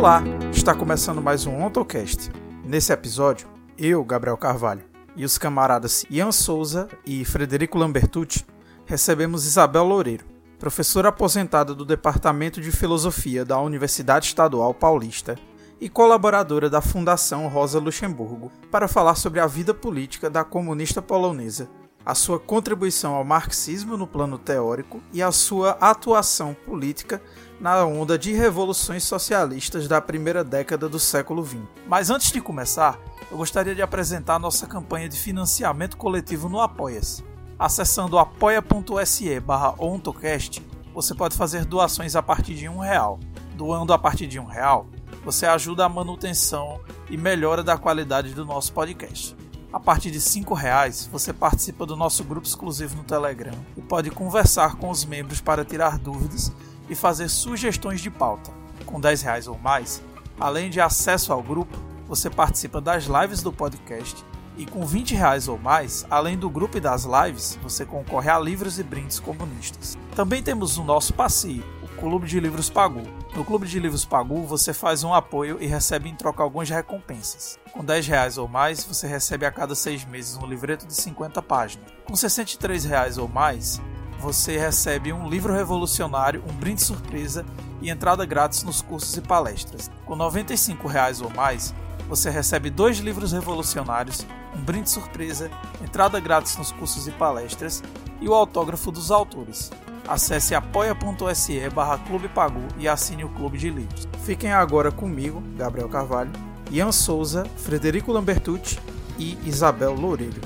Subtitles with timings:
[0.00, 2.30] Olá, está começando mais um OntoCast.
[2.64, 3.46] Nesse episódio,
[3.76, 4.82] eu, Gabriel Carvalho,
[5.14, 8.46] e os camaradas Ian Souza e Frederico Lambertucci
[8.86, 10.24] recebemos Isabel Loureiro,
[10.58, 15.36] professora aposentada do Departamento de Filosofia da Universidade Estadual Paulista
[15.78, 21.68] e colaboradora da Fundação Rosa Luxemburgo, para falar sobre a vida política da comunista polonesa,
[22.06, 27.20] a sua contribuição ao marxismo no plano teórico e a sua atuação política
[27.60, 31.58] na onda de revoluções socialistas da primeira década do século XX.
[31.86, 32.98] Mas antes de começar,
[33.30, 37.22] eu gostaria de apresentar nossa campanha de financiamento coletivo no Apoia-se.
[37.58, 43.20] Acessando apoia.se barra ontocast, você pode fazer doações a partir de um real.
[43.54, 44.86] Doando a partir de um real,
[45.22, 49.36] você ajuda a manutenção e melhora da qualidade do nosso podcast.
[49.70, 54.10] A partir de R$ reais, você participa do nosso grupo exclusivo no Telegram e pode
[54.10, 56.50] conversar com os membros para tirar dúvidas
[56.90, 58.50] e fazer sugestões de pauta.
[58.84, 60.02] Com R$ reais ou mais,
[60.38, 64.24] além de acesso ao grupo, você participa das lives do podcast
[64.60, 68.38] e com 20 reais ou mais, além do grupo e das lives, você concorre a
[68.38, 69.96] livros e brindes comunistas.
[70.14, 73.02] Também temos o nosso passeio, o Clube de Livros Pagu.
[73.34, 77.58] No Clube de Livros Pagu, você faz um apoio e recebe em troca algumas recompensas.
[77.72, 81.40] Com 10 reais ou mais, você recebe a cada seis meses um livreto de 50
[81.40, 81.88] páginas.
[82.04, 83.80] Com 63 reais ou mais,
[84.20, 87.44] você recebe um livro revolucionário, um brinde surpresa
[87.80, 89.90] e entrada grátis nos cursos e palestras.
[90.04, 91.74] Com 95 reais ou mais,
[92.06, 95.50] você recebe dois livros revolucionários, um brinde surpresa,
[95.82, 97.82] entrada grátis nos cursos e palestras
[98.20, 99.70] e o autógrafo dos autores.
[100.06, 104.06] Acesse apoia.se barra Clube Pagu e assine o Clube de Livros.
[104.24, 106.32] Fiquem agora comigo, Gabriel Carvalho,
[106.70, 108.78] Ian Souza, Frederico Lambertucci
[109.18, 110.40] e Isabel Loureiro.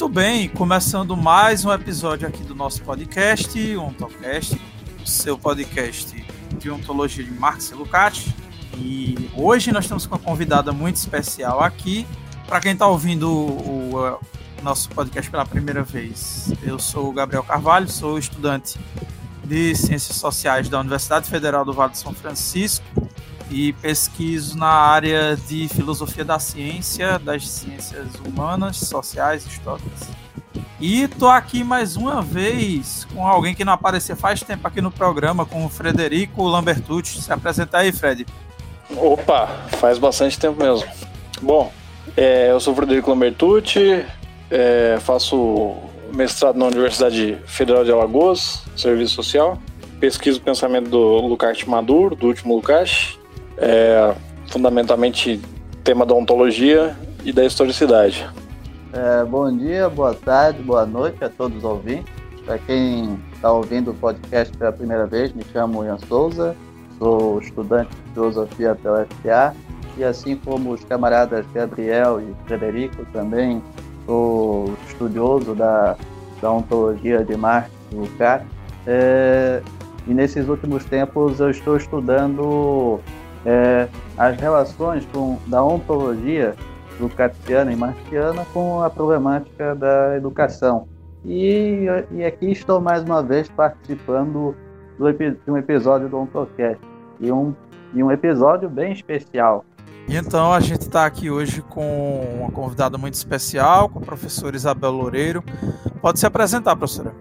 [0.00, 4.54] Muito bem, começando mais um episódio aqui do nosso podcast, o Ontocast,
[5.02, 6.24] o seu podcast
[6.56, 8.32] de ontologia de Marx e.
[8.76, 12.06] E hoje nós estamos com uma convidada muito especial aqui.
[12.46, 14.20] Para quem está ouvindo o, o,
[14.62, 18.78] nosso podcast pela primeira vez, eu sou o Gabriel Carvalho, sou estudante
[19.42, 22.86] de Ciências Sociais da Universidade Federal do Vale de São Francisco
[23.50, 30.08] e pesquiso na área de filosofia da ciência, das ciências humanas, sociais, históricas.
[30.80, 34.90] E tô aqui mais uma vez com alguém que não aparecia faz tempo aqui no
[34.90, 37.20] programa, com o Frederico Lambertucci.
[37.20, 38.24] Se apresenta aí, Fred.
[38.96, 39.48] Opa,
[39.78, 40.88] faz bastante tempo mesmo.
[41.42, 41.72] Bom,
[42.16, 44.04] é, eu sou o Frederico Lambertucci,
[44.50, 45.76] é, faço
[46.14, 49.58] mestrado na Universidade Federal de Alagoas, Serviço Social.
[49.98, 53.18] Pesquiso o pensamento do Lukács Maduro, do último Lukács,
[53.58, 54.14] é,
[54.48, 55.40] fundamentalmente
[55.84, 58.28] tema da ontologia e da historicidade.
[58.92, 62.12] É, bom dia, boa tarde, boa noite a todos os ouvintes.
[62.44, 66.56] Para quem está ouvindo o podcast pela primeira vez, me chamo Ian Souza,
[66.98, 69.54] sou estudante de filosofia pela FPA
[69.98, 73.62] e assim como os camaradas Gabriel e Frederico, também
[74.06, 75.96] sou estudioso da,
[76.40, 78.46] da ontologia de Marx e Lukács.
[78.86, 79.60] É,
[80.06, 83.00] e nesses últimos tempos eu estou estudando
[83.44, 86.54] é, as relações com, da ontologia
[87.00, 90.88] lucatiana e marxiana com a problemática da educação.
[91.24, 94.54] E, e aqui estou mais uma vez participando
[94.98, 96.80] do, de um episódio do OntoCast,
[97.20, 97.54] e um,
[97.94, 99.64] e um episódio bem especial.
[100.08, 104.56] E então a gente está aqui hoje com uma convidada muito especial, com a professora
[104.56, 105.44] Isabel Loureiro.
[106.00, 107.12] Pode se apresentar, professora.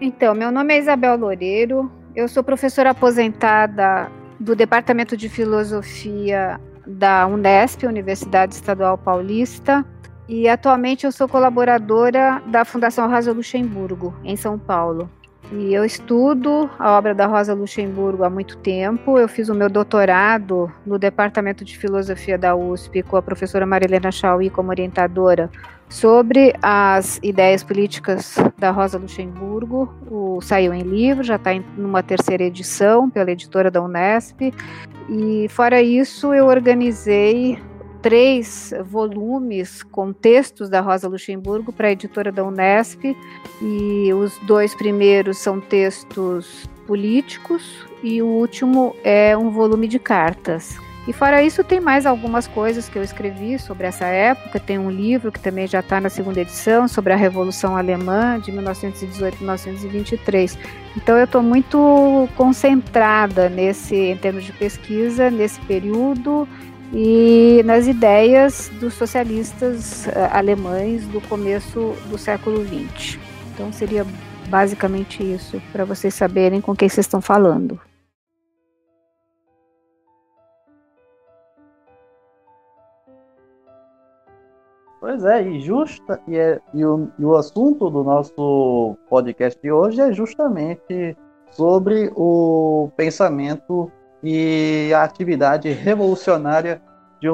[0.00, 7.26] Então, meu nome é Isabel Loureiro, eu sou professora aposentada do Departamento de Filosofia da
[7.26, 9.84] Unesp, Universidade Estadual Paulista,
[10.26, 15.10] e atualmente eu sou colaboradora da Fundação Rosa Luxemburgo, em São Paulo.
[15.52, 19.18] E eu estudo a obra da Rosa Luxemburgo há muito tempo.
[19.18, 24.12] Eu fiz o meu doutorado no Departamento de Filosofia da USP com a professora Marilena
[24.12, 25.50] Chauí como orientadora
[25.88, 29.92] sobre as ideias políticas da Rosa Luxemburgo.
[30.08, 34.54] O, saiu em livro, já está em uma terceira edição pela editora da Unesp.
[35.08, 37.58] E fora isso, eu organizei
[38.02, 43.16] três volumes com textos da Rosa Luxemburgo para a editora da Unesp.
[43.62, 50.78] E os dois primeiros são textos políticos e o último é um volume de cartas.
[51.08, 54.60] E fora isso, tem mais algumas coisas que eu escrevi sobre essa época.
[54.60, 58.52] Tem um livro que também já está na segunda edição, sobre a Revolução Alemã de
[58.52, 60.56] 1918-1923.
[60.96, 66.46] Então eu estou muito concentrada nesse, em termos de pesquisa, nesse período
[66.92, 73.18] e nas ideias dos socialistas uh, alemães do começo do século XX.
[73.52, 74.04] Então seria
[74.48, 77.80] basicamente isso, para vocês saberem com quem vocês estão falando.
[85.00, 89.72] Pois é, e justa e, é, e, o, e o assunto do nosso podcast de
[89.72, 91.16] hoje é justamente
[91.50, 93.90] sobre o pensamento
[94.22, 96.82] e a atividade revolucionária
[97.20, 97.28] de,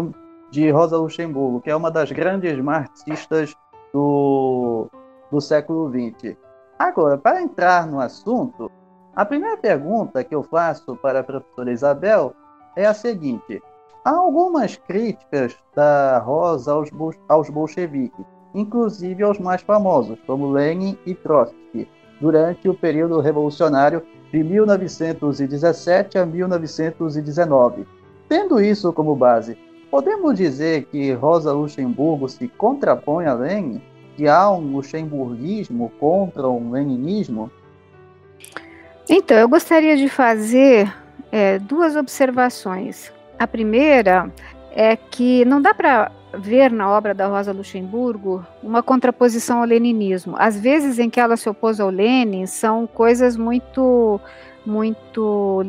[0.51, 3.55] de Rosa Luxemburgo, que é uma das grandes marxistas
[3.93, 4.89] do,
[5.31, 6.37] do século XX.
[6.79, 8.71] Agora, para entrar no assunto,
[9.15, 12.35] a primeira pergunta que eu faço para a professora Isabel
[12.77, 13.63] é a seguinte:
[14.05, 16.91] há algumas críticas da Rosa aos,
[17.29, 21.89] aos bolcheviques, inclusive aos mais famosos, como Lenin e Trotsky,
[22.21, 24.03] durante o período revolucionário
[24.37, 27.87] de 1917 a 1919.
[28.29, 29.57] Tendo isso como base,
[29.91, 33.81] podemos dizer que Rosa Luxemburgo se contrapõe a Lenin?
[34.15, 37.51] Que há um luxemburguismo contra um leninismo?
[39.09, 40.93] Então, eu gostaria de fazer
[41.31, 43.13] é, duas observações.
[43.39, 44.31] A primeira
[44.73, 50.35] é que não dá para ver na obra da Rosa Luxemburgo uma contraposição ao leninismo.
[50.39, 54.21] As vezes em que ela se opôs ao Lenin são coisas muito,
[54.65, 55.67] muito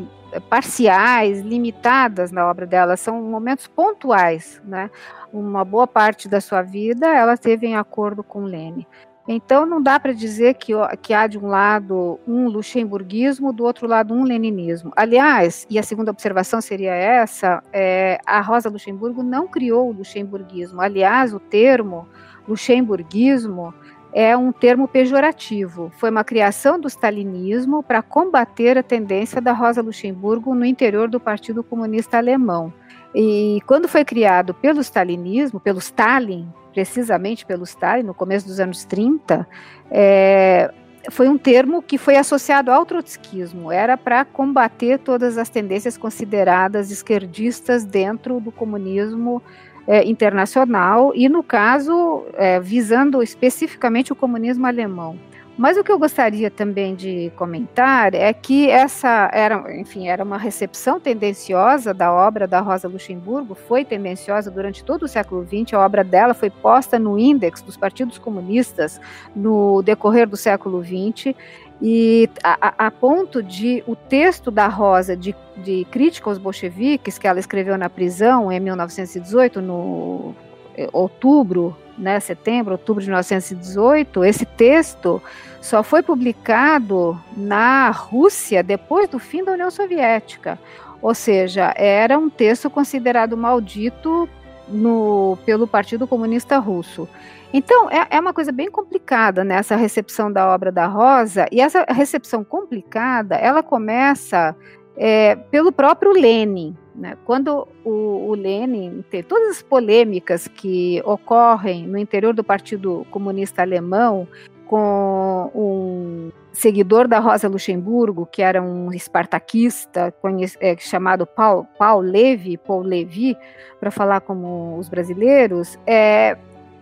[0.48, 4.90] parciais, limitadas na obra dela, são momentos pontuais, né?
[5.32, 8.86] Uma boa parte da sua vida ela teve em acordo com Lenin.
[9.30, 10.72] Então não dá para dizer que,
[11.02, 14.90] que há de um lado um luxemburguismo, do outro lado um leninismo.
[14.96, 20.80] Aliás, e a segunda observação seria essa, é, a Rosa Luxemburgo não criou o luxemburguismo.
[20.80, 22.08] Aliás, o termo
[22.48, 23.74] luxemburguismo
[24.14, 25.92] é um termo pejorativo.
[25.98, 31.20] Foi uma criação do stalinismo para combater a tendência da Rosa Luxemburgo no interior do
[31.20, 32.72] Partido Comunista Alemão.
[33.14, 38.84] E quando foi criado pelo stalinismo, pelo Stalin, precisamente pelo Stalin, no começo dos anos
[38.84, 39.46] 30,
[39.90, 40.72] é,
[41.10, 46.90] foi um termo que foi associado ao trotskismo, era para combater todas as tendências consideradas
[46.90, 49.42] esquerdistas dentro do comunismo
[49.86, 55.18] é, internacional e, no caso, é, visando especificamente o comunismo alemão.
[55.58, 60.38] Mas o que eu gostaria também de comentar é que essa era, enfim, era uma
[60.38, 65.84] recepção tendenciosa da obra da Rosa Luxemburgo, foi tendenciosa durante todo o século XX, a
[65.84, 69.00] obra dela foi posta no índex dos partidos comunistas
[69.34, 71.34] no decorrer do século XX,
[71.82, 77.26] e a, a, ponto de o texto da Rosa de, de crítica aos bolcheviques, que
[77.26, 80.34] ela escreveu na prisão em 1918, no
[80.76, 85.20] eh, outubro, né, setembro, outubro de 1918, esse texto
[85.60, 90.58] só foi publicado na Rússia depois do fim da União Soviética.
[91.02, 94.28] Ou seja, era um texto considerado maldito
[94.68, 97.08] no, pelo Partido Comunista Russo.
[97.52, 101.60] Então, é, é, uma coisa bem complicada nessa né, recepção da obra da Rosa, e
[101.60, 104.54] essa recepção complicada, ela começa
[104.98, 106.76] é, pelo próprio Lenin.
[106.94, 107.16] Né?
[107.24, 114.26] Quando o, o Lenin todas as polêmicas que ocorrem no interior do Partido Comunista Alemão,
[114.66, 120.12] com um seguidor da Rosa Luxemburgo, que era um espartaquista
[120.60, 123.36] é, chamado Paul, Paul Levi, Paul Levi,
[123.80, 126.36] para falar como os brasileiros, é,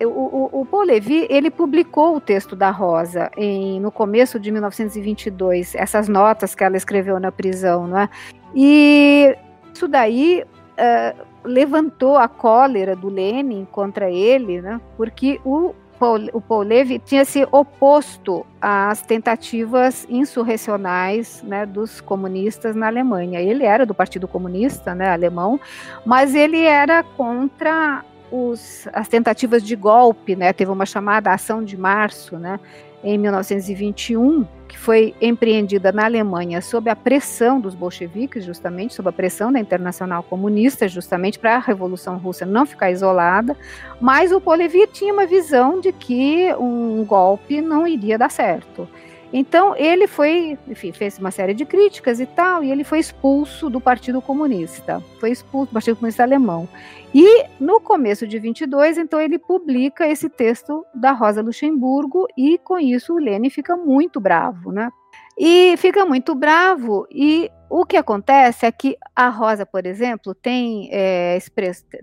[0.04, 5.74] o, o, Paul Levi ele publicou o texto da Rosa em, no começo de 1922,
[5.74, 8.08] essas notas que ela escreveu na prisão, não é?
[8.54, 9.36] E
[9.72, 14.80] isso daí uh, levantou a cólera do Lenin contra ele, né?
[14.96, 22.76] Porque o Paul, o Paul Levi tinha se oposto às tentativas insurrecionais né, dos comunistas
[22.76, 23.40] na Alemanha.
[23.40, 25.58] Ele era do Partido Comunista né, alemão,
[26.04, 30.36] mas ele era contra os, as tentativas de golpe.
[30.36, 32.58] Né, teve uma chamada Ação de Março, né,
[33.02, 39.12] em 1921, que foi empreendida na Alemanha sob a pressão dos bolcheviques, justamente, sob a
[39.12, 43.56] pressão da Internacional Comunista, justamente para a Revolução Russa não ficar isolada,
[44.00, 48.88] mas o Polevi tinha uma visão de que um golpe não iria dar certo.
[49.32, 53.68] Então ele foi, enfim, fez uma série de críticas e tal, e ele foi expulso
[53.68, 56.68] do Partido Comunista, foi expulso do Partido Comunista Alemão.
[57.14, 62.78] E no começo de 22, então ele publica esse texto da Rosa Luxemburgo e com
[62.78, 64.90] isso o Lênin fica muito bravo, né?
[65.38, 70.88] E fica muito bravo e o que acontece é que a Rosa, por exemplo, tem,
[70.92, 71.38] é,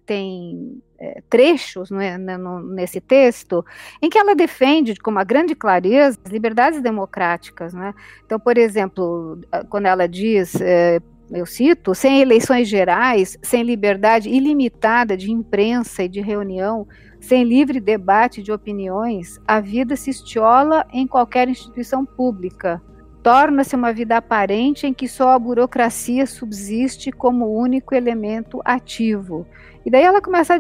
[0.06, 3.66] tem é, trechos né, no, nesse texto
[4.02, 7.74] em que ela defende com uma grande clareza as liberdades democráticas.
[7.74, 7.94] Né?
[8.26, 9.40] Então, por exemplo,
[9.70, 11.00] quando ela diz, é,
[11.32, 16.88] eu cito, sem eleições gerais, sem liberdade ilimitada de imprensa e de reunião,
[17.22, 22.82] sem livre debate de opiniões, a vida se estiola em qualquer instituição pública
[23.24, 29.48] torna-se uma vida aparente em que só a burocracia subsiste como único elemento ativo.
[29.86, 30.60] E daí ela começa a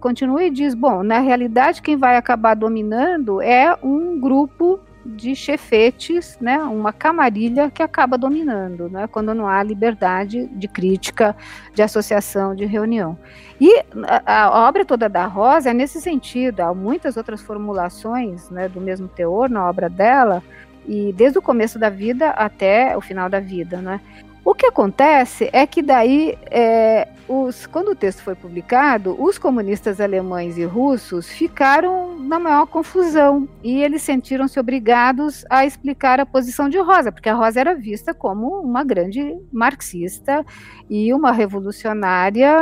[0.00, 6.38] continua e diz, bom, na realidade quem vai acabar dominando é um grupo de chefetes,
[6.40, 11.36] né, uma camarilha que acaba dominando, né, quando não há liberdade de crítica,
[11.74, 13.18] de associação, de reunião.
[13.60, 13.84] E
[14.26, 18.80] a, a obra toda da Rosa é nesse sentido, há muitas outras formulações, né, do
[18.80, 20.42] mesmo teor na obra dela,
[20.86, 24.00] e desde o começo da vida até o final da vida, né?
[24.44, 30.02] O que acontece é que daí, é, os, quando o texto foi publicado, os comunistas
[30.02, 36.68] alemães e russos ficaram na maior confusão e eles sentiram-se obrigados a explicar a posição
[36.68, 40.44] de Rosa, porque a Rosa era vista como uma grande marxista
[40.90, 42.52] e uma revolucionária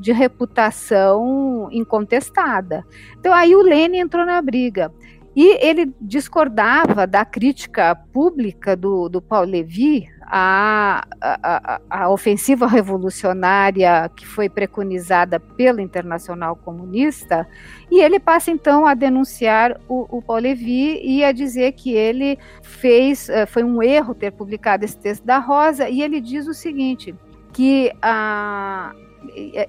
[0.00, 2.84] de reputação incontestada.
[3.20, 4.92] Então aí o Lenin entrou na briga.
[5.36, 14.10] E ele discordava da crítica pública do, do Paul Levy à, à, à, ofensiva revolucionária
[14.16, 17.46] que foi preconizada pelo Internacional Comunista,
[17.90, 22.38] e ele passa então a denunciar o, o Paul Levy e a dizer que ele
[22.62, 26.54] fez, eh, foi um erro ter publicado esse texto da Rosa, e ele diz o
[26.54, 27.14] seguinte,
[27.52, 28.92] que a,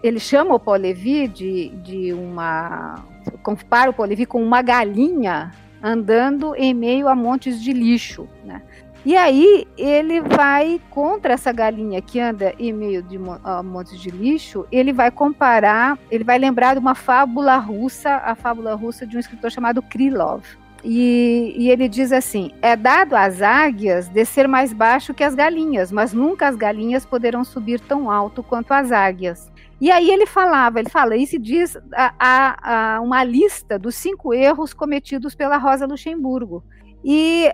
[0.01, 2.95] ele chama o Paul Levy de, de uma
[3.43, 8.61] compara o Polivi com uma galinha andando em meio a montes de lixo, né?
[9.05, 13.17] E aí ele vai contra essa galinha que anda em meio de
[13.63, 18.75] montes de lixo, ele vai comparar, ele vai lembrar de uma fábula russa, a fábula
[18.75, 20.43] russa de um escritor chamado Krylov.
[20.83, 25.91] E, e, ele diz assim: é dado às águias descer mais baixo que as galinhas,
[25.91, 29.51] mas nunca as galinhas poderão subir tão alto quanto as águias.
[29.79, 34.33] E aí ele falava, ele fala, e se diz a, a, uma lista dos cinco
[34.33, 36.63] erros cometidos pela Rosa Luxemburgo.
[37.03, 37.51] E,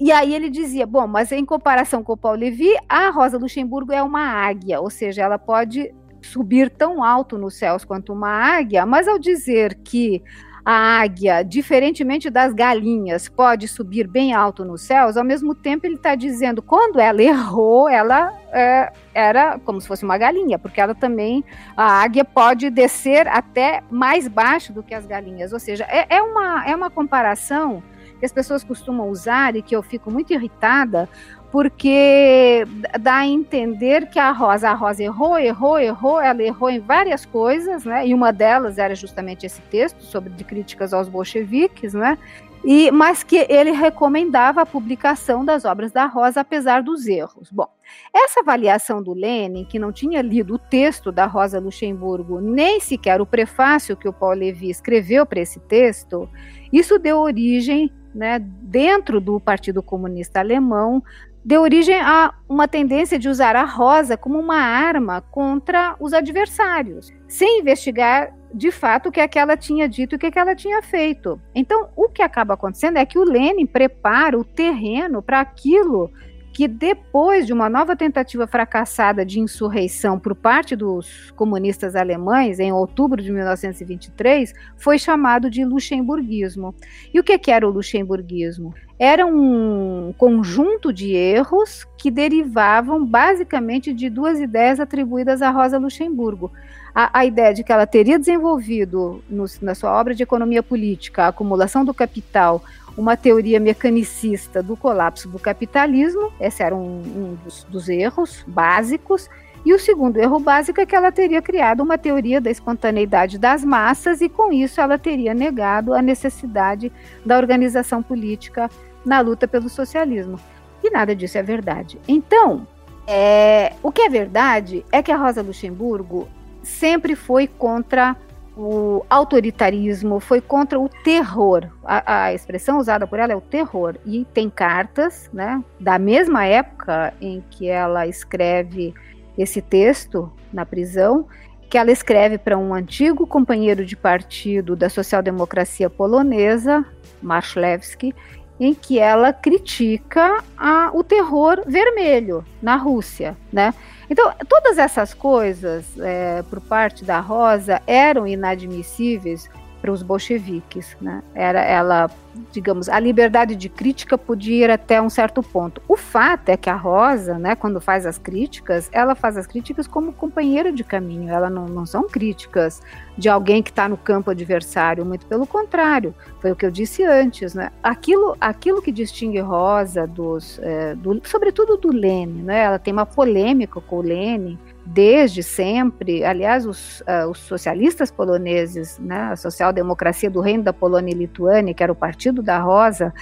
[0.00, 3.92] e aí ele dizia, bom, mas em comparação com o Paulo Levi, a Rosa Luxemburgo
[3.92, 8.86] é uma águia, ou seja, ela pode subir tão alto nos céus quanto uma águia,
[8.86, 10.22] mas ao dizer que
[10.68, 15.94] a águia, diferentemente das galinhas, pode subir bem alto nos céus, ao mesmo tempo ele
[15.94, 20.92] está dizendo, quando ela errou, ela é, era como se fosse uma galinha, porque ela
[20.92, 21.44] também,
[21.76, 26.20] a águia pode descer até mais baixo do que as galinhas, ou seja, é, é
[26.20, 27.80] uma, é uma comparação
[28.18, 31.08] que as pessoas costumam usar e que eu fico muito irritada,
[31.50, 32.64] porque
[33.00, 37.24] dá a entender que a Rosa, a Rosa errou, errou, errou, ela errou em várias
[37.24, 38.06] coisas, né?
[38.06, 42.18] E uma delas era justamente esse texto sobre de críticas aos bolcheviques, né?
[42.64, 47.48] E, mas que ele recomendava a publicação das obras da Rosa, apesar dos erros.
[47.52, 47.68] Bom,
[48.12, 53.20] essa avaliação do Lenin, que não tinha lido o texto da Rosa Luxemburgo, nem sequer
[53.20, 56.28] o prefácio que o Paul Levy escreveu para esse texto,
[56.72, 61.02] isso deu origem, né, dentro do Partido Comunista Alemão,
[61.46, 67.12] deu origem a uma tendência de usar a rosa como uma arma contra os adversários,
[67.28, 71.40] sem investigar de fato o que aquela tinha dito e o que ela tinha feito.
[71.54, 76.10] Então, o que acaba acontecendo é que o Lenin prepara o terreno para aquilo
[76.52, 82.72] que depois de uma nova tentativa fracassada de insurreição por parte dos comunistas alemães em
[82.72, 86.74] outubro de 1923 foi chamado de luxemburguismo.
[87.14, 88.74] E o que era o luxemburguismo?
[88.98, 96.50] Era um conjunto de erros que derivavam basicamente de duas ideias atribuídas a Rosa Luxemburgo.
[96.94, 101.24] A, a ideia de que ela teria desenvolvido no, na sua obra de economia política
[101.24, 102.62] a acumulação do capital
[102.96, 109.28] uma teoria mecanicista do colapso do capitalismo, esse era um, um dos, dos erros básicos,
[109.66, 113.64] e o segundo erro básico é que ela teria criado uma teoria da espontaneidade das
[113.64, 116.92] massas e, com isso, ela teria negado a necessidade
[117.24, 118.70] da organização política
[119.04, 120.38] na luta pelo socialismo.
[120.84, 121.98] E nada disso é verdade.
[122.06, 122.64] Então,
[123.08, 126.28] é, o que é verdade é que a Rosa Luxemburgo
[126.62, 128.14] sempre foi contra
[128.56, 131.68] o autoritarismo, foi contra o terror.
[131.84, 133.96] A, a, expressão usada por ela é o terror.
[134.06, 138.94] E tem cartas, né, da mesma época em que ela escreve
[139.36, 141.26] esse texto na prisão,
[141.68, 146.84] que ela escreve para um antigo companheiro de partido da social-democracia polonesa,
[147.20, 148.14] Marszlewski,
[148.58, 153.74] em que ela critica a, o terror vermelho na Rússia, né?
[154.08, 159.50] Então, todas essas coisas, é, por parte da Rosa, eram inadmissíveis
[159.86, 160.96] para os bolcheviques.
[161.00, 161.22] Né?
[161.32, 162.10] Era ela,
[162.50, 165.80] digamos, a liberdade de crítica podia ir até um certo ponto.
[165.86, 169.86] O fato é que a Rosa, né, quando faz as críticas, ela faz as críticas
[169.86, 171.30] como companheira de caminho.
[171.30, 172.82] Ela não, não são críticas
[173.16, 176.12] de alguém que está no campo adversário, muito pelo contrário.
[176.40, 177.70] Foi o que eu disse antes, né?
[177.82, 182.64] Aquilo, aquilo que distingue Rosa dos, é, do, sobretudo do Lênin, né?
[182.64, 186.24] Ela tem uma polêmica com o Lênin desde sempre.
[186.24, 191.74] Aliás, os, uh, os socialistas poloneses, né, a social-democracia do Reino da Polônia e Lituânia,
[191.74, 193.12] que era o Partido da Rosa,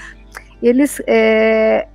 [0.63, 1.89] eles é,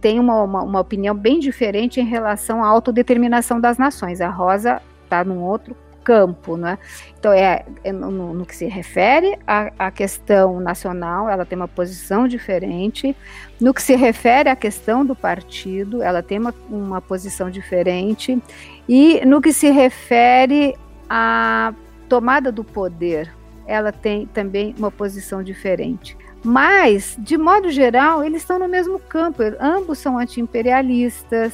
[0.00, 4.20] têm uma, uma, uma, opinião bem diferente em relação à autodeterminação das nações.
[4.20, 5.76] A Rosa está num outro
[6.10, 6.76] campo, né?
[7.16, 11.68] Então é, é no, no, que se refere à, à, questão nacional, ela tem uma
[11.68, 13.14] posição diferente.
[13.60, 18.42] No que se refere à questão do partido, ela tem uma, uma posição diferente.
[18.88, 20.76] E no que se refere
[21.08, 21.72] à
[22.08, 23.32] tomada do poder,
[23.64, 26.16] ela tem também uma posição diferente.
[26.42, 29.44] Mas, de modo geral, eles estão no mesmo campo.
[29.60, 31.52] Ambos são anti-imperialistas,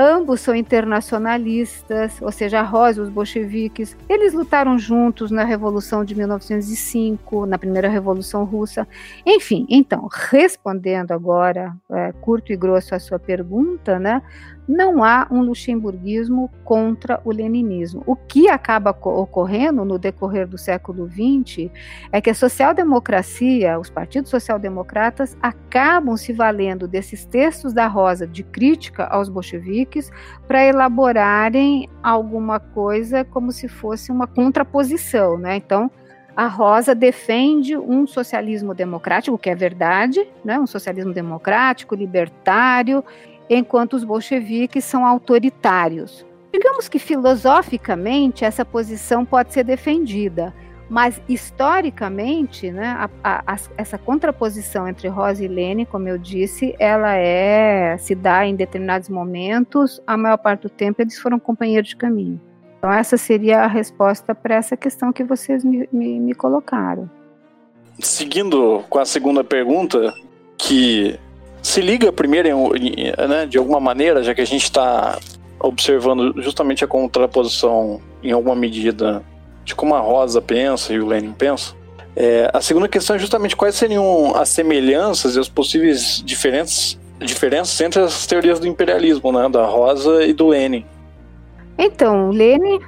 [0.00, 3.96] Ambos são internacionalistas, ou seja, a Rosa e os bolcheviques.
[4.08, 8.86] Eles lutaram juntos na Revolução de 1905, na primeira Revolução Russa.
[9.26, 14.22] Enfim, então, respondendo agora, é, curto e grosso a sua pergunta, né?
[14.68, 18.02] Não há um luxemburguismo contra o leninismo.
[18.06, 21.70] O que acaba ocorrendo no decorrer do século XX
[22.12, 28.42] é que a social-democracia, os partidos social-democratas, acabam se valendo desses textos da Rosa de
[28.42, 30.10] crítica aos bolcheviques
[30.46, 35.56] para elaborarem alguma coisa como se fosse uma contraposição, né?
[35.56, 35.90] Então,
[36.38, 40.56] a Rosa defende um socialismo democrático, que é verdade, né?
[40.56, 43.02] um socialismo democrático, libertário,
[43.48, 46.26] enquanto os bolcheviques são autoritários.
[46.52, 50.54] Digamos que filosoficamente essa posição pode ser defendida,
[50.88, 56.74] mas historicamente, né, a, a, a, essa contraposição entre Rosa e Lênin, como eu disse,
[56.78, 60.00] ela é se dá em determinados momentos.
[60.06, 62.40] A maior parte do tempo eles foram companheiros de caminho.
[62.78, 67.10] Então essa seria a resposta para essa questão que vocês me, me, me colocaram.
[67.98, 70.14] Seguindo com a segunda pergunta,
[70.56, 71.18] que
[71.68, 75.18] se liga primeiro, em, né, de alguma maneira, já que a gente está
[75.60, 79.22] observando justamente a contraposição, em alguma medida,
[79.64, 81.74] de como a Rosa pensa e o Lenin pensa.
[82.16, 87.78] É, a segunda questão é justamente quais seriam as semelhanças e as possíveis diferentes, diferenças
[87.82, 90.86] entre as teorias do imperialismo, né, da Rosa e do Lenin.
[91.76, 92.80] Então, Lenin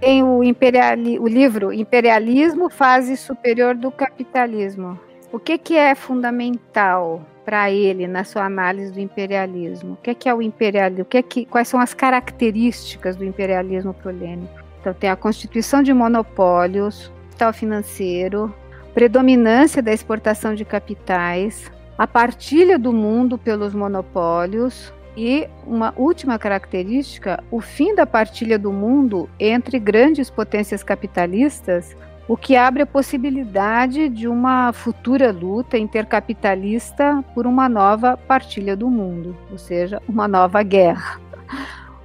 [0.00, 4.98] tem o, imperiali o livro Imperialismo, Fase Superior do Capitalismo.
[5.32, 9.94] O que, que é fundamental para ele na sua análise do imperialismo?
[9.94, 11.02] O que é, que é o imperialismo?
[11.02, 14.48] O que é que, quais são as características do imperialismo para o Lenin?
[14.80, 18.54] Então tem a constituição de monopólios, capital financeiro,
[18.94, 27.42] predominância da exportação de capitais, a partilha do mundo pelos monopólios e uma última característica,
[27.50, 31.96] o fim da partilha do mundo entre grandes potências capitalistas
[32.30, 38.88] o que abre a possibilidade de uma futura luta intercapitalista por uma nova partilha do
[38.88, 41.20] mundo, ou seja, uma nova guerra.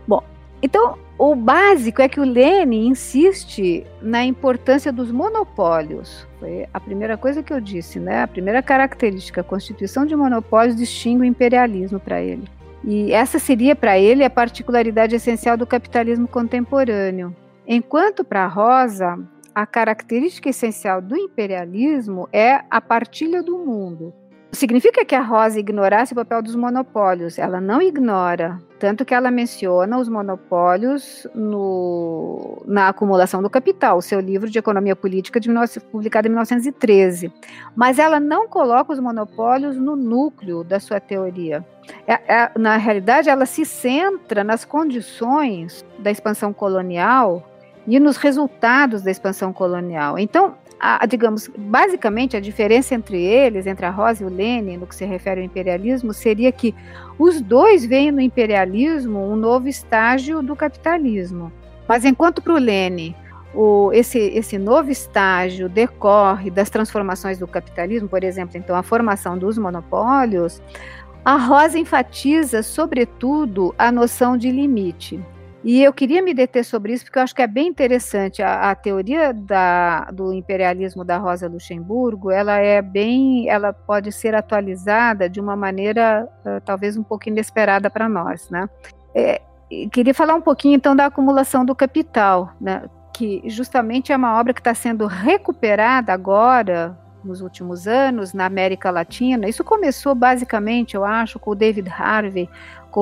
[0.07, 0.23] Bom,
[0.63, 6.27] então o básico é que o Lenin insiste na importância dos monopólios.
[6.39, 8.23] Foi a primeira coisa que eu disse, né?
[8.23, 12.49] A primeira característica, a constituição de monopólios distingue o imperialismo para ele.
[12.83, 17.35] E essa seria para ele a particularidade essencial do capitalismo contemporâneo.
[17.67, 19.19] Enquanto para Rosa,
[19.55, 24.13] a característica essencial do imperialismo é a partilha do mundo.
[24.51, 27.37] Significa que a Rosa ignorasse o papel dos monopólios.
[27.37, 34.19] Ela não ignora, tanto que ela menciona os monopólios no, na acumulação do capital, seu
[34.19, 35.49] livro de economia política de,
[35.91, 37.33] publicado em 1913.
[37.75, 41.65] Mas ela não coloca os monopólios no núcleo da sua teoria.
[42.07, 47.43] É, é, na realidade, ela se centra nas condições da expansão colonial
[47.87, 50.17] e nos resultados da expansão colonial.
[50.17, 54.87] Então, a, digamos, basicamente a diferença entre eles, entre a Rosa e o Lenin, no
[54.87, 56.75] que se refere ao imperialismo, seria que
[57.17, 61.51] os dois veem no imperialismo um novo estágio do capitalismo.
[61.87, 63.15] Mas enquanto para o Lenin
[63.53, 69.37] o, esse, esse novo estágio decorre das transformações do capitalismo, por exemplo, então a formação
[69.37, 70.61] dos monopólios,
[71.23, 75.19] a Rosa enfatiza, sobretudo, a noção de limite.
[75.65, 78.43] E eu queria me deter sobre isso porque eu acho que é bem interessante.
[78.43, 84.35] A, a teoria da, do imperialismo da Rosa Luxemburgo, ela é bem, ela pode ser
[84.35, 88.69] atualizada de uma maneira uh, talvez um pouco inesperada para nós, né?
[89.15, 89.41] É,
[89.91, 92.83] queria falar um pouquinho então da acumulação do capital, né?
[93.11, 98.91] Que justamente é uma obra que está sendo recuperada agora nos últimos anos na América
[98.91, 99.49] Latina.
[99.49, 102.47] Isso começou basicamente, eu acho, com o David Harvey,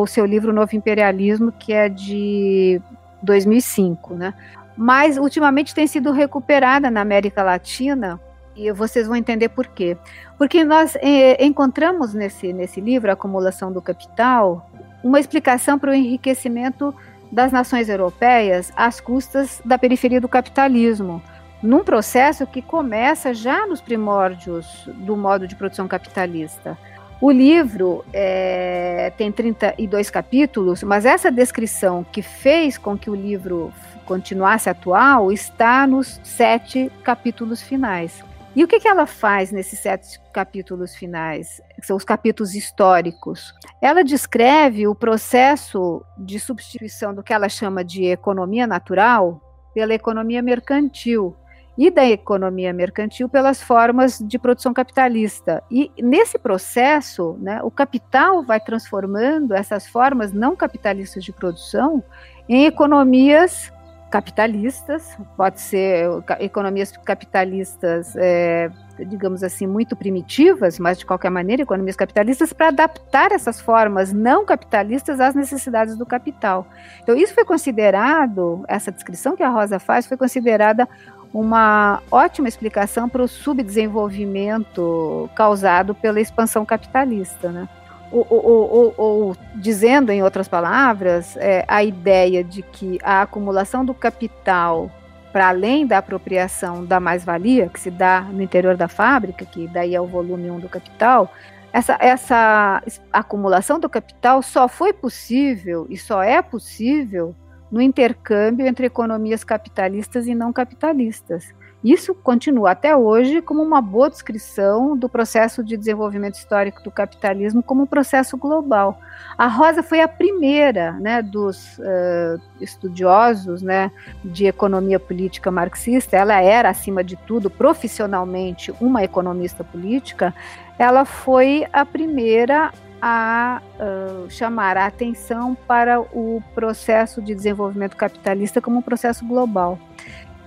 [0.01, 2.81] o seu livro Novo Imperialismo, que é de
[3.21, 4.33] 2005, né?
[4.75, 8.19] Mas ultimamente tem sido recuperada na América Latina
[8.55, 9.97] e vocês vão entender por quê.
[10.37, 14.69] Porque nós eh, encontramos nesse, nesse livro, Acumulação do Capital,
[15.03, 16.93] uma explicação para o enriquecimento
[17.31, 21.21] das nações europeias às custas da periferia do capitalismo,
[21.61, 26.77] num processo que começa já nos primórdios do modo de produção capitalista.
[27.23, 33.71] O livro é, tem 32 capítulos, mas essa descrição que fez com que o livro
[34.03, 38.21] continuasse atual está nos sete capítulos finais.
[38.53, 41.61] E o que, que ela faz nesses sete capítulos finais?
[41.81, 43.53] São os capítulos históricos.
[43.81, 49.41] Ela descreve o processo de substituição do que ela chama de economia natural
[49.73, 51.37] pela economia mercantil,
[51.77, 55.63] e da economia mercantil pelas formas de produção capitalista.
[55.71, 62.03] E nesse processo, né, o capital vai transformando essas formas não capitalistas de produção
[62.47, 63.71] em economias
[64.13, 66.07] capitalistas, pode ser
[66.39, 68.69] economias capitalistas, é,
[69.07, 74.45] digamos assim, muito primitivas, mas de qualquer maneira, economias capitalistas, para adaptar essas formas não
[74.45, 76.67] capitalistas às necessidades do capital.
[77.01, 80.87] Então, isso foi considerado, essa descrição que a Rosa faz, foi considerada
[81.33, 87.67] uma ótima explicação para o subdesenvolvimento causado pela expansão capitalista, né?
[88.11, 93.91] Ou, ou, ou, dizendo em outras palavras, é, a ideia de que a acumulação do
[93.91, 94.91] capital
[95.31, 99.95] para além da apropriação da mais-valia, que se dá no interior da fábrica, que daí
[99.95, 101.33] é o volume 1 do capital,
[101.73, 107.35] essa, essa acumulação do capital só foi possível e só é possível
[107.73, 111.51] no intercâmbio entre economias capitalistas e não capitalistas.
[111.83, 117.63] Isso continua até hoje como uma boa descrição do processo de desenvolvimento histórico do capitalismo
[117.63, 119.01] como um processo global.
[119.35, 123.91] A Rosa foi a primeira né, dos uh, estudiosos né,
[124.23, 130.31] de economia política marxista, ela era, acima de tudo, profissionalmente uma economista política,
[130.77, 132.71] ela foi a primeira
[133.05, 139.77] a uh, chamar a atenção para o processo de desenvolvimento capitalista como um processo global.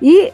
[0.01, 0.33] E,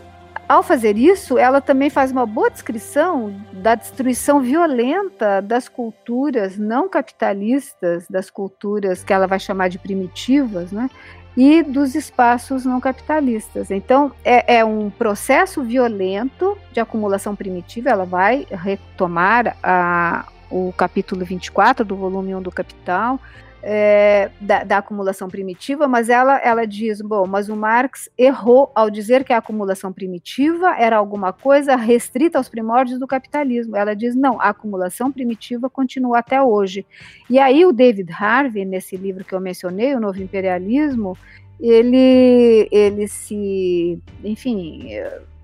[0.48, 6.88] ao fazer isso, ela também faz uma boa descrição da destruição violenta das culturas não
[6.88, 10.88] capitalistas, das culturas que ela vai chamar de primitivas, né?
[11.36, 13.70] e dos espaços não capitalistas.
[13.70, 21.24] Então, é, é, um processo violento de acumulação primitiva, ela vai retomar a, o capítulo
[21.24, 23.18] 24 do volume 1 do Capital,
[23.64, 28.90] é, da, da, acumulação primitiva, mas ela, ela diz, bom, mas o Marx errou ao
[28.90, 33.76] dizer que a acumulação primitiva era alguma coisa restrita aos primórdios do capitalismo.
[33.76, 36.84] Ela diz, não, a acumulação primitiva continua até hoje.
[37.30, 41.16] E aí o David Harvey, nesse livro que eu mencionei, O Novo Imperialismo,
[41.60, 44.88] ele, ele se, enfim,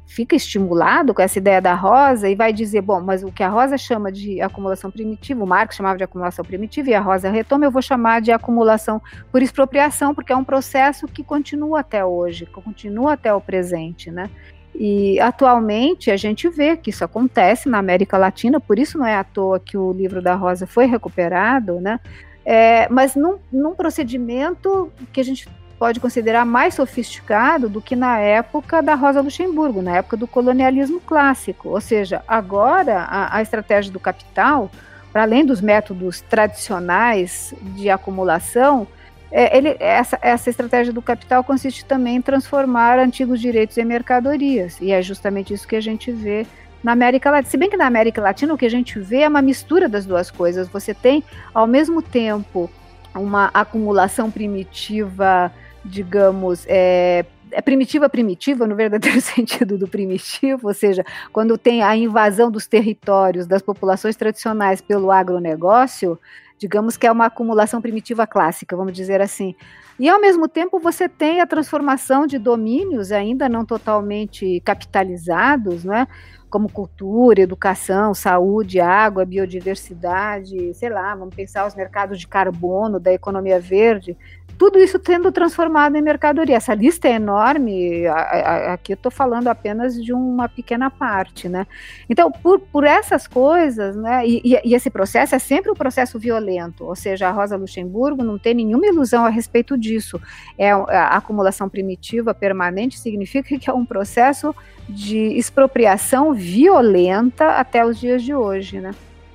[0.09, 3.49] fica estimulado com essa ideia da rosa e vai dizer, bom, mas o que a
[3.49, 7.67] rosa chama de acumulação primitiva, o Marx chamava de acumulação primitiva e a rosa retoma,
[7.67, 12.47] eu vou chamar de acumulação por expropriação, porque é um processo que continua até hoje,
[12.47, 14.31] que continua até o presente, né?
[14.75, 19.17] E atualmente a gente vê que isso acontece na América Latina, por isso não é
[19.17, 22.01] à toa que o livro da Rosa foi recuperado, né?
[22.45, 25.47] É, mas num, num procedimento que a gente
[25.79, 31.01] pode considerar mais sofisticado do que na época da Rosa Luxemburgo, na época do colonialismo
[31.01, 31.69] clássico.
[31.69, 34.71] Ou seja, agora a, a estratégia do capital,
[35.13, 38.89] para além dos métodos tradicionais de acumulação,
[39.31, 44.79] é, ele, essa, essa estratégia do capital consiste também em transformar antigos direitos em mercadorias.
[44.81, 46.47] E é justamente isso que a gente vê
[46.83, 47.51] na América Latina.
[47.51, 50.07] Se bem que na América Latina o que a gente vê é uma mistura das
[50.07, 50.67] duas coisas.
[50.69, 51.23] Você tem,
[51.55, 52.71] ao mesmo tempo,
[53.15, 55.53] uma acumulação primitiva
[55.85, 61.97] digamos, é, é primitiva primitiva no verdadeiro sentido do primitivo, ou seja, quando tem a
[61.97, 66.19] invasão dos territórios das populações tradicionais pelo agronegócio,
[66.59, 69.55] digamos que é uma acumulação primitiva clássica, vamos dizer assim.
[69.99, 76.07] E ao mesmo tempo você tem a transformação de domínios ainda não totalmente capitalizados, né?
[76.49, 83.13] como cultura, educação, saúde, água, biodiversidade, sei lá, vamos pensar os mercados de carbono, da
[83.13, 84.17] economia verde,
[84.59, 86.57] tudo isso tendo transformado em mercadoria.
[86.57, 91.67] Essa lista é enorme, aqui eu estou falando apenas de uma pequena parte, né?
[92.11, 96.85] Então, por, por essas coisas, né, e, e, esse processo é sempre um processo violento,
[96.85, 100.21] ou seja, a Rosa Luxemburgo não tem nenhuma ilusão a respeito disso.
[100.59, 104.55] É a acumulação primitiva permanente significa que é um processo
[104.89, 108.91] de expropriação violenta até os dias de hoje, né?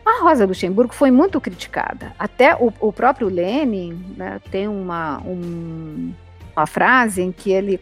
[0.06, 2.14] A Rosa Luxemburgo foi muito criticada.
[2.20, 6.14] Até o, o próprio Lenin né, tem uma, um,
[6.56, 7.80] uma frase em que ele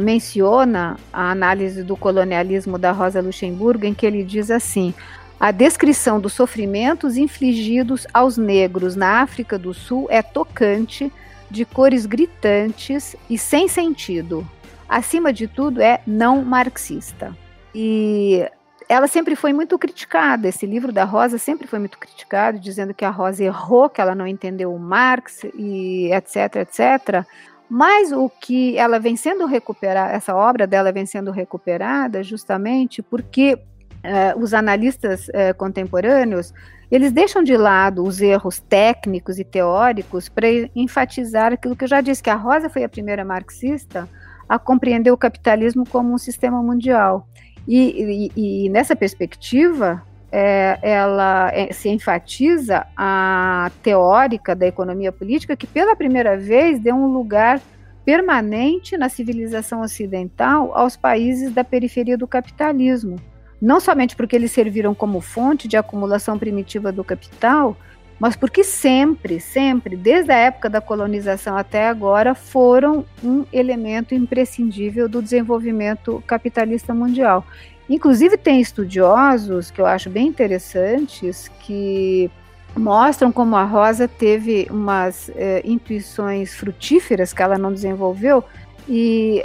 [0.00, 4.94] menciona a análise do colonialismo da Rosa Luxemburgo, em que ele diz assim:
[5.38, 11.12] a descrição dos sofrimentos infligidos aos negros na África do Sul é tocante,
[11.50, 14.46] de cores gritantes e sem sentido.
[14.88, 17.36] Acima de tudo, é não marxista.
[17.74, 18.46] E
[18.88, 20.48] ela sempre foi muito criticada.
[20.48, 24.14] Esse livro da Rosa sempre foi muito criticado, dizendo que a Rosa errou, que ela
[24.14, 27.24] não entendeu o Marx e etc, etc.
[27.68, 33.58] Mas o que ela vem sendo recuperada, essa obra dela vem sendo recuperada justamente porque
[34.02, 36.54] eh, os analistas eh, contemporâneos
[36.90, 42.00] eles deixam de lado os erros técnicos e teóricos para enfatizar aquilo que eu já
[42.00, 44.08] disse, que a Rosa foi a primeira marxista
[44.48, 47.28] a compreender o capitalismo como um sistema mundial.
[47.68, 50.02] E, e, e nessa perspectiva,
[50.32, 56.94] é, ela é, se enfatiza a teórica da economia política que pela primeira vez deu
[56.94, 57.60] um lugar
[58.06, 63.16] permanente na civilização ocidental aos países da periferia do capitalismo.
[63.60, 67.76] Não somente porque eles serviram como fonte de acumulação primitiva do capital,
[68.18, 75.08] mas porque sempre, sempre, desde a época da colonização até agora, foram um elemento imprescindível
[75.08, 77.46] do desenvolvimento capitalista mundial.
[77.88, 82.30] Inclusive, tem estudiosos que eu acho bem interessantes que
[82.76, 88.44] mostram como a Rosa teve umas é, intuições frutíferas que ela não desenvolveu
[88.88, 89.44] e,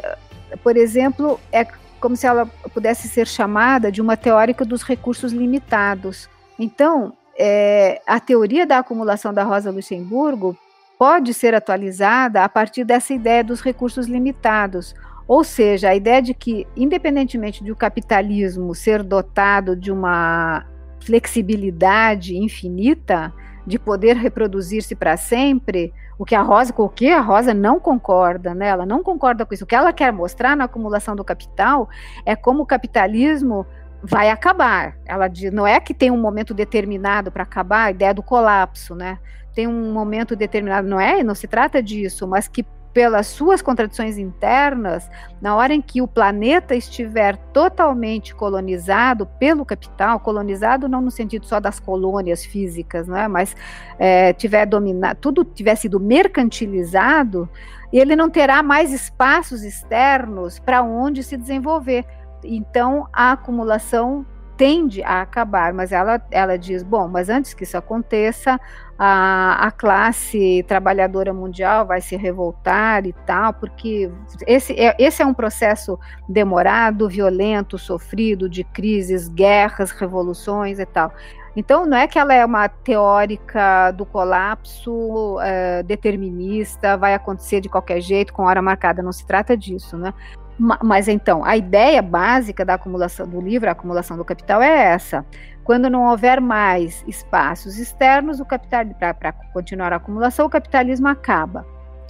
[0.61, 1.65] por exemplo, é
[1.99, 6.29] como se ela pudesse ser chamada de uma teórica dos recursos limitados.
[6.59, 10.57] Então, é, a teoria da acumulação da Rosa Luxemburgo
[10.97, 14.95] pode ser atualizada a partir dessa ideia dos recursos limitados.
[15.27, 20.65] Ou seja, a ideia de que, independentemente de o capitalismo ser dotado de uma
[20.99, 23.33] flexibilidade infinita,
[23.65, 27.79] de poder reproduzir-se para sempre, o que a Rosa, com o que a Rosa não
[27.79, 28.67] concorda, né?
[28.67, 29.63] Ela não concorda com isso.
[29.63, 31.89] O que ela quer mostrar na acumulação do capital
[32.25, 33.65] é como o capitalismo
[34.03, 34.97] vai acabar.
[35.05, 38.93] Ela diz, não é que tem um momento determinado para acabar, a ideia do colapso,
[38.93, 39.17] né?
[39.55, 41.23] Tem um momento determinado, não é?
[41.23, 45.09] Não se trata disso, mas que pelas suas contradições internas,
[45.41, 51.45] na hora em que o planeta estiver totalmente colonizado pelo capital, colonizado não no sentido
[51.45, 53.55] só das colônias físicas, né, mas
[53.97, 57.49] é, tiver dominado, tudo tiver sido mercantilizado,
[57.91, 62.05] ele não terá mais espaços externos para onde se desenvolver
[62.43, 64.25] então, a acumulação
[64.55, 68.59] tende a acabar, mas ela, ela diz, bom, mas antes que isso aconteça,
[68.97, 74.11] a, a classe trabalhadora mundial vai se revoltar e tal, porque
[74.45, 81.11] esse é, esse é um processo demorado, violento, sofrido, de crises, guerras, revoluções e tal.
[81.55, 87.69] Então, não é que ela é uma teórica do colapso é, determinista, vai acontecer de
[87.69, 90.13] qualquer jeito, com hora marcada, não se trata disso, né?
[90.57, 95.25] Mas então, a ideia básica da acumulação do livro, a acumulação do capital, é essa.
[95.63, 98.85] Quando não houver mais espaços externos, o capital
[99.17, 101.65] para continuar a acumulação, o capitalismo acaba.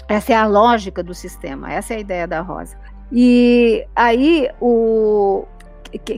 [0.07, 2.77] Essa é a lógica do sistema, essa é a ideia da Rosa.
[3.11, 5.45] E aí o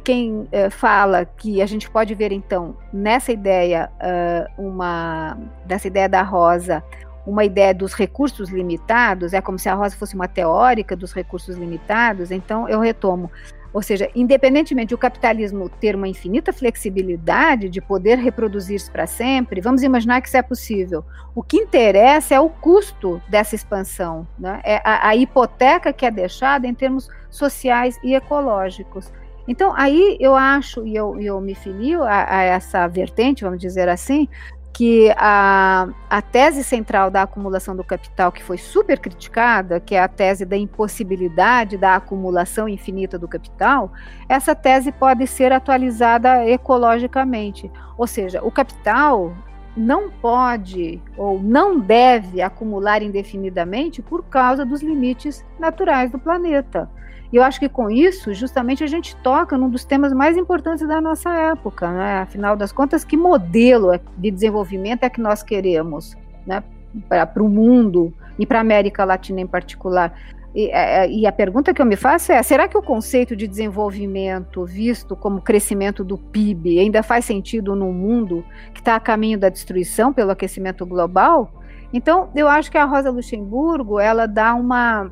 [0.05, 6.07] quem uh, fala que a gente pode ver então nessa ideia uh, uma dessa ideia
[6.07, 6.81] da Rosa
[7.25, 11.55] uma ideia dos recursos limitados, é como se a Rosa fosse uma teórica dos recursos
[11.55, 13.31] limitados, então eu retomo.
[13.75, 19.83] Ou seja, independentemente do capitalismo ter uma infinita flexibilidade de poder reproduzir-se para sempre, vamos
[19.83, 21.03] imaginar que isso é possível.
[21.35, 24.61] O que interessa é o custo dessa expansão, né?
[24.63, 29.11] é a, a hipoteca que é deixada em termos sociais e ecológicos.
[29.47, 33.87] Então, aí eu acho, e eu, eu me filio a, a, essa vertente, vamos dizer
[33.89, 34.27] assim,
[34.75, 40.01] que a, a tese central da acumulação do capital, que foi super criticada, que é
[40.01, 43.93] a tese da impossibilidade da acumulação infinita do capital,
[44.27, 47.71] essa tese pode ser atualizada ecologicamente.
[47.97, 49.33] Ou seja, o capital
[49.77, 56.89] não pode ou não deve acumular indefinidamente por causa dos limites naturais do planeta.
[57.31, 60.87] E eu acho que com isso, justamente, a gente toca num dos temas mais importantes
[60.87, 62.19] da nossa época, né?
[62.19, 66.63] Afinal das contas, que modelo de desenvolvimento é que nós queremos, né?
[67.09, 70.13] Para o mundo e para a América Latina em particular.
[70.55, 73.35] E, é, é, e, a pergunta que eu me faço é: será que o conceito
[73.35, 78.99] de desenvolvimento, visto como crescimento do PIB, ainda faz sentido num mundo que está a
[78.99, 81.51] caminho da destruição pelo aquecimento global?
[81.91, 85.11] Então, eu acho que a Rosa Luxemburgo ela dá uma,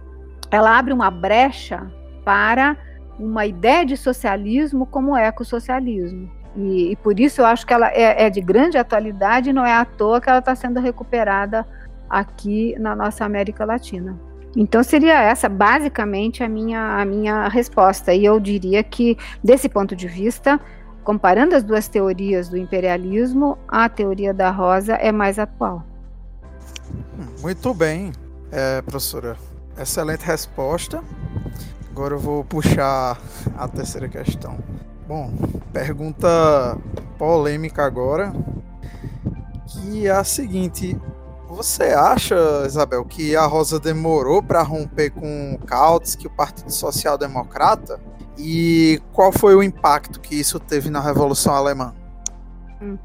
[0.49, 1.91] ela abre uma brecha
[2.23, 2.77] para
[3.19, 6.29] uma ideia de socialismo como ecossocialismo.
[6.55, 9.65] E, e por isso eu acho que ela é, é de grande atualidade e não
[9.65, 11.65] é à toa que ela está sendo recuperada
[12.09, 14.19] aqui na nossa América Latina.
[14.55, 18.13] Então seria essa basicamente a minha, a minha resposta.
[18.13, 20.59] E eu diria que, desse ponto de vista,
[21.03, 25.83] comparando as duas teorias do imperialismo, a teoria da rosa é mais atual.
[27.41, 28.11] Muito bem,
[28.51, 29.35] é, professora.
[29.75, 31.03] Excelente resposta.
[31.93, 33.21] Agora eu vou puxar
[33.55, 34.57] a terceira questão.
[35.07, 35.31] Bom,
[35.71, 36.75] pergunta
[37.19, 38.33] polêmica agora,
[39.67, 40.99] que é a seguinte:
[41.47, 47.15] você acha, Isabel, que a Rosa demorou para romper com o Kautsky, o Partido Social
[47.15, 48.01] Democrata?
[48.39, 51.93] E qual foi o impacto que isso teve na Revolução Alemã?
[52.81, 52.97] Hum.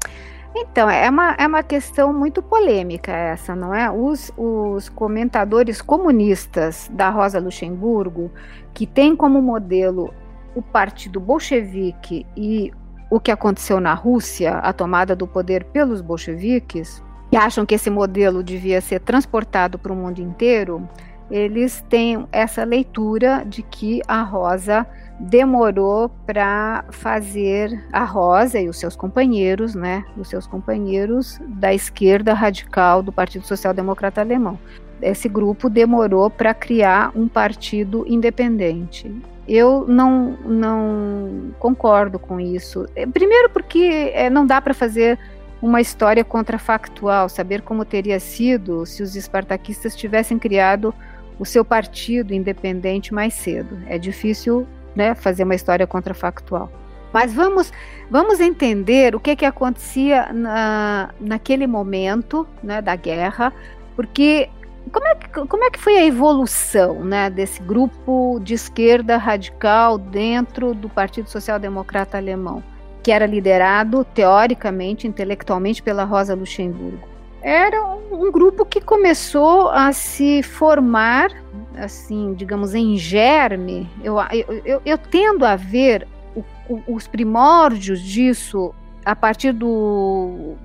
[0.55, 3.89] Então, é uma, é uma questão muito polêmica essa, não é?
[3.89, 8.31] Os, os comentadores comunistas da Rosa Luxemburgo,
[8.73, 10.13] que tem como modelo
[10.55, 12.71] o partido bolchevique e
[13.09, 17.89] o que aconteceu na Rússia, a tomada do poder pelos bolcheviques, que acham que esse
[17.89, 20.87] modelo devia ser transportado para o mundo inteiro,
[21.29, 24.85] eles têm essa leitura de que a Rosa
[25.19, 32.33] demorou para fazer a Rosa e os seus companheiros, né, os seus companheiros da esquerda
[32.33, 34.57] radical do Partido Social Democrata Alemão.
[35.01, 39.13] Esse grupo demorou para criar um partido independente.
[39.47, 42.85] Eu não, não concordo com isso.
[43.13, 45.17] Primeiro, porque é, não dá para fazer
[45.61, 50.93] uma história contrafactual, saber como teria sido se os espartaquistas tivessem criado
[51.37, 53.79] o seu partido independente mais cedo.
[53.87, 56.71] É difícil né, fazer uma história contrafactual.
[57.11, 57.73] Mas vamos,
[58.09, 63.51] vamos entender o que, que acontecia na, naquele momento né, da guerra,
[63.95, 64.49] porque
[64.91, 69.97] como é, que, como é que foi a evolução né, desse grupo de esquerda radical
[69.97, 72.63] dentro do Partido Social Democrata Alemão?
[73.01, 77.07] que era liderado teoricamente, intelectualmente pela Rosa Luxemburgo.
[77.41, 81.31] Era um, um grupo que começou a se formar,
[81.79, 83.89] assim, digamos, em germe.
[84.03, 88.73] Eu, eu, eu, eu tendo a ver o, o, os primórdios disso
[89.05, 90.55] a partir do,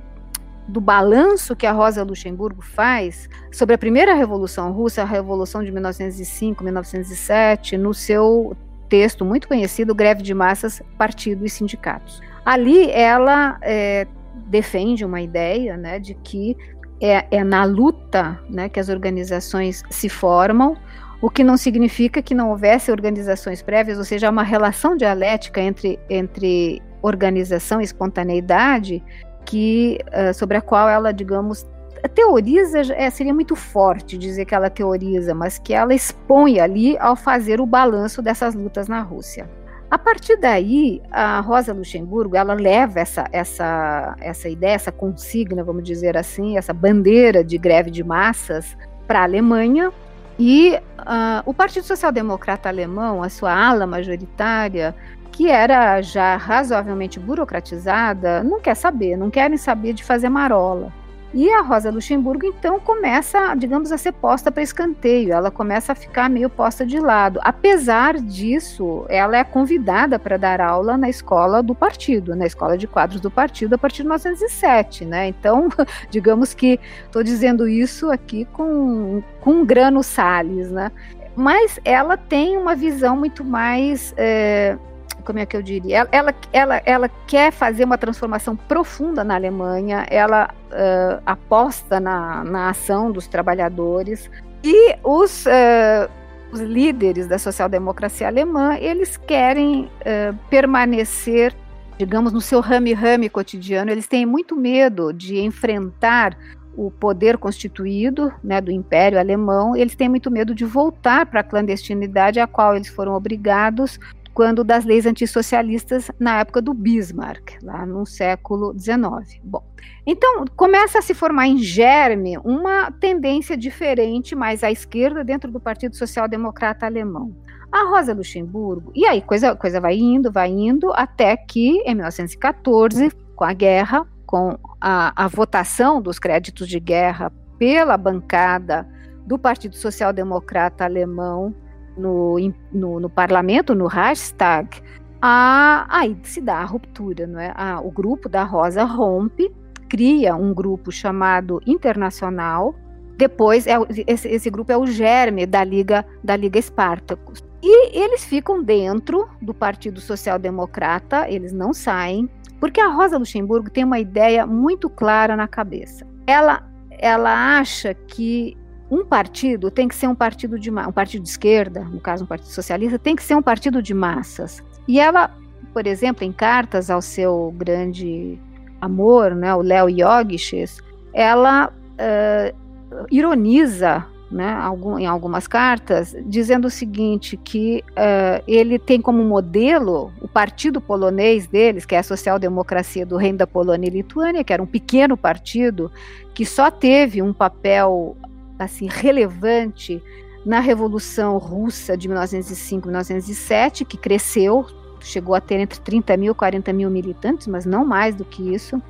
[0.67, 5.71] do balanço que a Rosa Luxemburgo faz sobre a primeira Revolução Russa, a Revolução de
[5.71, 8.57] 1905, 1907, no seu
[8.89, 12.21] texto muito conhecido, Greve de Massas, Partido e Sindicatos.
[12.45, 14.07] Ali ela é,
[14.47, 16.57] defende uma ideia né, de que
[17.01, 20.77] é, é na luta né, que as organizações se formam,
[21.25, 25.99] o que não significa que não houvesse organizações prévias, ou seja, uma relação dialética entre,
[26.11, 29.03] entre organização e espontaneidade,
[29.47, 31.67] que, uh, sobre a qual ela, digamos,
[32.15, 37.17] teoriza, é, seria muito forte dizer que ela teoriza, mas que ela expõe ali ao
[37.17, 39.49] fazer o balanço dessas lutas na Rússia.
[39.91, 45.85] A partir daí, a Rosa Luxemburgo, ela leva essa, essa, essa ideia, essa consigna, vamos
[45.85, 49.91] dizer assim, essa bandeira de greve de massas para a Alemanha,
[50.39, 54.95] e uh, o Partido Social Democrata Alemão, a sua ala majoritária,
[55.31, 60.93] que era já razoavelmente burocratizada, não quer saber, não querem saber de fazer marola.
[61.35, 65.95] E a Rosa Luxemburgo, então, começa, digamos, a ser posta para escanteio, ela começa a
[65.97, 67.41] ficar meio posta de lado.
[67.43, 72.87] Apesar disso, ela é convidada para dar aula na escola do partido, na escola de
[72.87, 75.27] quadros do partido, a partir de 1907, né?
[75.27, 75.69] Então,
[76.09, 80.93] digamos que estou dizendo isso aqui com, com grano Salles, né?
[81.35, 84.15] Mas ela tem uma visão muito mais.
[84.17, 84.79] É,
[85.25, 86.07] como é que eu diria?
[86.13, 92.71] Ela, ela, ela quer fazer uma transformação profunda na Alemanha, ela uh, aposta na, na
[92.71, 94.31] ação dos trabalhadores
[94.63, 96.11] e os, uh,
[96.53, 101.55] os líderes da social-democracia alemã, eles querem uh, permanecer,
[101.99, 106.37] digamos, no seu rame-rame cotidiano, eles têm muito medo de enfrentar
[106.77, 111.45] o poder constituído né, do Império Alemão, eles têm muito medo de voltar para a
[111.45, 113.99] clandestinidade a qual eles foram obrigados
[114.35, 119.41] quando das leis antissocialistas na época do Bismarck, lá no século XIX.
[119.45, 119.63] Bom,
[120.05, 125.61] então começa a se formar em germe uma tendência diferente, mais à esquerda, dentro do
[125.61, 127.35] Partido Social Democrata Alemão.
[127.71, 133.11] A Rosa Luxemburgo, e aí coisa, coisa vai indo, vai indo, até que em 1914,
[133.35, 138.87] com a guerra, com a, a votação dos créditos de guerra pela bancada
[139.27, 141.55] do Partido Social Democrata Alemão
[141.97, 142.37] no,
[142.73, 144.83] no, no parlamento, no Reichstag,
[145.21, 147.53] a, aí se dá a ruptura, não é?
[147.57, 149.51] A, o grupo da Rosa rompe,
[149.89, 152.75] cria um grupo chamado Internacional.
[153.17, 153.75] Depois, é,
[154.07, 157.43] esse, esse grupo é o germe da Liga da Liga Espartacus.
[157.63, 162.29] E eles ficam dentro do Partido Social Democrata, eles não saem,
[162.61, 166.07] porque a Rosa Luxemburgo tem uma ideia muito clara na cabeça.
[166.27, 168.57] Ela, ela acha que
[168.95, 172.27] um partido tem que ser um partido de um partido de esquerda, no caso um
[172.27, 174.63] partido socialista, tem que ser um partido de massas.
[174.87, 175.31] E ela,
[175.73, 178.39] por exemplo, em cartas ao seu grande
[178.81, 180.81] amor, né, o Léo Yogis,
[181.13, 184.57] ela uh, ironiza né,
[184.99, 191.47] em algumas cartas, dizendo o seguinte, que uh, ele tem como modelo o partido polonês
[191.47, 195.17] deles, que é a social-democracia do Reino da Polônia e Lituânia, que era um pequeno
[195.17, 195.91] partido
[196.33, 198.17] que só teve um papel
[198.59, 200.03] assim relevante
[200.45, 204.67] na Revolução Russa de 1905-1907, que cresceu,
[205.01, 208.55] chegou a ter entre 30 mil e 40 mil militantes, mas não mais do que
[208.55, 208.81] isso.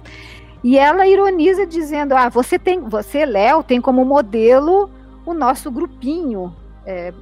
[0.62, 4.90] E ela ironiza dizendo: ah, você tem, você, Léo, tem como modelo
[5.24, 6.54] o nosso grupinho
[6.86, 7.12] é,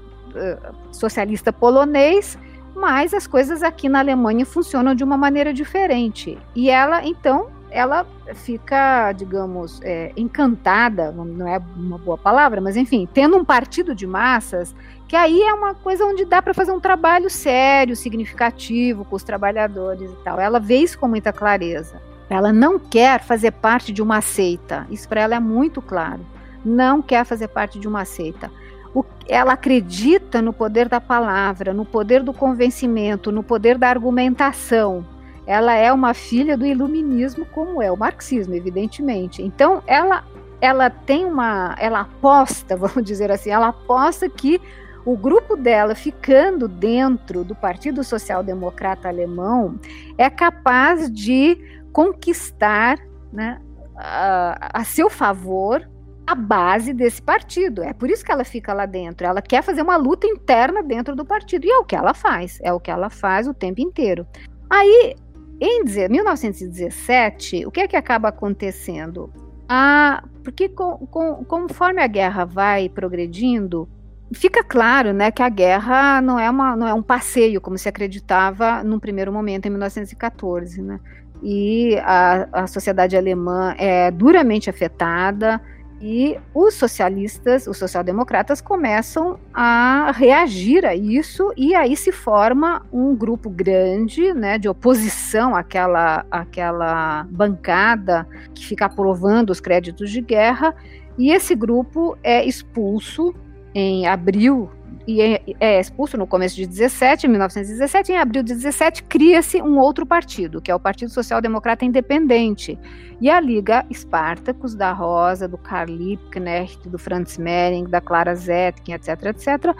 [0.90, 2.38] socialista polonês,
[2.74, 6.38] mas as coisas aqui na Alemanha funcionam de uma maneira diferente.
[6.54, 13.08] E ela, então, ela fica, digamos, é, encantada, não é uma boa palavra, mas enfim,
[13.12, 14.74] tendo um partido de massas,
[15.08, 19.22] que aí é uma coisa onde dá para fazer um trabalho sério, significativo com os
[19.22, 20.38] trabalhadores e tal.
[20.38, 22.00] Ela vê isso com muita clareza.
[22.28, 26.24] Ela não quer fazer parte de uma seita, isso para ela é muito claro.
[26.64, 28.50] Não quer fazer parte de uma seita.
[28.94, 35.04] O, ela acredita no poder da palavra, no poder do convencimento, no poder da argumentação
[35.46, 39.42] ela é uma filha do iluminismo, como é o marxismo, evidentemente.
[39.42, 40.24] Então, ela,
[40.60, 41.74] ela tem uma.
[41.78, 44.60] Ela aposta, vamos dizer assim, ela aposta que
[45.04, 49.80] o grupo dela ficando dentro do Partido Social Democrata Alemão
[50.16, 51.58] é capaz de
[51.92, 52.98] conquistar
[53.32, 53.60] né,
[53.96, 55.88] a, a seu favor
[56.24, 57.82] a base desse partido.
[57.82, 59.26] É por isso que ela fica lá dentro.
[59.26, 61.66] Ela quer fazer uma luta interna dentro do partido.
[61.66, 62.60] E é o que ela faz.
[62.62, 64.24] É o que ela faz o tempo inteiro.
[64.70, 65.16] Aí
[65.64, 69.32] em 1917, o que é que acaba acontecendo?
[69.68, 73.88] Ah, porque com, com, conforme a guerra vai progredindo,
[74.34, 77.88] fica claro né, que a guerra não é, uma, não é um passeio, como se
[77.88, 80.82] acreditava num primeiro momento, em 1914.
[80.82, 80.98] Né?
[81.40, 85.60] E a, a sociedade alemã é duramente afetada,
[86.04, 93.14] e os socialistas, os social-democratas começam a reagir a isso e aí se forma um
[93.14, 100.74] grupo grande, né, de oposição àquela, àquela bancada que fica aprovando os créditos de guerra.
[101.16, 103.32] E esse grupo é expulso
[103.72, 104.68] em abril
[105.06, 109.78] e é, é, expulso no começo de 17, 1917, em abril de 17 cria-se um
[109.78, 112.78] outro partido, que é o Partido Social Democrata Independente,
[113.20, 118.92] e a Liga Spartacus, da Rosa, do Karl Liebknecht, do Franz Mehring, da Clara Zetkin,
[118.92, 119.76] etc, etc,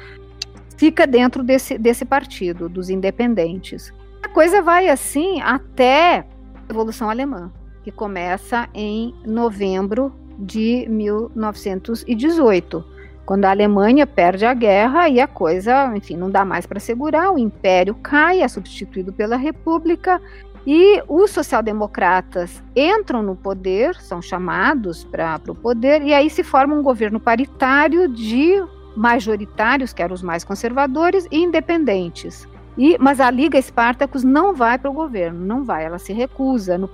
[0.76, 3.92] fica dentro desse, desse partido, dos independentes.
[4.22, 6.24] A coisa vai assim até a
[6.68, 7.50] Revolução Alemã,
[7.82, 12.91] que começa em novembro de 1918
[13.24, 17.32] quando a Alemanha perde a guerra e a coisa, enfim, não dá mais para segurar,
[17.32, 20.20] o império cai, é substituído pela república
[20.66, 26.74] e os social-democratas entram no poder, são chamados para o poder, e aí se forma
[26.74, 28.62] um governo paritário de
[28.96, 32.46] majoritários, que eram os mais conservadores, e independentes.
[32.76, 36.78] E, mas a Liga Espartacus não vai para o governo, não vai, ela se recusa
[36.78, 36.88] no,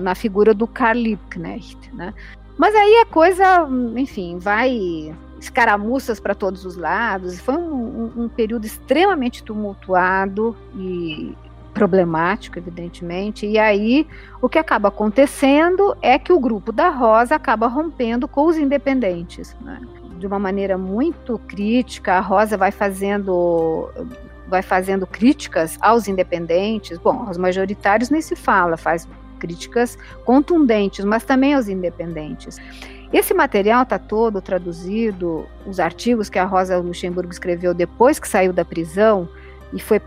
[0.00, 1.92] na figura do Karl Liebknecht.
[1.94, 2.14] Né?
[2.56, 7.38] Mas aí a coisa, enfim, vai escaramuças para todos os lados.
[7.40, 11.34] Foi um, um, um, período extremamente tumultuado e
[11.72, 13.46] problemático, evidentemente.
[13.46, 14.06] E aí
[14.42, 19.56] o que acaba acontecendo é que o grupo da Rosa acaba rompendo com os independentes.
[19.60, 19.80] Né?
[20.18, 23.88] De uma maneira muito crítica, a Rosa vai fazendo
[24.48, 26.98] vai fazendo críticas aos independentes.
[26.98, 29.06] Bom, aos majoritários nem se fala, faz
[29.38, 32.58] críticas contundentes, mas também aos independentes.
[33.12, 38.52] Esse material está todo traduzido, os artigos que a Rosa Luxemburgo escreveu depois que saiu
[38.52, 39.28] da prisão,
[39.72, 40.00] e foi,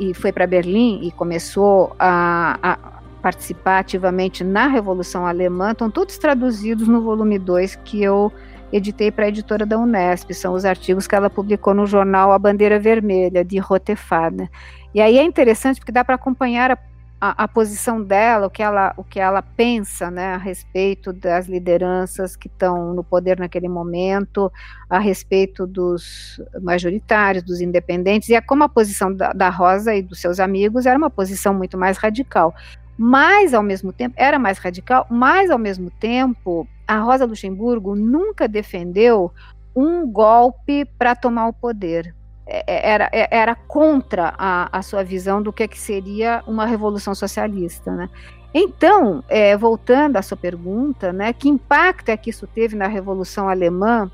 [0.00, 2.78] e foi para Berlim e começou a, a
[3.20, 8.32] participar ativamente na Revolução Alemã, estão todos traduzidos no volume 2 que eu
[8.72, 12.38] editei para a editora da Unesp, são os artigos que ela publicou no jornal A
[12.38, 14.48] Bandeira Vermelha, de Rotefada.
[14.94, 16.78] E aí é interessante porque dá para acompanhar a,
[17.24, 21.46] a, a, posição dela, o que ela, o que ela pensa né, a respeito das
[21.46, 24.50] lideranças que estão no poder naquele momento,
[24.90, 30.02] a respeito dos majoritários, dos independentes, e é como a posição da, da Rosa e
[30.02, 32.52] dos seus amigos era uma posição muito mais radical
[32.98, 38.46] mas ao mesmo tempo era mais radical, mas ao mesmo tempo a Rosa Luxemburgo nunca
[38.46, 39.32] defendeu
[39.74, 42.14] um golpe para tomar o poder.
[42.46, 46.66] É, é, era, é, era contra a, a sua visão do que, que seria uma
[46.66, 48.08] revolução socialista, né?
[48.54, 53.48] Então, é, voltando à sua pergunta, né, que impacto é que isso teve na Revolução
[53.48, 54.10] Alemã?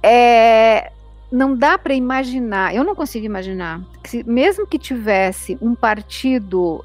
[0.00, 0.92] É,
[1.32, 6.84] não dá para imaginar, eu não consigo imaginar, que mesmo que tivesse um partido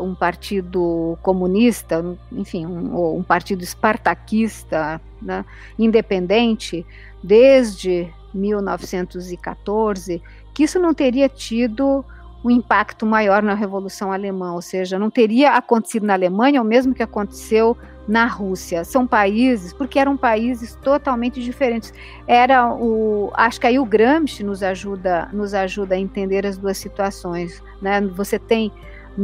[0.00, 5.44] um partido comunista, enfim, um, um partido espartaquista, né,
[5.78, 6.84] independente,
[7.22, 10.22] desde 1914,
[10.54, 12.04] que isso não teria tido
[12.44, 16.94] um impacto maior na Revolução Alemã, ou seja, não teria acontecido na Alemanha o mesmo
[16.94, 17.76] que aconteceu
[18.08, 18.82] na Rússia.
[18.82, 21.92] São países, porque eram países totalmente diferentes.
[22.26, 26.78] Era o, acho que aí o Gramsci nos ajuda, nos ajuda a entender as duas
[26.78, 28.00] situações, né?
[28.00, 28.72] Você tem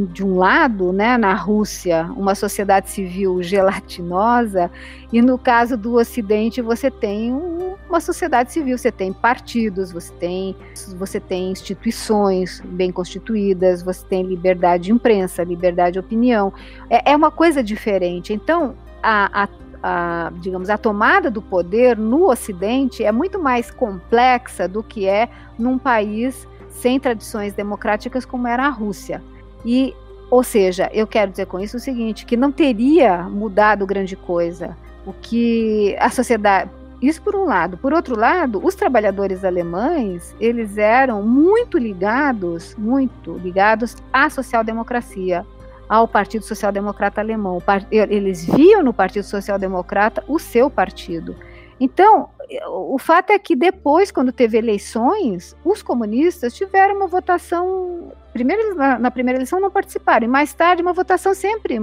[0.05, 4.69] de um lado, né, na Rússia, uma sociedade civil gelatinosa,
[5.11, 10.13] e no caso do Ocidente você tem um, uma sociedade civil, você tem partidos, você
[10.13, 10.55] tem,
[10.97, 16.53] você tem instituições bem constituídas, você tem liberdade de imprensa, liberdade de opinião.
[16.89, 18.33] É, é uma coisa diferente.
[18.33, 19.47] Então, a, a
[19.81, 25.29] a, digamos, a tomada do poder no Ocidente é muito mais complexa do que é
[25.57, 29.21] num país sem tradições democráticas como era a Rússia.
[29.65, 29.93] E,
[30.29, 34.77] ou seja, eu quero dizer com isso o seguinte, que não teria mudado grande coisa.
[35.05, 36.69] O que a sociedade,
[37.01, 37.77] isso por um lado.
[37.77, 45.45] Por outro lado, os trabalhadores alemães, eles eram muito ligados, muito ligados à social-democracia,
[45.87, 47.61] ao Partido Social Democrata Alemão.
[47.89, 51.35] Eles viam no Partido Social Democrata o seu partido.
[51.79, 52.29] Então,
[52.67, 58.11] o fato é que depois, quando teve eleições, os comunistas tiveram uma votação.
[58.43, 61.81] Na, na, primeira eleição não participaram, e mais tarde uma votação sempre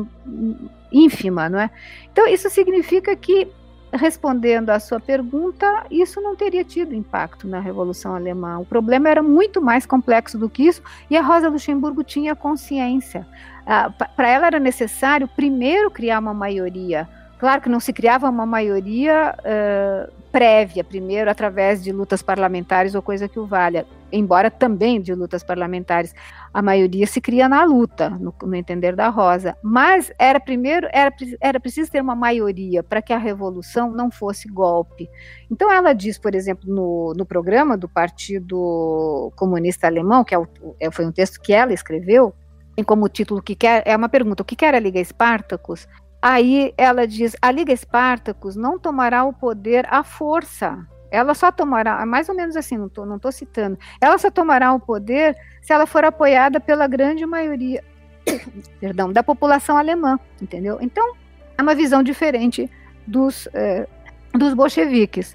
[0.93, 1.71] ínfima, não é?
[2.13, 3.49] Então, isso significa que,
[3.93, 8.59] respondendo à sua pergunta, isso não teria tido impacto na Revolução Alemã.
[8.59, 13.27] O problema era muito mais complexo do que isso, e a Rosa Luxemburgo tinha consciência.
[13.67, 17.09] Ah, Para ela era necessário primeiro criar uma maioria
[17.45, 23.03] Claro que não se criava uma maioria uh, prévia, primeiro, através de lutas parlamentares ou
[23.03, 26.15] coisa que o valha, embora também de lutas parlamentares.
[26.53, 29.57] A maioria se cria na luta, no, no entender da Rosa.
[29.63, 34.49] Mas era primeiro, era, era preciso ter uma maioria para que a revolução não fosse
[34.49, 35.09] golpe.
[35.51, 40.47] Então ela diz, por exemplo, no, no programa do Partido Comunista Alemão, que é o,
[40.79, 42.35] é, foi um texto que ela escreveu,
[42.75, 45.87] tem como título que quer, é uma pergunta, o que quer a Liga Espartacus?
[46.21, 50.87] Aí ela diz: a Liga Espartacus não tomará o poder à força.
[51.15, 53.79] Ela só tomará, mais ou menos assim, não estou não tô citando.
[54.01, 57.83] Ela só tomará o poder se ela for apoiada pela grande maioria,
[58.81, 60.79] perdão, da população alemã, entendeu?
[60.81, 61.15] Então
[61.57, 62.71] é uma visão diferente
[63.07, 63.87] dos é,
[64.33, 65.35] dos bolcheviques.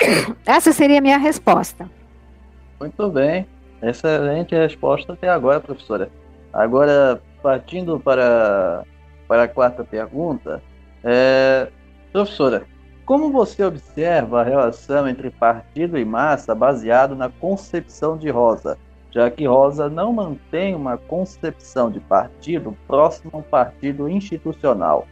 [0.46, 1.88] Essa seria a minha resposta.
[2.80, 3.46] Muito bem,
[3.82, 6.10] excelente resposta até agora, professora.
[6.52, 8.84] Agora partindo para
[9.28, 10.62] para a quarta pergunta,
[11.02, 11.68] é,
[12.12, 12.66] professora,
[13.04, 18.78] como você observa a relação entre partido e massa baseado na concepção de Rosa,
[19.10, 25.06] já que Rosa não mantém uma concepção de partido próximo a um partido institucional?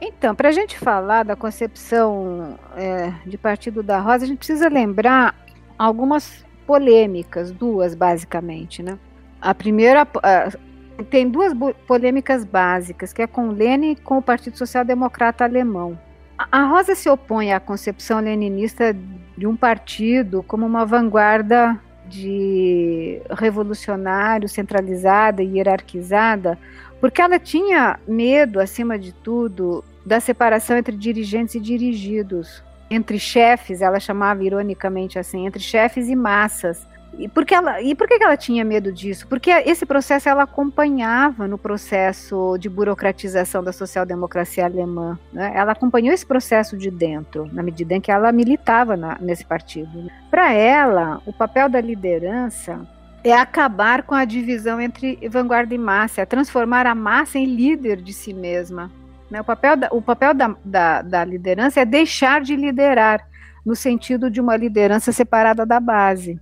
[0.00, 4.68] Então, para a gente falar da concepção é, de partido da Rosa, a gente precisa
[4.68, 5.34] lembrar
[5.78, 8.98] algumas polêmicas, duas basicamente, né?
[9.40, 10.06] A primeira,
[11.10, 11.52] tem duas
[11.86, 15.98] polêmicas básicas, que é com Lenin e com o Partido Social Democrata Alemão.
[16.50, 18.96] A Rosa se opõe à concepção leninista
[19.36, 26.58] de um partido como uma vanguarda de revolucionário, centralizada e hierarquizada,
[27.00, 33.80] porque ela tinha medo, acima de tudo, da separação entre dirigentes e dirigidos, entre chefes,
[33.80, 36.86] ela chamava ironicamente assim, entre chefes e massas.
[37.18, 39.26] E por que ela, e por que ela tinha medo disso?
[39.28, 45.18] Porque esse processo ela acompanhava no processo de burocratização da social-democracia alemã.
[45.32, 45.52] Né?
[45.54, 50.10] Ela acompanhou esse processo de dentro, na medida em que ela militava na, nesse partido.
[50.30, 52.80] Para ela, o papel da liderança
[53.22, 58.02] é acabar com a divisão entre vanguarda e massa, é transformar a massa em líder
[58.02, 58.90] de si mesma.
[59.30, 59.40] Né?
[59.40, 63.26] O papel, da, o papel da, da, da liderança é deixar de liderar,
[63.64, 66.38] no sentido de uma liderança separada da base.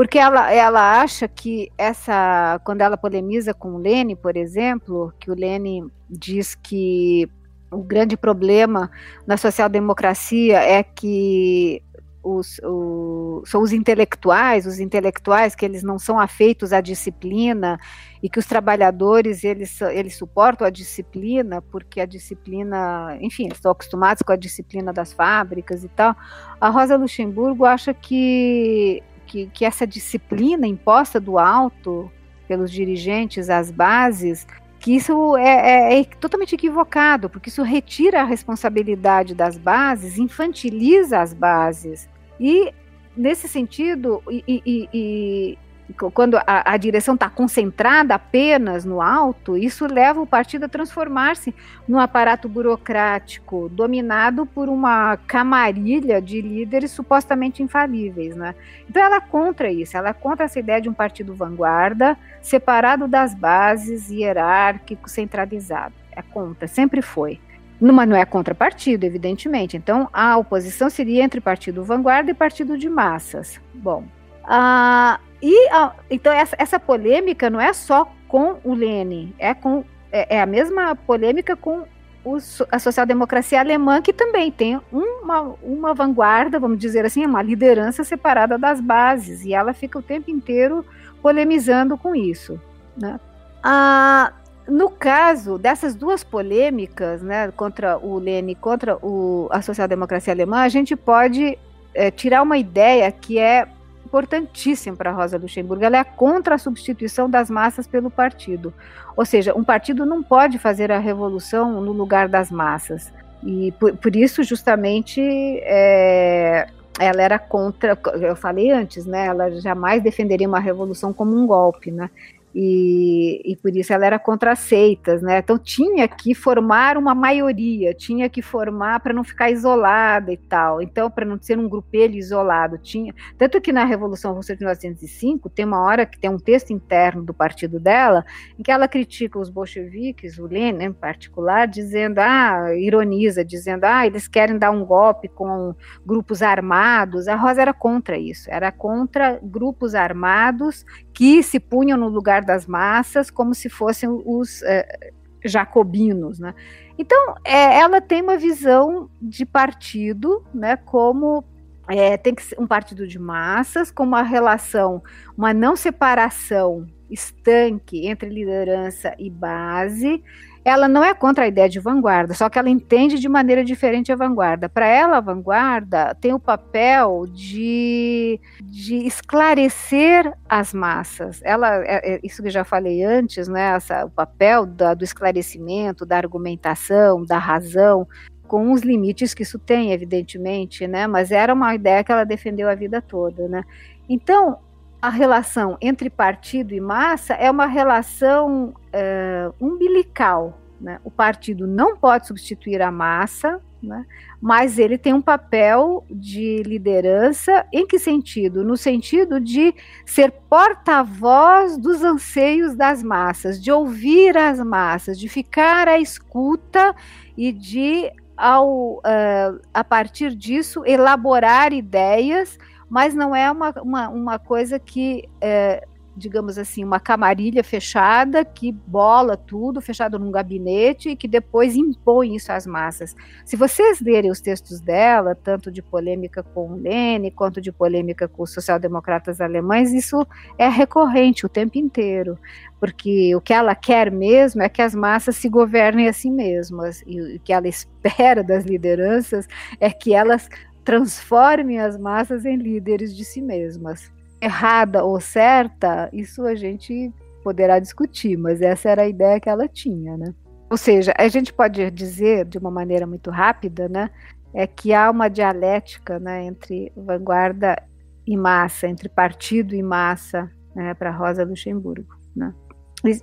[0.00, 5.30] Porque ela, ela acha que essa, quando ela polemiza com o Lênin, por exemplo, que
[5.30, 7.30] o Lênin diz que
[7.70, 8.90] o grande problema
[9.26, 11.82] na social-democracia é que
[12.22, 17.78] os, o, são os intelectuais, os intelectuais que eles não são afeitos à disciplina
[18.22, 24.22] e que os trabalhadores eles, eles suportam a disciplina porque a disciplina, enfim, estão acostumados
[24.22, 26.14] com a disciplina das fábricas e tal.
[26.60, 32.10] A Rosa Luxemburgo acha que, que, que essa disciplina imposta do alto
[32.48, 34.44] pelos dirigentes às bases
[34.80, 41.20] que isso é, é, é, totalmente equivocado, porque isso retira a responsabilidade das bases, infantiliza
[41.20, 42.08] as bases.
[42.40, 42.72] E,
[43.14, 45.58] nesse sentido, e, e, e
[45.92, 51.54] quando a, a direção está concentrada apenas no alto, isso leva o partido a transformar-se
[51.88, 58.36] num aparato burocrático dominado por uma camarilha de líderes supostamente infalíveis.
[58.36, 58.54] Né?
[58.88, 63.06] Então ela é contra isso, ela é contra essa ideia de um partido vanguarda, separado
[63.08, 65.94] das bases, hierárquico, centralizado.
[66.12, 67.40] É contra, sempre foi.
[67.80, 69.76] Numa não é contra partido, evidentemente.
[69.76, 73.58] Então a oposição seria entre partido vanguarda e partido de massas.
[73.72, 74.04] Bom,
[74.44, 75.68] a, e
[76.10, 80.46] então essa, essa, polêmica não é só com o Lênin, é com é, é a
[80.46, 81.84] mesma polêmica com
[82.24, 88.04] os, a social-democracia alemã que também tem uma, uma vanguarda, vamos dizer assim, uma liderança
[88.04, 90.84] separada das bases e ela fica o tempo inteiro
[91.22, 92.60] polemizando com isso.
[92.96, 93.18] Né?
[93.62, 94.32] Ah,
[94.68, 100.68] no caso dessas duas polêmicas, né, contra o Lênin, contra o, a social-democracia alemã, a
[100.68, 101.58] gente pode
[101.94, 103.66] é, tirar uma ideia que é
[104.10, 105.84] importantíssimo para Rosa Luxemburgo.
[105.84, 108.74] Ela é contra a substituição das massas pelo partido.
[109.16, 113.12] Ou seja, um partido não pode fazer a revolução no lugar das massas.
[113.42, 115.20] E por, por isso, justamente,
[115.62, 116.66] é,
[116.98, 117.96] ela era contra.
[118.20, 119.26] Eu falei antes, né?
[119.26, 122.10] Ela jamais defenderia uma revolução como um golpe, né?
[122.54, 125.38] E, e, por isso ela era contra as seitas, né?
[125.38, 130.82] Então tinha que formar uma maioria, tinha que formar para não ficar isolada e tal.
[130.82, 133.14] Então, para não ser um grupelho isolado, tinha.
[133.38, 137.22] Tanto que na Revolução Russa de 1905 tem uma hora que tem um texto interno
[137.22, 138.24] do partido dela
[138.58, 144.06] em que ela critica os bolcheviques, o Lenin em particular, dizendo, ah, ironiza, dizendo, ah,
[144.06, 145.74] eles querem dar um golpe com
[146.04, 147.28] grupos armados.
[147.28, 150.84] A Rosa era contra isso, era contra grupos armados
[151.20, 155.12] que se punham no lugar das massas como se fossem os é,
[155.44, 156.54] jacobinos, né?
[156.96, 161.44] Então, é, ela tem uma visão de partido, né, como
[161.86, 165.02] é, tem que ser um partido de massas, com uma relação,
[165.36, 170.22] uma não separação estanque entre liderança e base,
[170.64, 174.12] ela não é contra a ideia de vanguarda, só que ela entende de maneira diferente
[174.12, 174.68] a vanguarda.
[174.68, 181.40] Para ela, a vanguarda tem o papel de, de esclarecer as massas.
[181.42, 183.74] Ela, é, é, isso que já falei antes, né?
[183.74, 188.06] Essa, o papel da, do esclarecimento, da argumentação, da razão,
[188.46, 191.06] com os limites que isso tem, evidentemente, né?
[191.06, 193.62] Mas era uma ideia que ela defendeu a vida toda, né?
[194.08, 194.58] Então,
[195.00, 200.58] a relação entre partido e massa é uma relação uh, umbilical.
[200.80, 201.00] Né?
[201.04, 204.04] O partido não pode substituir a massa, né?
[204.40, 207.66] mas ele tem um papel de liderança.
[207.72, 208.62] Em que sentido?
[208.62, 209.74] No sentido de
[210.04, 216.94] ser porta-voz dos anseios das massas, de ouvir as massas, de ficar à escuta
[217.36, 222.58] e de, ao, uh, a partir disso, elaborar ideias
[222.90, 225.86] mas não é uma, uma, uma coisa que, é,
[226.16, 232.34] digamos assim, uma camarilha fechada que bola tudo, fechado num gabinete e que depois impõe
[232.34, 233.14] isso às massas.
[233.44, 238.26] Se vocês lerem os textos dela, tanto de polêmica com o Lênin, quanto de polêmica
[238.26, 240.26] com os social-democratas alemães, isso
[240.58, 242.36] é recorrente o tempo inteiro
[242.80, 247.04] porque o que ela quer mesmo é que as massas se governem a si mesmas,
[247.06, 249.46] e o que ela espera das lideranças
[249.78, 250.48] é que elas
[250.90, 254.10] transformem as massas em líderes de si mesmas.
[254.40, 257.12] Errada ou certa, isso a gente
[257.44, 260.34] poderá discutir, mas essa era a ideia que ela tinha, né?
[260.68, 264.10] Ou seja, a gente pode dizer de uma maneira muito rápida, né,
[264.52, 267.80] é que há uma dialética, né, entre vanguarda
[268.26, 272.52] e massa, entre partido e massa, né, para Rosa Luxemburgo, né?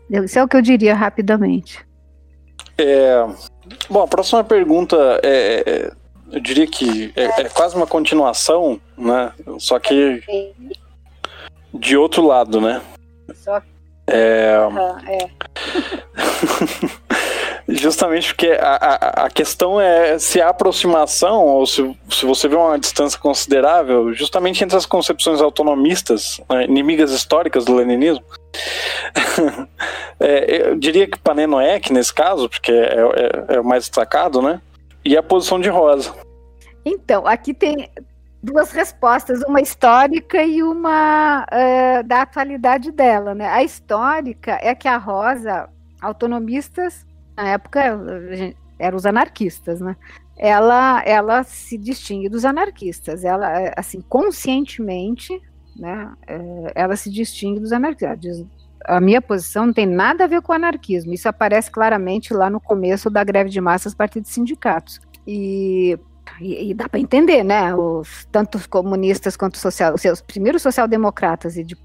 [0.10, 1.86] Isso é o que eu diria rapidamente.
[2.78, 3.26] É,
[3.90, 5.92] bom, a próxima pergunta é, é
[6.32, 9.32] eu diria que é, é, quase uma continuação, né?
[9.60, 10.22] Só que
[11.74, 12.82] de outro lado, né?
[13.36, 13.62] Só
[14.08, 15.30] É, ah, é.
[17.68, 22.56] justamente porque a, a, a questão é se a aproximação, ou se, se você vê
[22.56, 28.24] uma distância considerável, justamente entre as concepções autonomistas, né, inimigas históricas do leninismo,
[30.20, 34.62] é, eu diria que Panenoek, nesse caso, porque é, é, é o mais destacado, né?
[35.08, 36.14] E a posição de Rosa.
[36.84, 37.90] Então, aqui tem
[38.44, 43.48] duas respostas, uma histórica e uma eh, da atualidade dela, né?
[43.48, 45.70] A histórica é que a Rosa,
[46.02, 47.06] autonomistas,
[47.38, 47.82] na época
[48.78, 49.96] eram os anarquistas, né?
[50.38, 53.24] Ela, ela se distingue dos anarquistas.
[53.24, 55.42] Ela, eh, assim, conscientemente,
[55.74, 56.12] né?
[56.28, 58.46] eh, ela se distingue dos anarquistas.
[58.86, 61.14] A minha posição não tem nada a ver com o anarquismo.
[61.14, 65.00] Isso aparece claramente lá no começo da greve de massas a partir de sindicatos.
[65.26, 65.98] E
[66.42, 67.74] e, e dá para entender, né?
[67.76, 71.78] Os, tanto os comunistas quanto os social, os seus primeiros social-democratas e de-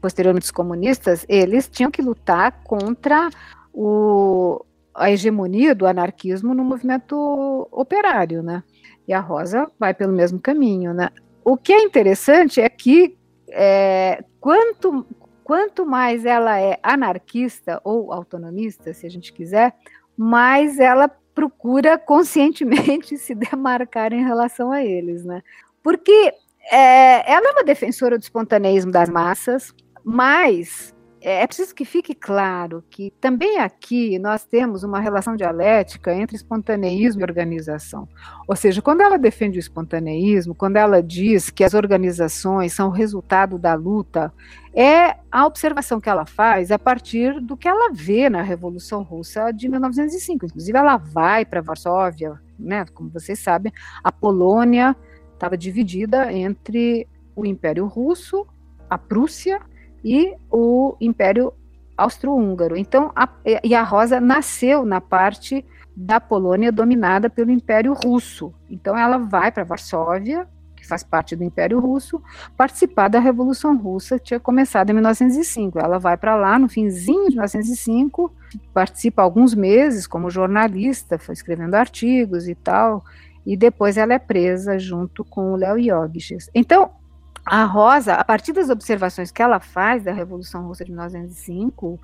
[0.00, 3.30] posteriormente os comunistas, eles tinham que lutar contra
[3.72, 4.64] o,
[4.94, 8.62] a hegemonia do anarquismo no movimento operário, né?
[9.06, 11.10] E a Rosa vai pelo mesmo caminho, né?
[11.44, 13.16] O que é interessante é que
[13.50, 15.06] é, quanto,
[15.44, 19.74] quanto mais ela é anarquista ou autonomista, se a gente quiser,
[20.16, 25.42] mais ela procura conscientemente se demarcar em relação a eles, né?
[25.82, 26.32] Porque
[26.72, 30.93] é, ela é uma defensora do espontaneísmo das massas, mas
[31.24, 36.36] é, é preciso que fique claro que também aqui nós temos uma relação dialética entre
[36.36, 38.06] espontaneísmo e organização.
[38.46, 43.58] Ou seja, quando ela defende o espontaneísmo, quando ela diz que as organizações são resultado
[43.58, 44.30] da luta,
[44.74, 49.50] é a observação que ela faz a partir do que ela vê na Revolução Russa
[49.50, 50.44] de 1905.
[50.44, 52.84] Inclusive, ela vai para Varsóvia, né?
[52.92, 53.72] Como vocês sabem,
[54.02, 54.94] a Polônia
[55.32, 58.46] estava dividida entre o Império Russo,
[58.90, 59.60] a Prússia
[60.04, 61.52] e o Império
[61.96, 62.76] Austro-Húngaro.
[62.76, 63.28] Então, a,
[63.62, 65.64] e a Rosa nasceu na parte
[65.96, 68.52] da Polônia dominada pelo Império Russo.
[68.68, 70.46] Então, ela vai para Varsóvia,
[70.84, 72.22] que faz parte do Império Russo,
[72.56, 75.78] participar da Revolução Russa, que tinha começado em 1905.
[75.78, 78.30] Ela vai para lá no finzinho de 1905,
[78.74, 83.02] participa alguns meses como jornalista, foi escrevendo artigos e tal,
[83.46, 86.50] e depois ela é presa junto com o Léo Iogges.
[86.54, 86.90] Então,
[87.44, 92.00] a Rosa, a partir das observações que ela faz da Revolução Russa de 1905,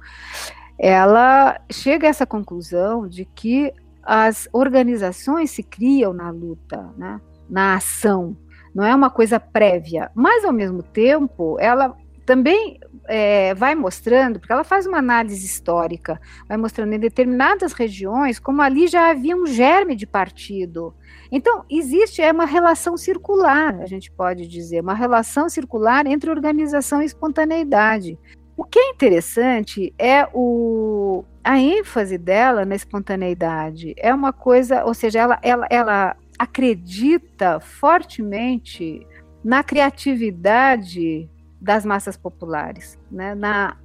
[0.78, 3.72] ela chega a essa conclusão de que
[4.02, 8.36] as organizações se criam na luta, né, na ação,
[8.74, 12.78] não é uma coisa prévia, mas ao mesmo tempo ela também
[13.08, 18.62] é, vai mostrando, porque ela faz uma análise histórica, vai mostrando em determinadas regiões como
[18.62, 20.94] ali já havia um germe de partido.
[21.30, 27.00] Então, existe é uma relação circular, a gente pode dizer, uma relação circular entre organização
[27.02, 28.18] e espontaneidade.
[28.56, 33.94] O que é interessante é o, a ênfase dela na espontaneidade.
[33.96, 39.06] É uma coisa, ou seja, ela, ela, ela acredita fortemente
[39.42, 41.28] na criatividade
[41.60, 43.34] das massas populares, né?
[43.34, 43.76] na,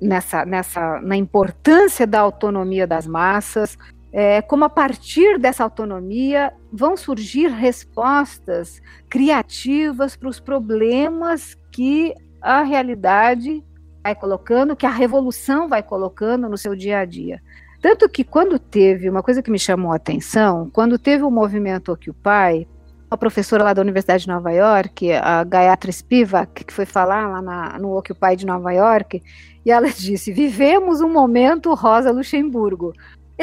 [0.00, 3.78] nessa, nessa, na importância da autonomia das massas,
[4.12, 12.62] é, como a partir dessa autonomia vão surgir respostas criativas para os problemas que a
[12.62, 13.64] realidade
[14.02, 17.40] vai colocando, que a revolução vai colocando no seu dia a dia.
[17.80, 21.92] Tanto que quando teve, uma coisa que me chamou a atenção, quando teve o movimento
[21.92, 22.68] Occupy,
[23.10, 27.42] a professora lá da Universidade de Nova York, a Gayatri Spivak, que foi falar lá
[27.42, 29.22] na, no Occupy de Nova York,
[29.64, 32.92] e ela disse: vivemos um momento Rosa Luxemburgo.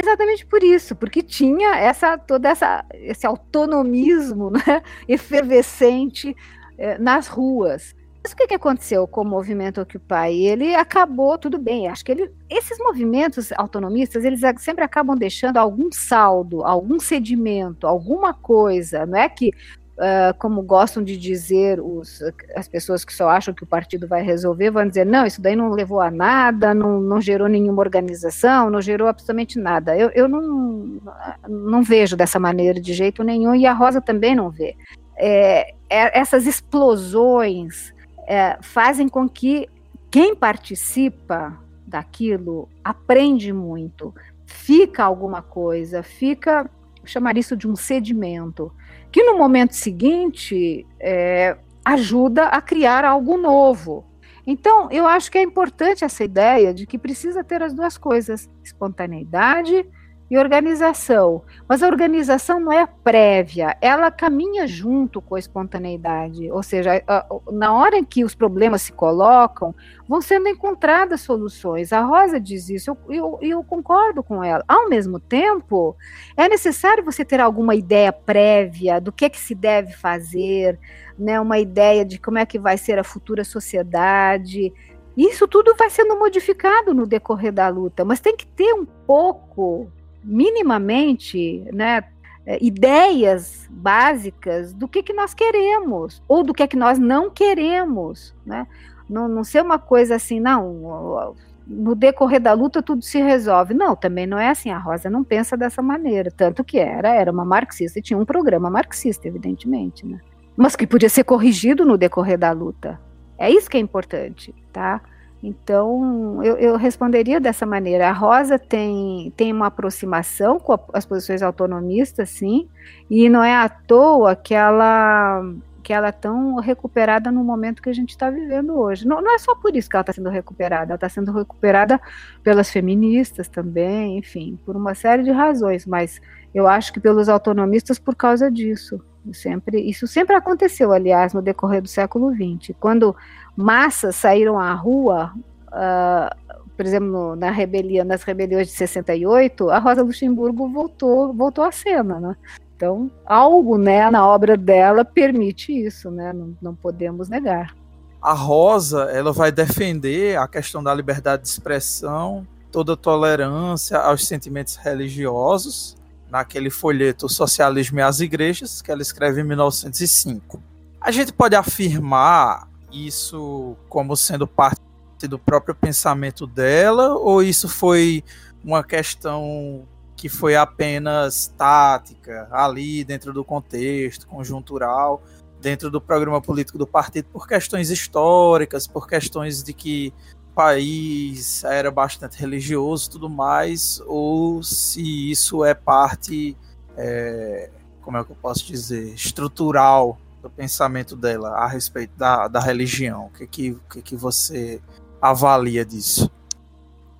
[0.01, 6.33] Exatamente por isso, porque tinha essa toda essa esse autonomismo né, efervescente
[6.77, 7.93] eh, nas ruas.
[8.23, 10.45] Mas o que, que aconteceu com o movimento Occupy?
[10.45, 15.89] Ele acabou, tudo bem, acho que ele, esses movimentos autonomistas, eles sempre acabam deixando algum
[15.91, 19.51] saldo, algum sedimento, alguma coisa, não é que,
[19.99, 22.21] uh, como gostam de dizer os,
[22.55, 25.55] as pessoas que só acham que o partido vai resolver, vão dizer, não, isso daí
[25.55, 29.97] não levou a nada, não, não gerou nenhuma organização, não gerou absolutamente nada.
[29.97, 30.99] Eu, eu não,
[31.47, 34.75] não vejo dessa maneira de jeito nenhum, e a Rosa também não vê.
[35.17, 37.93] É, é, essas explosões
[38.25, 39.67] é, fazem com que
[40.09, 44.13] quem participa daquilo aprende muito,
[44.45, 46.69] fica alguma coisa, fica,
[47.03, 48.71] chamar isso de um sedimento,
[49.11, 54.05] que no momento seguinte é, ajuda a criar algo novo.
[54.45, 58.49] Então, eu acho que é importante essa ideia de que precisa ter as duas coisas,
[58.63, 59.85] espontaneidade
[60.29, 61.41] e organização.
[61.67, 66.51] Mas a organização não é prévia, ela caminha junto com a espontaneidade.
[66.51, 67.03] Ou seja,
[67.51, 69.73] na hora em que os problemas se colocam,
[70.07, 71.91] vão sendo encontradas soluções.
[71.91, 74.63] A Rosa diz isso, e eu, eu, eu, concordo com ela.
[74.67, 75.95] Ao mesmo tempo,
[76.37, 80.79] é necessário você ter alguma ideia prévia do que, é que se deve fazer,
[81.17, 84.71] né, uma ideia de como é que vai ser a futura sociedade.
[85.17, 89.91] Isso tudo vai sendo modificado no decorrer da luta, mas tem que ter um pouco
[90.23, 92.03] minimamente, né,
[92.45, 97.29] é, ideias básicas do que, que nós queremos ou do que é que nós não
[97.29, 98.67] queremos, né?
[99.09, 101.35] Não, não ser uma coisa assim, não,
[101.69, 103.73] no decorrer da luta tudo se resolve.
[103.73, 104.71] Não, também não é assim.
[104.71, 106.31] A Rosa não pensa dessa maneira.
[106.31, 110.19] Tanto que era, era uma marxista e tinha um programa marxista, evidentemente, né?
[110.57, 112.99] Mas que podia ser corrigido no decorrer da luta.
[113.37, 115.01] É isso que é importante, tá?
[115.41, 118.09] Então, eu, eu, responderia dessa maneira.
[118.09, 122.67] A Rosa tem, tem uma aproximação com a, as posições autonomistas, sim,
[123.09, 125.41] e não é à toa que ela
[125.81, 129.07] que ela é tão recuperada no momento que a gente está vivendo hoje.
[129.07, 131.99] Não, não, é só por isso que ela está sendo recuperada, ela está sendo recuperada
[132.43, 136.21] pelas feministas também, enfim, por uma série de razões, mas
[136.53, 139.03] eu acho que pelos autonomistas por causa disso.
[139.33, 142.75] Sempre, isso sempre aconteceu, aliás, no decorrer do século XX.
[142.79, 143.15] Quando
[143.55, 145.33] massas saíram à rua,
[145.67, 151.71] uh, por exemplo, na rebelião, nas rebeliões de 68, a Rosa Luxemburgo voltou, voltou à
[151.71, 152.35] cena, né?
[152.75, 156.31] Então, algo né, na obra dela permite isso, né?
[156.31, 157.75] Não, não podemos negar.
[158.21, 164.77] A Rosa, ela vai defender a questão da liberdade de expressão, toda tolerância aos sentimentos
[164.77, 165.97] religiosos,
[166.29, 170.61] naquele folheto Socialismo e as Igrejas, que ela escreve em 1905.
[171.01, 174.79] A gente pode afirmar isso como sendo parte
[175.27, 178.23] do próprio pensamento dela, ou isso foi
[178.63, 185.23] uma questão que foi apenas tática, ali dentro do contexto conjuntural,
[185.61, 191.63] dentro do programa político do partido, por questões históricas, por questões de que o país
[191.63, 196.57] era bastante religioso tudo mais, ou se isso é parte,
[196.97, 197.69] é,
[198.01, 203.25] como é que eu posso dizer, estrutural do pensamento dela a respeito da, da religião?
[203.25, 204.81] O que, que, que, que você
[205.21, 206.31] avalia disso?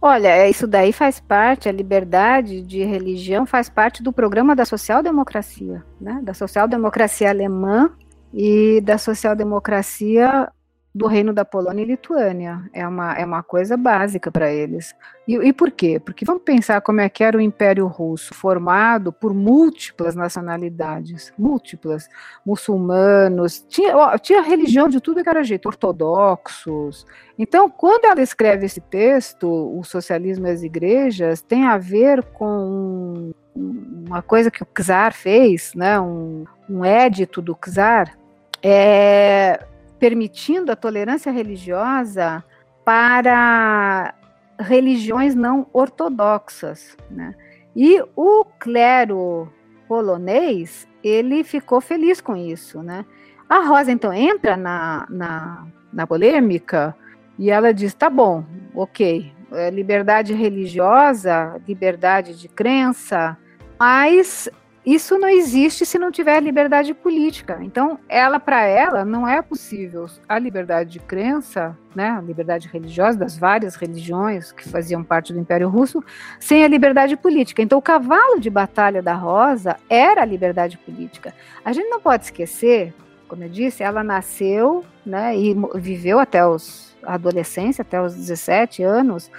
[0.01, 4.63] Olha, é, isso daí faz parte, a liberdade de religião faz parte do programa da
[4.63, 6.21] social-democracia, né?
[6.23, 7.91] da social-democracia alemã
[8.34, 10.49] e da social-democracia
[10.94, 12.64] do Reino da Polônia e Lituânia.
[12.74, 14.96] É uma, é uma coisa básica para eles.
[15.28, 16.00] E, e, por quê?
[16.00, 22.10] Porque vamos pensar como é que era o Império Russo, formado por múltiplas nacionalidades, múltiplas,
[22.44, 27.06] muçulmanos, tinha, ó, tinha religião de tudo que era jeito, ortodoxos.
[27.38, 33.32] Então, quando ela escreve esse texto, O Socialismo e as Igrejas, tem a ver com
[33.56, 38.18] uma coisa que o Czar fez, né, um, um édito do Czar,
[38.64, 39.64] é,
[40.00, 42.43] permitindo a tolerância religiosa
[42.86, 44.14] para
[44.60, 47.36] religiões não ortodoxas, né?
[47.76, 49.52] E o clero
[49.88, 53.06] polonês, ele ficou feliz com isso, né?
[53.47, 56.95] A Rosa, então, entra na, na, na polêmica
[57.38, 58.43] e ela diz, tá bom,
[58.76, 63.38] ok, é liberdade religiosa, liberdade de crença,
[63.80, 64.50] mas
[64.94, 67.60] isso não existe se não tiver liberdade política.
[67.62, 73.18] Então, ela para ela não é possível a liberdade de crença, né, a liberdade religiosa
[73.18, 76.04] das várias religiões que faziam parte do Império Russo,
[76.40, 77.62] sem a liberdade política.
[77.62, 81.34] Então, o cavalo de batalha da Rosa era a liberdade política.
[81.64, 82.94] A gente não pode esquecer,
[83.28, 88.84] como eu disse, ela nasceu, né, e viveu até os a adolescência, até os 17
[88.84, 89.32] anos,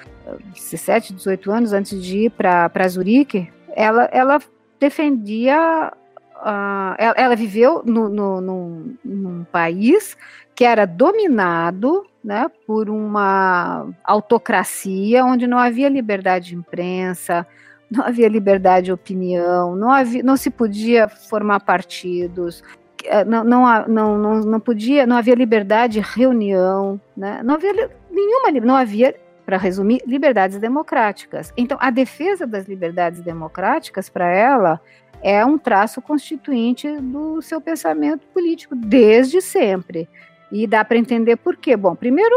[0.55, 4.41] 17, 18 anos antes de ir para Zurique, ela, ela
[4.81, 5.93] defendia.
[6.41, 10.17] Uh, ela, ela, viveu no, no, num, num país
[10.55, 17.47] que era dominado né, por uma autocracia onde não havia liberdade de imprensa,
[17.91, 22.63] não havia liberdade de opinião, não, havia, não se podia formar partidos,
[23.05, 27.73] eh, não, não, não, não, podia, não havia liberdade de reunião, né, não havia
[28.11, 29.15] nenhuma, não havia
[29.51, 31.53] para resumir, liberdades democráticas.
[31.57, 34.81] Então, a defesa das liberdades democráticas, para ela,
[35.21, 40.09] é um traço constituinte do seu pensamento político, desde sempre.
[40.53, 41.77] E dá para entender por quê.
[41.77, 42.33] Bom, primeiro,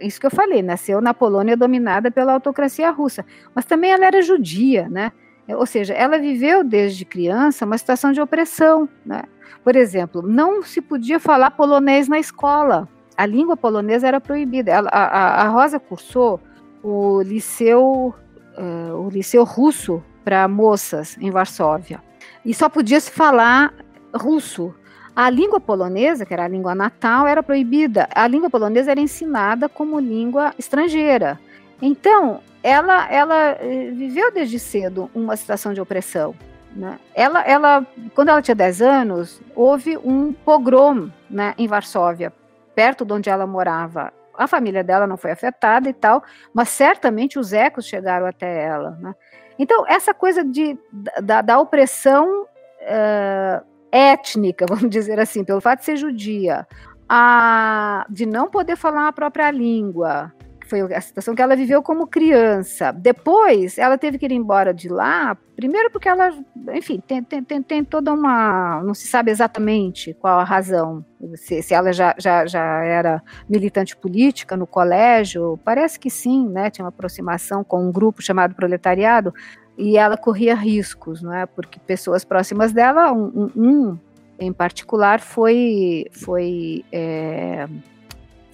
[0.00, 4.22] isso que eu falei, nasceu na Polônia dominada pela autocracia russa, mas também ela era
[4.22, 5.10] judia, né?
[5.48, 9.24] Ou seja, ela viveu desde criança uma situação de opressão, né?
[9.64, 14.70] Por exemplo, não se podia falar polonês na escola a língua polonesa era proibida.
[14.70, 16.40] Ela, a, a, Rosa cursou
[16.82, 18.14] o liceu,
[18.58, 22.02] uh, o liceu russo para moças em Varsóvia.
[22.44, 23.72] E só podia se falar
[24.14, 24.74] russo.
[25.14, 28.08] A língua polonesa, que era a língua natal, era proibida.
[28.14, 31.40] A língua polonesa era ensinada como língua estrangeira.
[31.80, 36.34] Então, ela, ela eh, viveu desde cedo uma situação de opressão.
[36.74, 36.98] Né?
[37.14, 42.32] Ela, ela, quando ela tinha 10 anos, houve um pogrom né, em Varsóvia,
[42.76, 44.12] perto de onde ela morava.
[44.34, 46.22] A família dela não foi afetada e tal,
[46.52, 48.90] mas certamente os ecos chegaram até ela.
[49.00, 49.14] Né?
[49.58, 50.78] Então, essa coisa de,
[51.22, 56.68] da, da opressão uh, étnica, vamos dizer assim, pelo fato de ser judia,
[57.08, 60.32] a, de não poder falar a própria língua,
[60.66, 62.92] foi a situação que ela viveu como criança.
[62.92, 66.30] Depois, ela teve que ir embora de lá, primeiro porque ela,
[66.74, 68.82] enfim, tem, tem, tem, tem toda uma.
[68.82, 71.04] Não se sabe exatamente qual a razão.
[71.36, 76.70] Se, se ela já, já, já era militante política no colégio, parece que sim, né?
[76.70, 79.32] Tinha uma aproximação com um grupo chamado Proletariado,
[79.78, 81.46] e ela corria riscos, não é?
[81.46, 83.98] Porque pessoas próximas dela, um, um
[84.38, 86.06] em particular, foi.
[86.12, 87.66] foi é,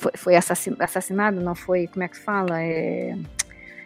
[0.03, 2.61] foi, foi assassinado, não foi, como é que fala?
[2.61, 3.17] É,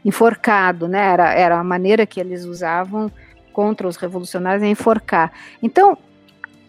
[0.05, 1.13] enforcado, né?
[1.13, 3.11] Era, era a maneira que eles usavam
[3.53, 5.33] contra os revolucionários é enforcar.
[5.63, 5.99] Então,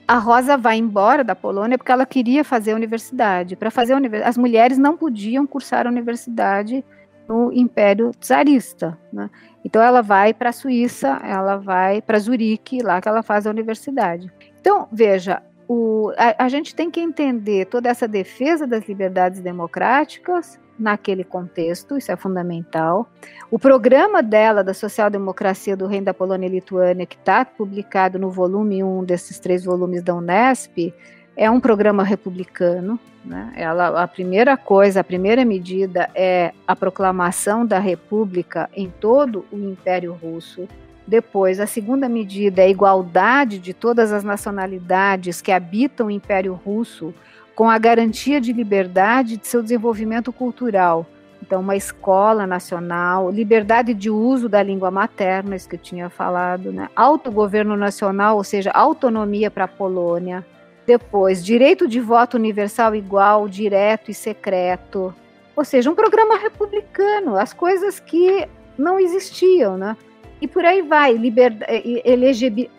[0.08, 3.56] a Rosa vai embora da Polônia porque ela queria fazer a universidade.
[3.56, 6.84] Para fazer a universidade, as mulheres não podiam cursar a universidade
[7.28, 8.98] no Império Czarista.
[9.12, 9.30] Né?
[9.64, 13.50] Então ela vai para a Suíça, ela vai para Zurique, lá que ela faz a
[13.50, 14.32] universidade.
[14.60, 20.57] Então, veja, o, a, a, gente tem que entender toda essa defesa das liberdades democráticas
[20.80, 23.09] naquele contexto, isso é fundamental.
[23.51, 28.30] O programa dela, da social-democracia do Reino da Polônia e Lituânia, que está publicado no
[28.30, 30.93] volume 1 desses três volumes da Unesp,
[31.36, 32.99] é um programa republicano.
[33.26, 33.51] Né?
[33.57, 39.57] Ela, a primeira coisa, a primeira medida é a proclamação da República em todo o
[39.57, 40.68] Império Russo
[41.08, 46.53] depois, a segunda medida é a igualdade de todas as nacionalidades que habitam o Império
[46.53, 47.14] Russo,
[47.55, 51.05] com a garantia de liberdade de seu desenvolvimento cultural.
[51.41, 56.74] Então, uma escola nacional, liberdade de uso da língua materna, isso que eu tinha falado,
[56.74, 56.89] né?
[56.93, 60.45] autogoverno nacional, ou seja, autonomia para a Polônia.
[60.86, 65.16] Depois, direito de voto universal igual, direto e secreto.
[65.55, 68.45] Ou seja, um programa republicano, as coisas que
[68.78, 69.95] não existiam, né?
[70.40, 71.20] E por aí vai,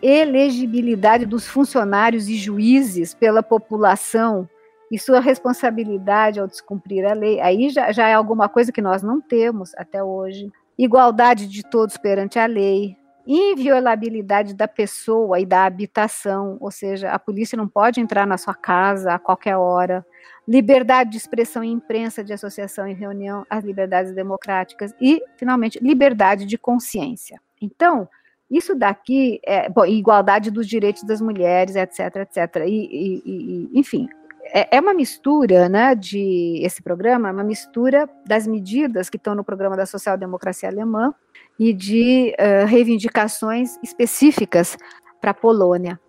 [0.01, 4.47] elegibilidade dos funcionários e juízes pela população
[4.91, 7.39] e sua responsabilidade ao descumprir a lei.
[7.41, 10.49] Aí já, já é alguma coisa que nós não temos até hoje.
[10.77, 12.95] Igualdade de todos perante a lei,
[13.27, 18.55] inviolabilidade da pessoa e da habitação, ou seja, a polícia não pode entrar na sua
[18.55, 20.05] casa a qualquer hora.
[20.47, 26.45] Liberdade de expressão em imprensa, de associação e reunião, as liberdades democráticas e, finalmente, liberdade
[26.45, 27.39] de consciência.
[27.61, 28.07] Então,
[28.49, 32.63] isso daqui, é, bom, igualdade dos direitos das mulheres, etc, etc.
[32.65, 34.09] E, e, e enfim,
[34.51, 39.35] é, é, uma mistura, né, de esse programa, é uma mistura das medidas que estão
[39.35, 41.13] no programa da social-democracia alemã
[41.59, 44.77] e de uh, reivindicações específicas
[45.21, 45.99] para a Polônia.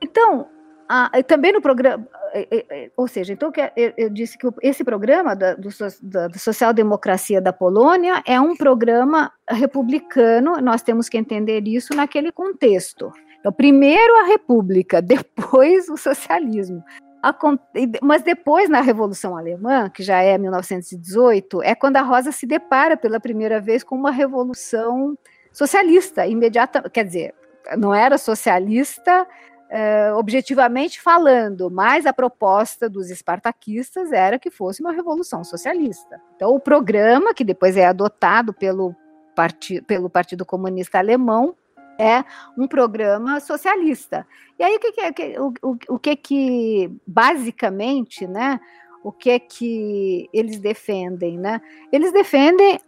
[0.00, 0.46] Então,
[0.88, 2.06] ah, também no programa,
[2.96, 3.52] ou seja, então
[3.96, 5.68] eu disse que esse programa da, do,
[6.02, 13.12] da social-democracia da Polônia é um programa republicano, nós temos que entender isso naquele contexto.
[13.40, 16.82] Então, primeiro a república, depois o socialismo.
[18.02, 22.96] Mas depois, na Revolução Alemã, que já é 1918, é quando a Rosa se depara
[22.96, 25.16] pela primeira vez com uma revolução
[25.52, 27.34] socialista, imediata, quer dizer,
[27.76, 29.26] não era socialista
[29.72, 36.20] uh, objetivamente falando, mas a proposta dos espartaquistas era que fosse uma revolução socialista.
[36.36, 38.94] Então, o programa, que depois é adotado pelo,
[39.34, 41.56] parti pelo Partido Comunista Alemão,
[41.98, 42.24] é
[42.56, 44.26] um programa socialista.
[44.58, 48.60] E aí, o que, que, o, o, o que que, basicamente, né,
[49.02, 51.60] o que que eles defendem, né?
[51.90, 52.78] Eles defendem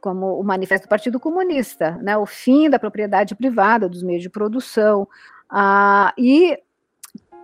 [0.00, 4.30] como o manifesto do Partido Comunista, né, o fim da propriedade privada dos meios de
[4.30, 5.06] produção,
[5.52, 6.58] ah, e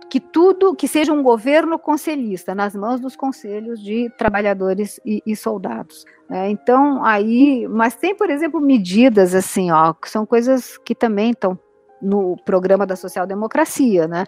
[0.09, 5.35] que tudo, que seja um governo conselhista, nas mãos dos conselhos de trabalhadores e, e
[5.35, 6.03] soldados.
[6.27, 11.31] É, então, aí, mas tem, por exemplo, medidas assim, ó, que são coisas que também
[11.31, 11.57] estão
[12.01, 14.23] no programa da social-democracia, né?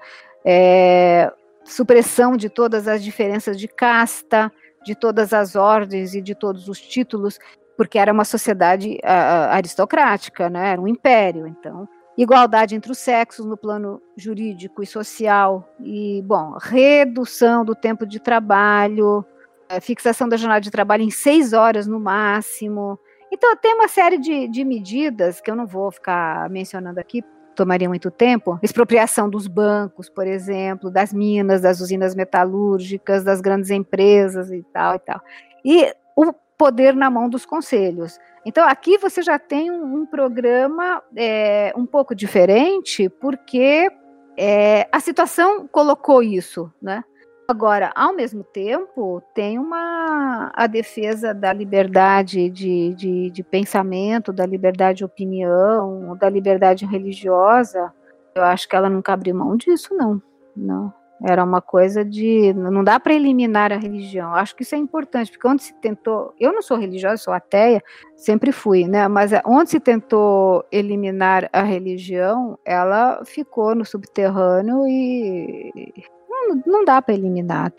[0.45, 1.31] É,
[1.63, 4.51] supressão de todas as diferenças de casta,
[4.85, 7.39] de todas as ordens e de todos os títulos,
[7.75, 10.71] porque era uma sociedade uh, aristocrática, né?
[10.73, 11.87] Era um império, então
[12.17, 18.19] igualdade entre os sexos no plano jurídico e social, e, bom, redução do tempo de
[18.19, 19.25] trabalho,
[19.69, 22.99] é, fixação da jornada de trabalho em seis horas no máximo,
[23.31, 27.23] Então, tem uma série de, de medidas que eu não vou ficar mencionando aqui,
[27.55, 33.69] tomaria muito tempo, expropriação dos bancos, por exemplo, das minas, das usinas metalúrgicas, das grandes
[33.69, 35.21] empresas e tal e tal.
[35.63, 38.19] E o poder na mão dos conselhos.
[38.45, 43.89] Então, aqui você já tem um, um programa é, um pouco diferente, porque
[44.37, 47.03] é, a situação colocou isso, né?
[47.47, 54.45] Agora, ao mesmo tempo, tem uma a defesa da liberdade de, de, de pensamento, da
[54.45, 57.93] liberdade de opinião, da liberdade religiosa.
[58.33, 60.21] Eu acho que ela nunca abriu mão disso, não.
[60.55, 60.93] Não.
[61.23, 62.51] Era uma coisa de.
[62.53, 64.33] Não dá para eliminar a religião.
[64.33, 66.33] Acho que isso é importante, porque onde se tentou.
[66.39, 67.81] Eu não sou religiosa, sou ateia,
[68.15, 69.07] sempre fui, né?
[69.07, 75.93] Mas onde se tentou eliminar a religião, ela ficou no subterrâneo e.
[76.29, 77.71] Não, não dá para eliminar.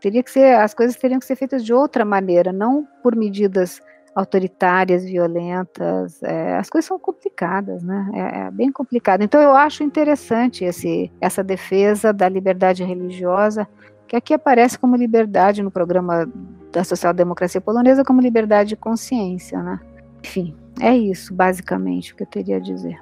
[0.00, 0.56] Teria que ser.
[0.56, 3.80] As coisas teriam que ser feitas de outra maneira, não por medidas
[4.14, 8.10] autoritárias, violentas, é, as coisas são complicadas, né?
[8.12, 9.22] É, é, bem complicado.
[9.22, 13.68] Então eu acho interessante esse, essa defesa da liberdade religiosa,
[14.08, 16.28] que aqui aparece como liberdade no programa
[16.72, 19.80] da social-democracia polonesa como liberdade de consciência, né?
[20.22, 22.98] Enfim, é isso basicamente o que eu teria a dizer.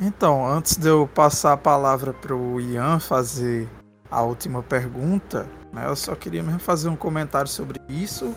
[0.00, 3.68] Então, antes de eu passar a palavra para o Ian fazer
[4.10, 8.34] a última pergunta, né, eu só queria mesmo fazer um comentário sobre isso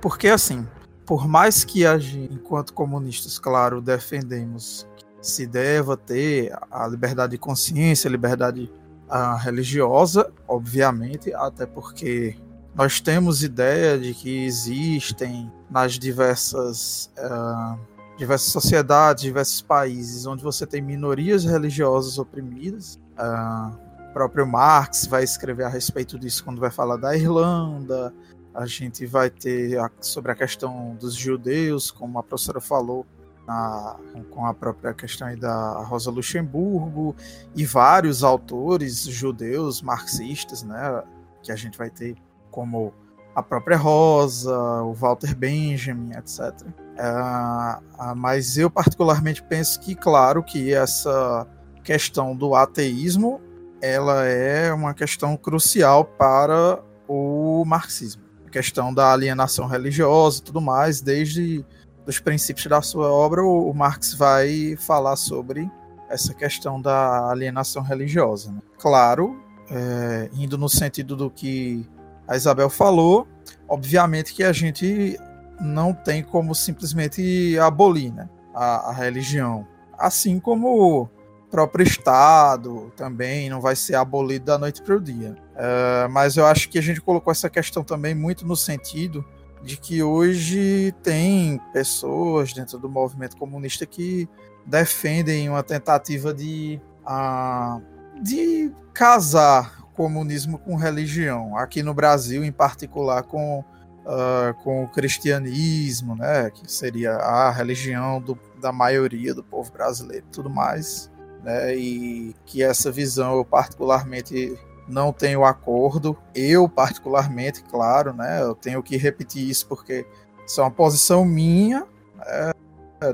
[0.00, 0.66] porque assim,
[1.06, 7.32] por mais que a gente, enquanto comunistas, claro, defendemos que se deva ter a liberdade
[7.32, 8.70] de consciência, a liberdade
[9.08, 12.36] uh, religiosa, obviamente, até porque
[12.74, 17.78] nós temos ideia de que existem nas diversas uh,
[18.18, 22.98] diversas sociedades, diversos países onde você tem minorias religiosas oprimidas.
[23.16, 28.12] Uh, o próprio Marx vai escrever a respeito disso quando vai falar da Irlanda,
[28.58, 33.06] a gente vai ter a, sobre a questão dos judeus, como a professora falou,
[33.46, 33.96] na,
[34.30, 37.14] com a própria questão da Rosa Luxemburgo
[37.54, 41.04] e vários autores judeus marxistas, né,
[41.40, 42.16] que a gente vai ter
[42.50, 42.92] como
[43.32, 46.66] a própria Rosa, o Walter Benjamin, etc.
[46.96, 51.46] É, mas eu particularmente penso que, claro, que essa
[51.84, 53.40] questão do ateísmo
[53.80, 58.27] ela é uma questão crucial para o marxismo
[58.58, 61.64] questão da alienação religiosa e tudo mais, desde
[62.04, 65.70] os princípios da sua obra, o, Marx vai falar sobre
[66.08, 68.50] essa questão da alienação religiosa.
[68.50, 68.60] Né?
[68.76, 69.40] Claro,
[69.70, 71.88] é, indo no sentido do que
[72.26, 73.28] a Isabel falou,
[73.68, 75.16] obviamente que a gente
[75.60, 79.64] não tem como simplesmente abolir né, a, a religião.
[79.96, 81.08] Assim como
[81.48, 85.36] próprio Estado também não vai ser abolido da noite para o dia.
[85.58, 89.24] Uh, mas eu acho que a gente colocou essa questão também muito no sentido
[89.60, 94.28] de que hoje tem pessoas dentro do movimento comunista que
[94.64, 97.82] defendem uma tentativa de, uh,
[98.22, 101.56] de casar comunismo com religião.
[101.56, 108.20] Aqui no Brasil, em particular, com, uh, com o cristianismo, né, que seria a religião
[108.20, 111.10] do, da maioria do povo brasileiro e tudo mais
[111.42, 111.76] né?
[111.76, 114.58] E que essa visão eu particularmente
[114.88, 116.16] não tenho acordo.
[116.34, 118.42] Eu particularmente, claro, né?
[118.42, 120.06] Eu tenho que repetir isso porque
[120.46, 121.86] isso é uma posição minha,
[122.16, 122.52] né?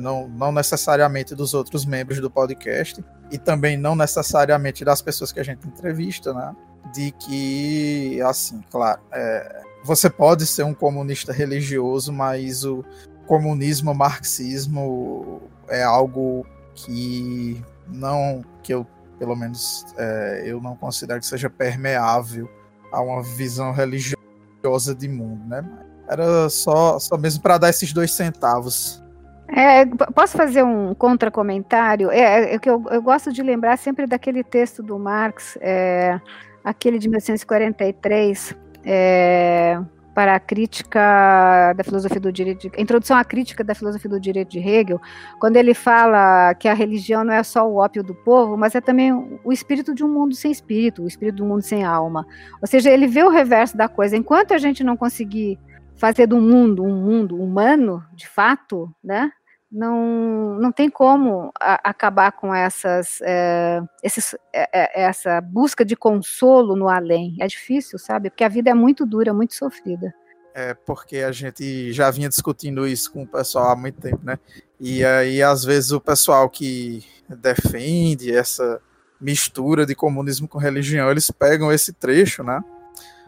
[0.01, 5.41] não, não necessariamente dos outros membros do podcast e também não necessariamente das pessoas que
[5.41, 6.55] a gente entrevista, né?
[6.93, 12.85] De que, assim, claro, é, você pode ser um comunista religioso, mas o
[13.27, 18.87] comunismo, o marxismo é algo que não que eu
[19.25, 22.47] pelo menos é, eu não considero que seja permeável
[22.93, 25.65] a uma visão religiosa de mundo, né?
[26.07, 29.03] Era só, só mesmo para dar esses dois centavos.
[29.49, 32.11] É, posso fazer um contra-comentário?
[32.11, 36.21] É, é, que eu, eu, gosto de lembrar sempre daquele texto do Marx, é,
[36.63, 38.55] aquele de 1943,
[38.85, 39.81] é,
[40.15, 44.51] para a crítica da filosofia do direito, de, introdução à crítica da filosofia do direito
[44.51, 45.01] de Hegel,
[45.41, 48.81] quando ele fala que a religião não é só o ópio do povo, mas é
[48.81, 49.13] também
[49.43, 52.25] o espírito de um mundo sem espírito, o espírito de um mundo sem alma.
[52.63, 54.17] Ou seja, ele vê o reverso da coisa.
[54.17, 55.59] Enquanto a gente não conseguir
[55.97, 59.31] fazer do mundo um mundo humano, de fato, né?
[59.75, 66.77] Não, não tem como a, acabar com essas, é, esses, é, essa busca de consolo
[66.77, 67.37] no além.
[67.41, 68.31] É difícil, sabe?
[68.31, 70.15] Porque a vida é muito dura, muito sofrida.
[70.55, 74.39] É porque a gente já vinha discutindo isso com o pessoal há muito tempo, né?
[74.79, 78.81] E aí, às vezes, o pessoal que defende essa
[79.21, 82.63] mistura de comunismo com religião, eles pegam esse trecho, né?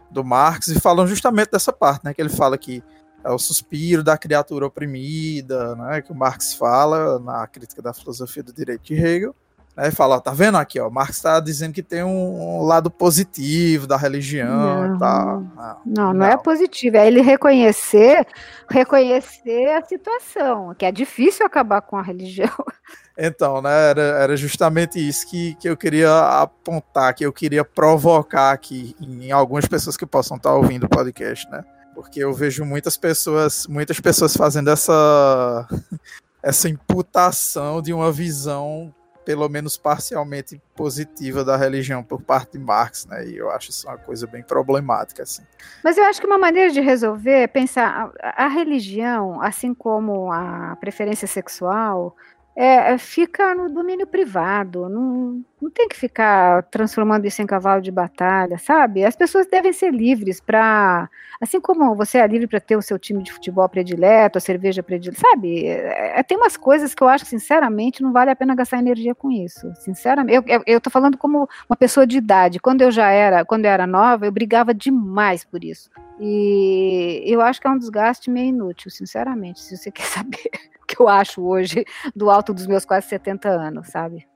[0.09, 2.15] Do Marx e falam justamente dessa parte, né?
[2.15, 2.85] Que ele fala que
[3.27, 8.43] é o suspiro da criatura oprimida, né, que o Marx fala na crítica da filosofia
[8.43, 9.35] do direito de Hegel.
[9.77, 13.97] Né, fala, tá vendo aqui, ó, Marx está dizendo que tem um, lado positivo da
[13.97, 15.27] religião não, e tal.
[15.27, 18.27] Não, não, não, não é positivo, é ele reconhecer,
[18.71, 22.49] reconhecer a situação, que é difícil acabar com a religião.
[23.19, 28.53] Então, né, era, era justamente isso que, que eu queria apontar, que eu queria provocar
[28.53, 31.65] aqui em algumas pessoas que possam estar ouvindo o podcast, né?
[31.97, 35.67] Porque eu vejo muitas pessoas, muitas pessoas fazendo essa
[36.43, 38.95] essa imputação de uma visão
[39.25, 43.27] pelo menos parcialmente positiva da religião por parte de Marx, né?
[43.27, 45.43] E eu acho isso uma coisa bem problemática, assim.
[45.83, 50.31] Mas eu acho que uma maneira de resolver é pensar a, a religião, assim como
[50.31, 52.15] a preferência sexual,
[52.57, 57.81] é, é, fica no domínio privado, não, não tem que ficar transformando isso em cavalo
[57.81, 59.05] de batalha, sabe?
[59.05, 61.09] As pessoas devem ser livres para,
[61.41, 64.83] assim como você é livre para ter o seu time de futebol predileto, a cerveja
[64.83, 65.67] predileta, sabe?
[65.67, 68.79] É, é, tem umas coisas que eu acho que, sinceramente, não vale a pena gastar
[68.79, 69.73] energia com isso.
[69.77, 72.61] Sinceramente, eu, eu, eu tô falando como uma pessoa de idade.
[72.61, 75.91] Quando eu já era, quando eu era nova, eu brigava demais por isso.
[76.21, 80.51] E eu acho que é um desgaste meio inútil, sinceramente, se você quer saber
[80.87, 81.85] que eu acho hoje
[82.15, 84.27] do alto dos meus quase 70 anos, sabe?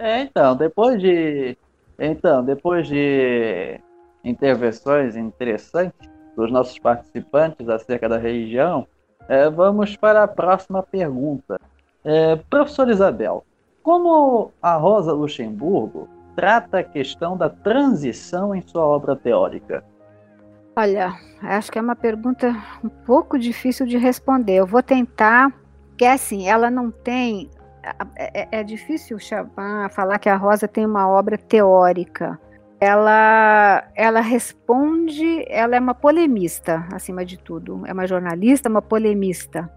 [0.00, 1.56] É, então, depois de
[1.98, 3.78] então, depois de
[4.24, 8.86] intervenções interessantes dos nossos participantes acerca da religião,
[9.28, 11.60] é, vamos para a próxima pergunta.
[12.02, 13.44] É, professor Isabel,
[13.82, 19.84] como a Rosa Luxemburgo trata a questão da transição em sua obra teórica?
[20.74, 21.12] Olha,
[21.42, 24.54] acho que é uma pergunta um pouco difícil de responder.
[24.54, 25.52] Eu vou tentar,
[25.98, 27.50] que assim, ela não tem.
[28.16, 32.38] É, é, é difícil chamar, falar que a Rosa tem uma obra teórica.
[32.80, 37.82] Ela, ela responde, ela é uma polemista, acima de tudo.
[37.86, 39.70] É uma jornalista, uma polemista.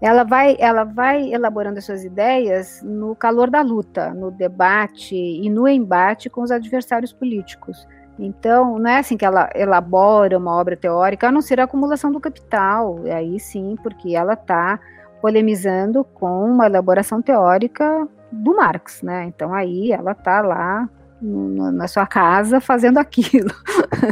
[0.00, 5.48] Ela vai, ela vai elaborando as suas ideias no calor da luta, no debate e
[5.50, 7.86] no embate com os adversários políticos.
[8.18, 12.10] Então, não é assim que ela elabora uma obra teórica, a não ser a acumulação
[12.10, 13.06] do capital.
[13.06, 14.80] E aí sim, porque ela está
[15.20, 19.24] polemizando com uma elaboração teórica do Marx, né?
[19.26, 20.88] Então aí ela está lá
[21.20, 23.50] na sua casa fazendo aquilo.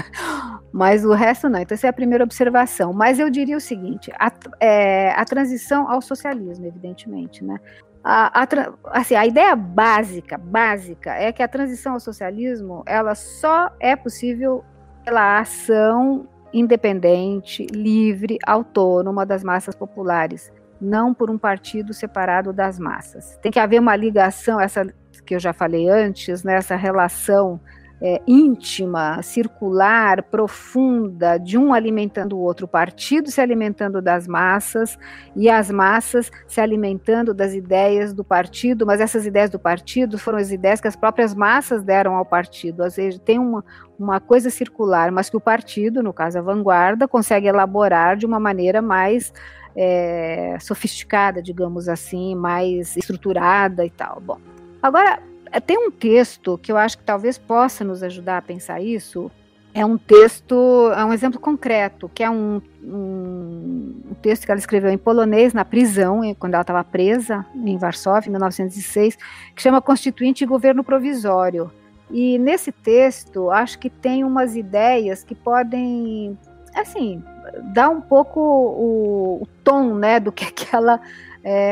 [0.73, 1.61] Mas o resto não.
[1.61, 2.93] Então, essa é a primeira observação.
[2.93, 4.31] Mas eu diria o seguinte: a,
[4.61, 7.59] é, a transição ao socialismo, evidentemente, né?
[8.05, 8.47] A, a,
[8.93, 14.65] assim, a ideia básica, básica, é que a transição ao socialismo ela só é possível
[15.05, 23.39] pela ação independente, livre, autônoma das massas populares, não por um partido separado das massas.
[23.43, 24.87] Tem que haver uma ligação, essa
[25.25, 27.61] que eu já falei antes, né, relação
[28.01, 34.99] é, íntima, circular, profunda, de um alimentando o outro, o partido se alimentando das massas
[35.35, 40.39] e as massas se alimentando das ideias do partido, mas essas ideias do partido foram
[40.39, 42.83] as ideias que as próprias massas deram ao partido.
[42.83, 43.65] Às vezes tem uma,
[43.99, 48.39] uma coisa circular, mas que o partido, no caso a vanguarda, consegue elaborar de uma
[48.39, 49.33] maneira mais
[49.77, 54.21] é, sofisticada, digamos assim, mais estruturada e tal.
[54.21, 54.39] Bom,
[54.83, 55.23] agora
[55.53, 59.31] é, tem um texto que eu acho que talvez possa nos ajudar a pensar isso.
[59.75, 64.59] É um texto, é um exemplo concreto, que é um, um, um texto que ela
[64.59, 69.19] escreveu em polonês na prisão, quando ela estava presa em Varsóvia, em 1906,
[69.55, 71.71] que chama Constituinte e Governo Provisório.
[72.11, 76.39] E nesse texto, acho que tem umas ideias que podem,
[76.75, 77.23] assim,
[77.63, 81.01] dar um pouco o, o tom, né, do que aquela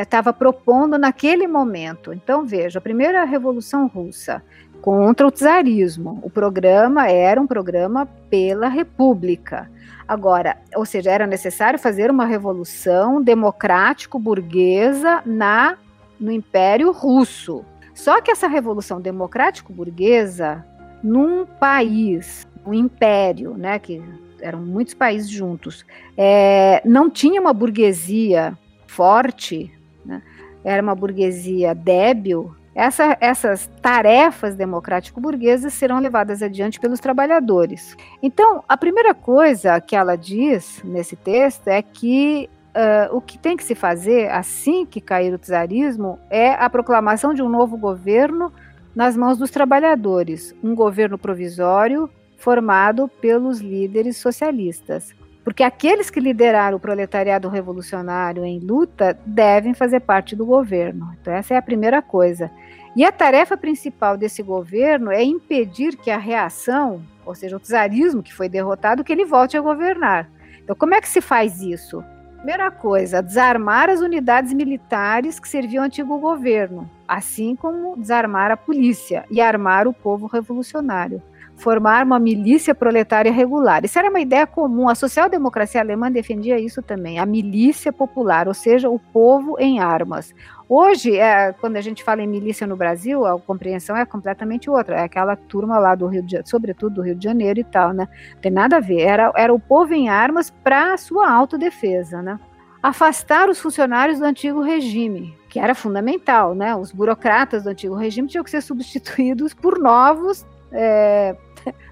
[0.02, 2.12] estava é, propondo naquele momento.
[2.12, 4.42] Então, veja, a primeira Revolução Russa
[4.80, 6.20] contra o czarismo.
[6.22, 9.70] O programa era um programa pela República.
[10.06, 15.76] Agora, ou seja, era necessário fazer uma revolução democrático-burguesa na
[16.20, 17.64] no Império Russo.
[17.94, 20.64] Só que essa revolução democrático-burguesa,
[21.02, 24.02] num país, um império, né, que
[24.44, 28.56] eram muitos países juntos, é, não tinha uma burguesia
[28.86, 29.72] forte,
[30.04, 30.22] né?
[30.62, 37.96] era uma burguesia débil, essa, essas tarefas democrático-burguesas serão levadas adiante pelos trabalhadores.
[38.22, 43.56] Então, a primeira coisa que ela diz nesse texto é que uh, o que tem
[43.56, 48.52] que se fazer assim que cair o czarismo é a proclamação de um novo governo
[48.94, 52.10] nas mãos dos trabalhadores, um governo provisório
[52.44, 55.14] formado pelos líderes socialistas.
[55.42, 61.16] Porque aqueles que lideraram o proletariado revolucionário em luta devem fazer parte do governo.
[61.20, 62.50] Então, essa é a primeira coisa.
[62.94, 68.22] E a tarefa principal desse governo é impedir que a reação, ou seja, o czarismo
[68.22, 70.30] que foi derrotado, que ele volte a governar.
[70.62, 72.04] Então, como é que se faz isso?
[72.36, 78.56] Primeira coisa, desarmar as unidades militares que serviam ao antigo governo, assim como desarmar a
[78.56, 81.22] polícia e armar o povo revolucionário.
[81.64, 83.86] Formar uma milícia proletária regular.
[83.86, 84.86] Isso era uma ideia comum.
[84.86, 90.34] A social-democracia alemã defendia isso também, a milícia popular, ou seja, o povo em armas.
[90.68, 94.96] Hoje, é, quando a gente fala em milícia no Brasil, a compreensão é completamente outra.
[94.96, 97.94] É aquela turma lá do Rio de Janeiro, sobretudo do Rio de Janeiro e tal,
[97.94, 98.08] né?
[98.42, 99.00] Tem nada a ver.
[99.00, 102.38] Era, era o povo em armas para sua autodefesa, né?
[102.82, 106.76] Afastar os funcionários do antigo regime, que era fundamental, né?
[106.76, 111.34] Os burocratas do antigo regime tinham que ser substituídos por novos é,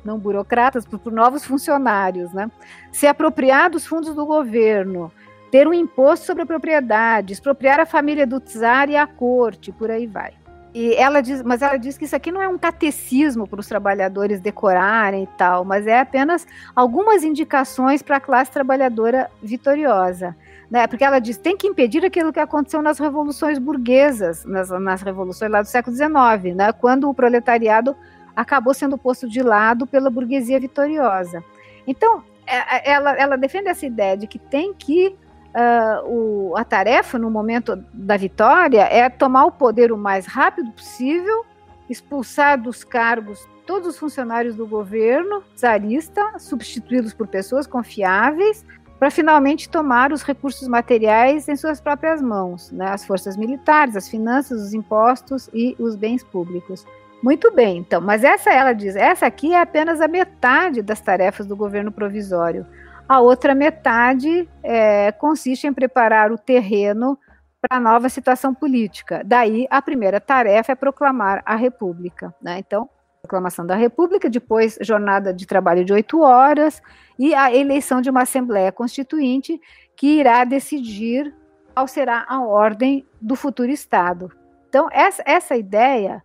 [0.04, 2.50] não burocratas, por, por, novos funcionários, né?
[2.90, 5.12] Se apropriar dos fundos do governo,
[5.50, 9.90] ter um imposto sobre a propriedade, expropriar a família do czar e a corte, por
[9.90, 10.32] aí vai.
[10.74, 13.66] E ela diz, mas ela diz que isso aqui não é um catecismo para os
[13.66, 20.34] trabalhadores decorarem e tal, mas é apenas algumas indicações para a classe trabalhadora vitoriosa.
[20.70, 20.86] Né?
[20.86, 25.52] Porque ela diz tem que impedir aquilo que aconteceu nas revoluções burguesas, nas, nas revoluções
[25.52, 26.72] lá do século XIX, né?
[26.72, 27.94] quando o proletariado
[28.34, 31.42] acabou sendo posto de lado pela burguesia vitoriosa.
[31.86, 35.16] Então, é, é, ela, ela defende essa ideia de que tem que
[35.54, 40.70] uh, o, a tarefa no momento da vitória é tomar o poder o mais rápido
[40.72, 41.44] possível,
[41.88, 48.64] expulsar dos cargos todos os funcionários do governo zarista, substituí-los por pessoas confiáveis,
[48.98, 52.88] para finalmente tomar os recursos materiais em suas próprias mãos, né?
[52.88, 56.86] as forças militares, as finanças, os impostos e os bens públicos.
[57.22, 61.46] Muito bem, então, mas essa ela diz, essa aqui é apenas a metade das tarefas
[61.46, 62.66] do governo provisório.
[63.08, 67.16] A outra metade é, consiste em preparar o terreno
[67.60, 69.22] para a nova situação política.
[69.24, 72.34] Daí, a primeira tarefa é proclamar a República.
[72.42, 72.58] Né?
[72.58, 72.88] Então,
[73.22, 76.82] proclamação da República, depois jornada de trabalho de oito horas
[77.16, 79.60] e a eleição de uma Assembleia Constituinte
[79.94, 81.32] que irá decidir
[81.72, 84.32] qual será a ordem do futuro Estado.
[84.68, 86.22] Então, essa, essa ideia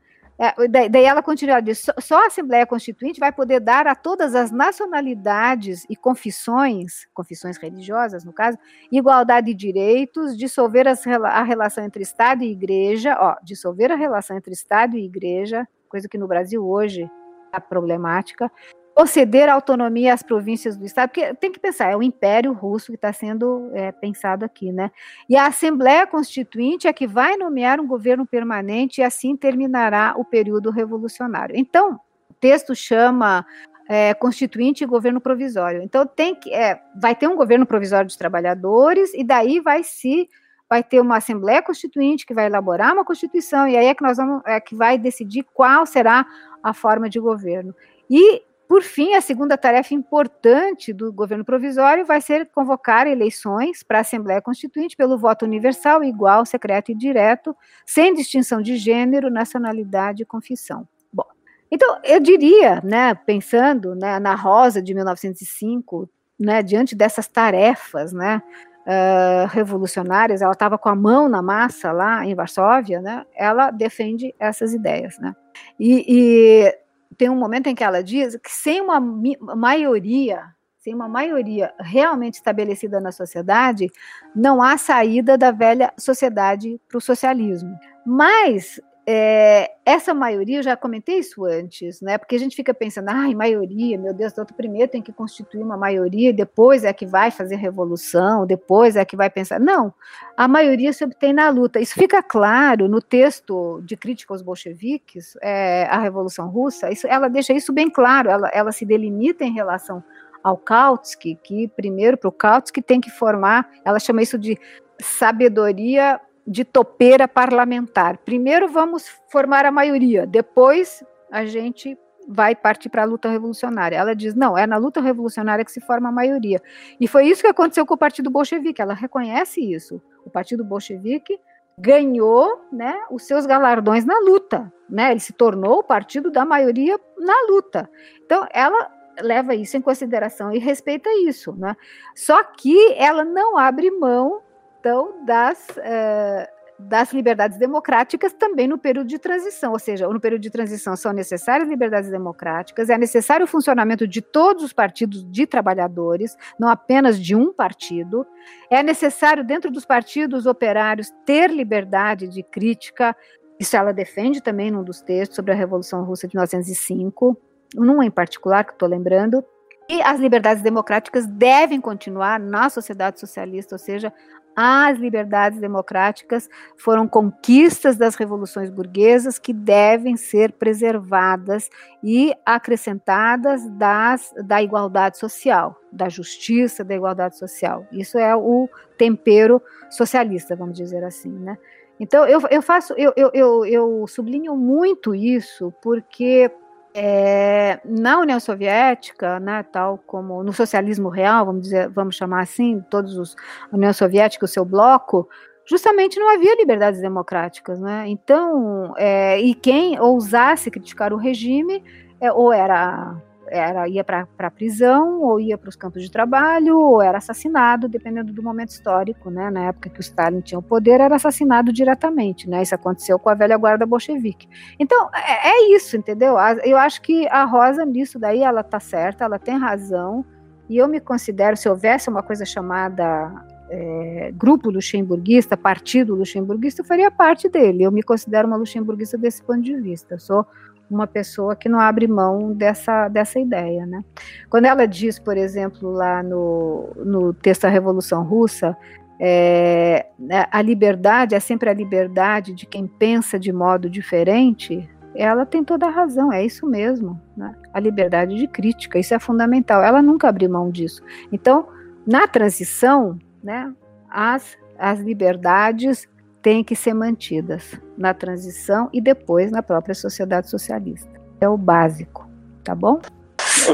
[0.89, 4.51] daí ela continua, diz, só, só a Assembleia Constituinte vai poder dar a todas as
[4.51, 8.57] nacionalidades e confissões, confissões religiosas no caso,
[8.91, 14.37] igualdade de direitos, dissolver as, a relação entre Estado e Igreja, ó, dissolver a relação
[14.37, 17.09] entre Estado e Igreja, coisa que no Brasil hoje
[17.51, 18.51] é problemática,
[18.97, 22.95] conceder autonomia às províncias do Estado, porque tem que pensar, é o Império Russo que
[22.95, 24.89] está sendo é, pensado aqui, né?
[25.29, 30.25] E a Assembleia Constituinte é que vai nomear um governo permanente e assim terminará o
[30.25, 31.55] período revolucionário.
[31.55, 33.45] Então, o texto chama
[33.87, 35.83] é, constituinte e governo provisório.
[35.83, 40.27] Então tem que é, vai ter um governo provisório dos trabalhadores e daí vai se
[40.67, 44.17] vai ter uma assembleia constituinte que vai elaborar uma constituição e aí é que nós
[44.17, 46.25] vamos é que vai decidir qual será
[46.63, 47.75] a forma de governo.
[48.09, 53.99] E por fim, a segunda tarefa importante do governo provisório vai ser convocar eleições para
[53.99, 60.23] a Assembleia Constituinte pelo voto universal, igual, secreto e direto, sem distinção de gênero, nacionalidade
[60.23, 60.85] e confissão.
[61.13, 61.25] Bom,
[61.71, 68.41] então eu diria, né, pensando né, na Rosa de 1905, né, diante dessas tarefas, né,
[68.85, 74.35] uh, revolucionárias, ela estava com a mão na massa lá em Varsóvia, né, ela defende
[74.37, 75.33] essas ideias, né.
[75.79, 76.86] E, e
[77.17, 80.43] tem um momento em que ela diz que sem uma maioria,
[80.77, 83.91] sem uma maioria realmente estabelecida na sociedade,
[84.35, 87.75] não há saída da velha sociedade para o socialismo.
[88.05, 88.79] Mas
[89.09, 92.17] é, essa maioria, eu já comentei isso antes, né?
[92.17, 95.77] Porque a gente fica pensando, ai, maioria, meu Deus, tanto primeiro tem que constituir uma
[95.77, 99.61] maioria, depois é que vai fazer revolução, depois é que vai pensar.
[99.61, 99.93] Não,
[100.35, 101.79] a maioria se obtém na luta.
[101.79, 107.29] Isso fica claro no texto de crítica aos bolcheviques, é, a Revolução Russa, isso, ela
[107.29, 110.03] deixa isso bem claro, ela, ela se delimita em relação
[110.43, 114.59] ao Kautsky, que primeiro para o Kautsky tem que formar, ela chama isso de
[114.99, 118.17] sabedoria de topeira parlamentar.
[118.19, 121.97] Primeiro vamos formar a maioria, depois a gente
[122.27, 123.95] vai partir para a luta revolucionária.
[123.95, 126.61] Ela diz: não, é na luta revolucionária que se forma a maioria.
[126.99, 128.81] E foi isso que aconteceu com o Partido Bolchevique.
[128.81, 130.01] Ela reconhece isso.
[130.25, 131.39] O Partido Bolchevique
[131.79, 134.71] ganhou né, os seus galardões na luta.
[134.89, 135.11] Né?
[135.11, 137.89] Ele se tornou o partido da maioria na luta.
[138.25, 138.91] Então, ela
[139.21, 141.53] leva isso em consideração e respeita isso.
[141.55, 141.75] Né?
[142.15, 144.41] Só que ela não abre mão
[144.87, 146.47] questão das, uh,
[146.79, 151.11] das liberdades democráticas também no período de transição, ou seja, no período de transição são
[151.11, 157.19] necessárias liberdades democráticas, é necessário o funcionamento de todos os partidos de trabalhadores, não apenas
[157.19, 158.25] de um partido,
[158.69, 163.15] é necessário dentro dos partidos operários ter liberdade de crítica,
[163.59, 167.37] isso ela defende também num dos textos sobre a Revolução Russa de 1905,
[167.75, 169.43] num em particular que estou lembrando,
[169.89, 174.11] E as liberdades democráticas devem continuar na sociedade socialista, ou seja,
[174.59, 181.69] as liberdades democráticas foram conquistas das revoluções burguesas que devem ser preservadas
[182.03, 187.85] e acrescentadas das, da igualdade social, da justiça, da igualdade social.
[187.91, 188.67] Isso é o
[188.97, 189.61] tempero
[189.91, 191.55] socialista, vamos dizer assim, né?
[191.99, 196.51] Então eu, eu faço, eu, eu, eu, eu sublinho muito isso porque
[196.99, 202.83] é, na União Soviética, né, tal como no socialismo real, vamos dizer, vamos chamar assim,
[202.89, 203.35] todos os
[203.71, 205.29] a União Soviética, o seu bloco,
[205.63, 208.05] justamente não havia liberdades democráticas, né?
[208.07, 211.83] Então, é, e quem ousasse criticar o regime,
[212.19, 213.15] é, ou era
[213.49, 217.87] era ia para a prisão, ou ia para os campos de trabalho, ou era assassinado,
[217.87, 219.49] dependendo do momento histórico, né?
[219.49, 222.61] Na época que o Stalin tinha o poder, era assassinado diretamente, né?
[222.61, 224.47] Isso aconteceu com a velha guarda bolchevique.
[224.79, 226.35] Então, é, é isso, entendeu?
[226.63, 230.25] Eu acho que a Rosa, nisso daí, ela tá certa, ela tem razão,
[230.69, 236.85] e eu me considero, se houvesse uma coisa chamada é, grupo luxemburguista, partido luxemburguista, eu
[236.85, 237.83] faria parte dele.
[237.83, 240.15] Eu me considero uma luxemburguista desse ponto de vista.
[240.15, 240.45] Eu sou
[240.89, 243.85] uma pessoa que não abre mão dessa, dessa ideia.
[243.85, 244.03] Né?
[244.49, 248.75] Quando ela diz, por exemplo, lá no, no texto da Revolução Russa,
[249.19, 250.05] é,
[250.51, 255.87] a liberdade é sempre a liberdade de quem pensa de modo diferente, ela tem toda
[255.87, 257.19] a razão, é isso mesmo.
[257.35, 257.53] Né?
[257.73, 259.81] A liberdade de crítica, isso é fundamental.
[259.83, 261.01] Ela nunca abriu mão disso.
[261.31, 261.67] Então,
[262.05, 263.73] na transição, né,
[264.09, 266.07] as, as liberdades
[266.47, 271.09] têm que ser mantidas na transição e depois na própria sociedade socialista.
[271.41, 272.25] É o básico,
[272.63, 273.01] tá bom?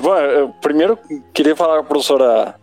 [0.02, 0.98] Bom, eu primeiro
[1.32, 2.56] queria falar para a professora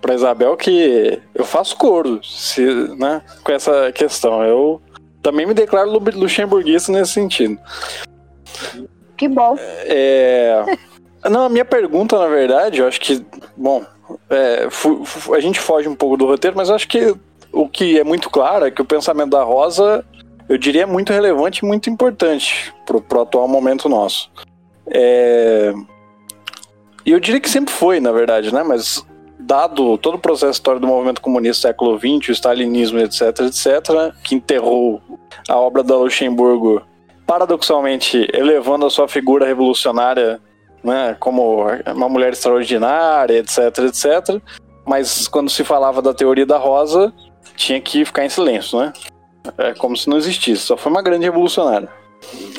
[0.00, 2.62] para Isabel que eu faço coro se,
[2.96, 4.44] né, com essa questão.
[4.44, 4.80] Eu
[5.20, 7.58] também me declaro luxemburguista nesse sentido.
[9.16, 9.56] Que bom.
[9.58, 10.64] É,
[11.28, 13.84] não, a minha pergunta, na verdade, eu acho que, bom,
[14.30, 14.68] é,
[15.34, 17.16] a gente foge um pouco do roteiro, mas eu acho que
[17.54, 20.04] o que é muito claro é que o pensamento da Rosa,
[20.48, 24.30] eu diria, é muito relevante e muito importante pro, pro atual momento nosso.
[24.88, 25.72] É...
[27.06, 28.62] E eu diria que sempre foi, na verdade, né?
[28.62, 29.06] Mas
[29.38, 34.34] dado todo o processo histórico do movimento comunista século XX, o stalinismo, etc, etc, que
[34.34, 35.02] enterrou
[35.48, 36.82] a obra da Luxemburgo,
[37.26, 40.40] paradoxalmente elevando a sua figura revolucionária
[40.82, 44.42] né, como uma mulher extraordinária, etc, etc.
[44.86, 47.12] Mas quando se falava da teoria da rosa,
[47.56, 48.92] tinha que ficar em silêncio, né?
[49.58, 51.88] É como se não existisse, só foi uma grande revolucionária.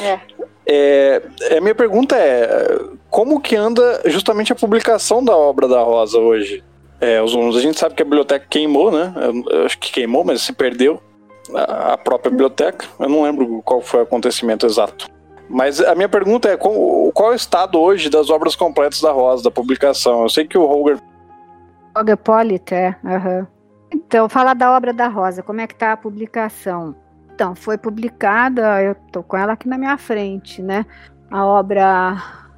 [0.02, 0.20] É.
[0.68, 6.18] É, é, minha pergunta é como que anda justamente a publicação da obra da Rosa
[6.18, 6.64] hoje?
[7.00, 9.14] É, os alunos, a gente sabe que a biblioteca queimou, né?
[9.16, 11.00] Eu, eu acho que queimou, mas se perdeu
[11.54, 12.86] a, a, própria biblioteca.
[13.00, 15.08] Eu não lembro qual foi o acontecimento exato.
[15.48, 19.12] Mas a minha pergunta é qual, qual é o estado hoje das obras completas da
[19.12, 20.24] Rosa, da publicação?
[20.24, 21.00] Eu sei que o Roger...
[21.96, 22.96] Roger Pollitt, é.
[23.04, 23.46] Uhum.
[24.08, 26.96] Então, falar da obra da Rosa, como é que está a publicação?
[27.34, 30.86] Então, foi publicada, eu estou com ela aqui na minha frente, né?
[31.30, 32.16] A obra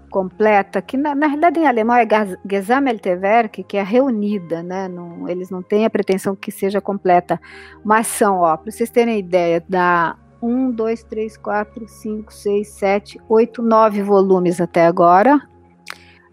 [0.10, 2.08] completa, que na, na realidade em alemão é
[2.50, 3.10] Gesammelte
[3.64, 4.88] que é reunida, né?
[4.88, 7.40] Não, eles não têm a pretensão que seja completa,
[7.84, 13.22] mas são, ó, para vocês terem ideia, da 1, 2, 3, 4, 5, 6, 7,
[13.28, 15.42] 8, 9 volumes até agora,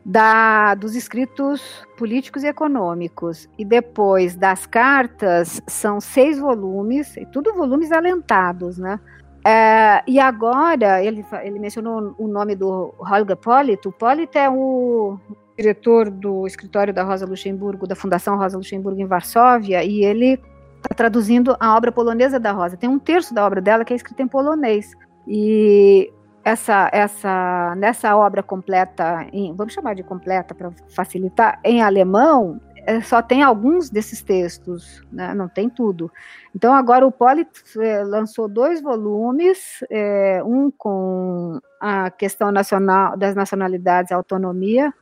[0.05, 3.49] da, dos escritos políticos e econômicos.
[3.59, 9.01] E depois das cartas, são seis volumes, e tudo volumes alentados, né?
[9.47, 13.87] É, e agora, ele, ele mencionou o nome do Holger Pollitt.
[13.87, 15.19] O Pollitt é o
[15.57, 20.41] diretor do escritório da Rosa Luxemburgo, da Fundação Rosa Luxemburgo em Varsóvia, e ele
[20.77, 22.77] está traduzindo a obra polonesa da Rosa.
[22.77, 24.93] Tem um terço da obra dela que é escrita em polonês.
[25.27, 26.13] E
[26.45, 33.01] essa, essa, nessa obra completa, em, vamos chamar de completa para facilitar, em alemão, é,
[33.01, 35.33] só tem alguns desses textos, né?
[35.33, 36.13] não tem tudo.
[36.55, 37.47] Então, agora o Poli
[37.79, 44.93] é, lançou dois volumes, é, um com a questão nacional das nacionalidades e autonomia,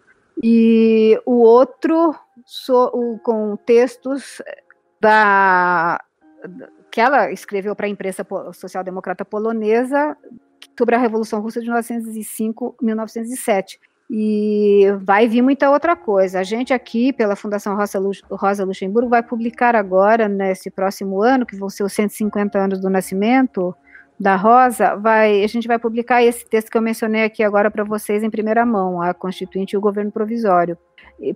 [0.40, 2.14] e o outro
[2.46, 4.40] so, o, com textos
[5.00, 6.00] da,
[6.90, 10.16] que ela escreveu para a imprensa social-democrata polonesa
[10.78, 13.78] sobre a Revolução Russa de 1905-1907.
[14.10, 16.40] E vai vir muita outra coisa.
[16.40, 17.76] A gente aqui, pela Fundação
[18.30, 22.90] Rosa Luxemburgo, vai publicar agora, nesse próximo ano, que vão ser os 150 anos do
[22.90, 23.74] nascimento
[24.22, 27.82] da Rosa, vai, a gente vai publicar esse texto que eu mencionei aqui agora para
[27.82, 30.78] vocês em primeira mão, a Constituinte e o Governo Provisório.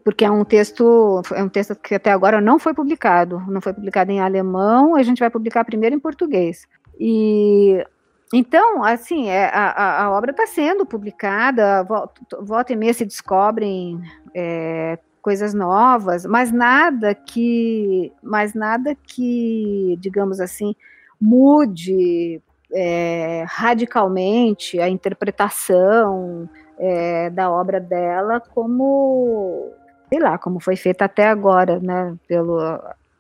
[0.04, 3.72] Porque é um texto, é um texto que até agora não foi publicado, não foi
[3.72, 6.68] publicado em alemão, a gente vai publicar primeiro em português.
[6.98, 7.84] E
[8.32, 14.00] então, assim, é, a, a, obra está sendo publicada, volta, volta e meia se descobrem
[14.34, 20.74] é, coisas novas, mas nada que, mas nada que, digamos assim,
[21.20, 22.42] mude
[22.72, 26.48] é, radicalmente a interpretação
[26.78, 29.70] é, da obra dela como,
[30.08, 32.58] sei lá, como foi feita até agora, né, pelo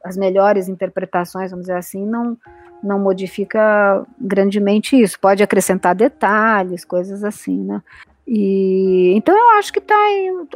[0.04, 2.36] as melhores interpretações, vamos dizer assim, não
[2.82, 5.18] não modifica grandemente isso.
[5.18, 7.82] Pode acrescentar detalhes, coisas assim, né?
[8.26, 10.46] E então eu acho que está em,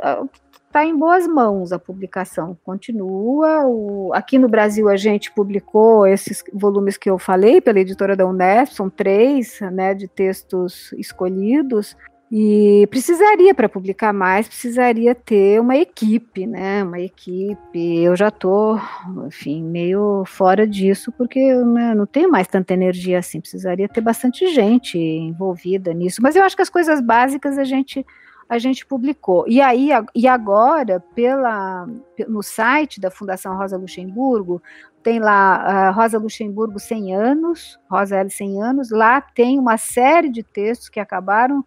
[0.72, 2.56] tá em boas mãos a publicação.
[2.64, 3.66] Continua.
[3.66, 8.26] O, aqui no Brasil a gente publicou esses volumes que eu falei pela editora da
[8.26, 11.96] Unesp, são três, né, de textos escolhidos.
[12.32, 16.84] E precisaria, para publicar mais, precisaria ter uma equipe, né?
[16.84, 17.98] Uma equipe.
[17.98, 18.80] Eu já estou,
[19.26, 23.40] enfim, meio fora disso, porque né, não tenho mais tanta energia assim.
[23.40, 26.22] Precisaria ter bastante gente envolvida nisso.
[26.22, 28.06] Mas eu acho que as coisas básicas a gente
[28.48, 29.44] a gente publicou.
[29.48, 31.88] E aí e agora pela
[32.28, 34.62] no site da Fundação Rosa Luxemburgo
[35.02, 38.90] tem lá uh, Rosa Luxemburgo 100 anos, Rosa L 100 anos.
[38.90, 41.64] Lá tem uma série de textos que acabaram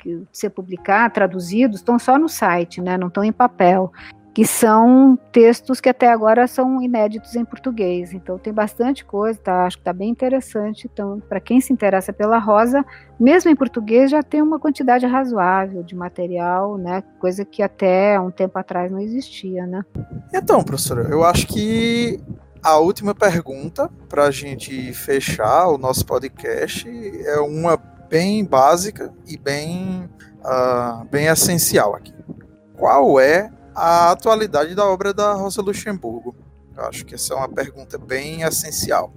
[0.00, 3.92] que ser publicados, traduzidos, estão só no site, né, não estão em papel,
[4.38, 8.12] que são textos que até agora são inéditos em português.
[8.12, 9.66] Então tem bastante coisa, tá?
[9.66, 10.88] acho que está bem interessante.
[10.92, 12.86] Então, para quem se interessa pela Rosa,
[13.18, 17.02] mesmo em português já tem uma quantidade razoável de material, né?
[17.18, 19.84] Coisa que até um tempo atrás não existia, né?
[20.32, 22.20] Então, professora, eu acho que
[22.62, 26.88] a última pergunta para a gente fechar o nosso podcast
[27.26, 27.76] é uma
[28.08, 30.08] bem básica e bem,
[30.40, 32.14] uh, bem essencial aqui.
[32.76, 36.34] Qual é a atualidade da obra da Rosa Luxemburgo?
[36.76, 39.12] Eu acho que essa é uma pergunta bem essencial.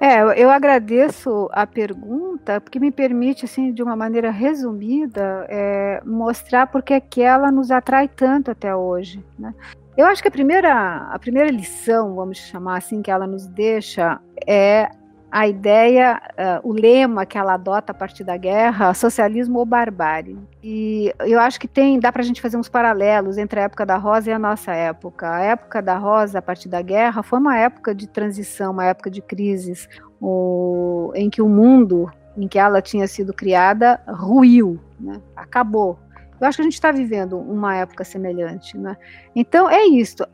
[0.00, 6.66] É, eu agradeço a pergunta, porque me permite, assim, de uma maneira resumida, é, mostrar
[6.66, 9.24] porque é que ela nos atrai tanto até hoje.
[9.38, 9.54] Né?
[9.96, 14.20] Eu acho que a primeira, a primeira lição, vamos chamar assim, que ela nos deixa
[14.46, 14.90] é
[15.34, 16.22] a ideia,
[16.62, 20.38] uh, o lema que ela adota a partir da guerra, socialismo ou barbárie.
[20.62, 23.84] E eu acho que tem, dá para a gente fazer uns paralelos entre a época
[23.84, 25.28] da Rosa e a nossa época.
[25.28, 29.10] A época da Rosa, a partir da guerra, foi uma época de transição, uma época
[29.10, 29.88] de crises,
[30.20, 35.20] o, em que o mundo em que ela tinha sido criada ruiu, né?
[35.34, 35.98] acabou.
[36.40, 38.78] Eu acho que a gente está vivendo uma época semelhante.
[38.78, 38.96] Né?
[39.34, 40.24] Então, é isso.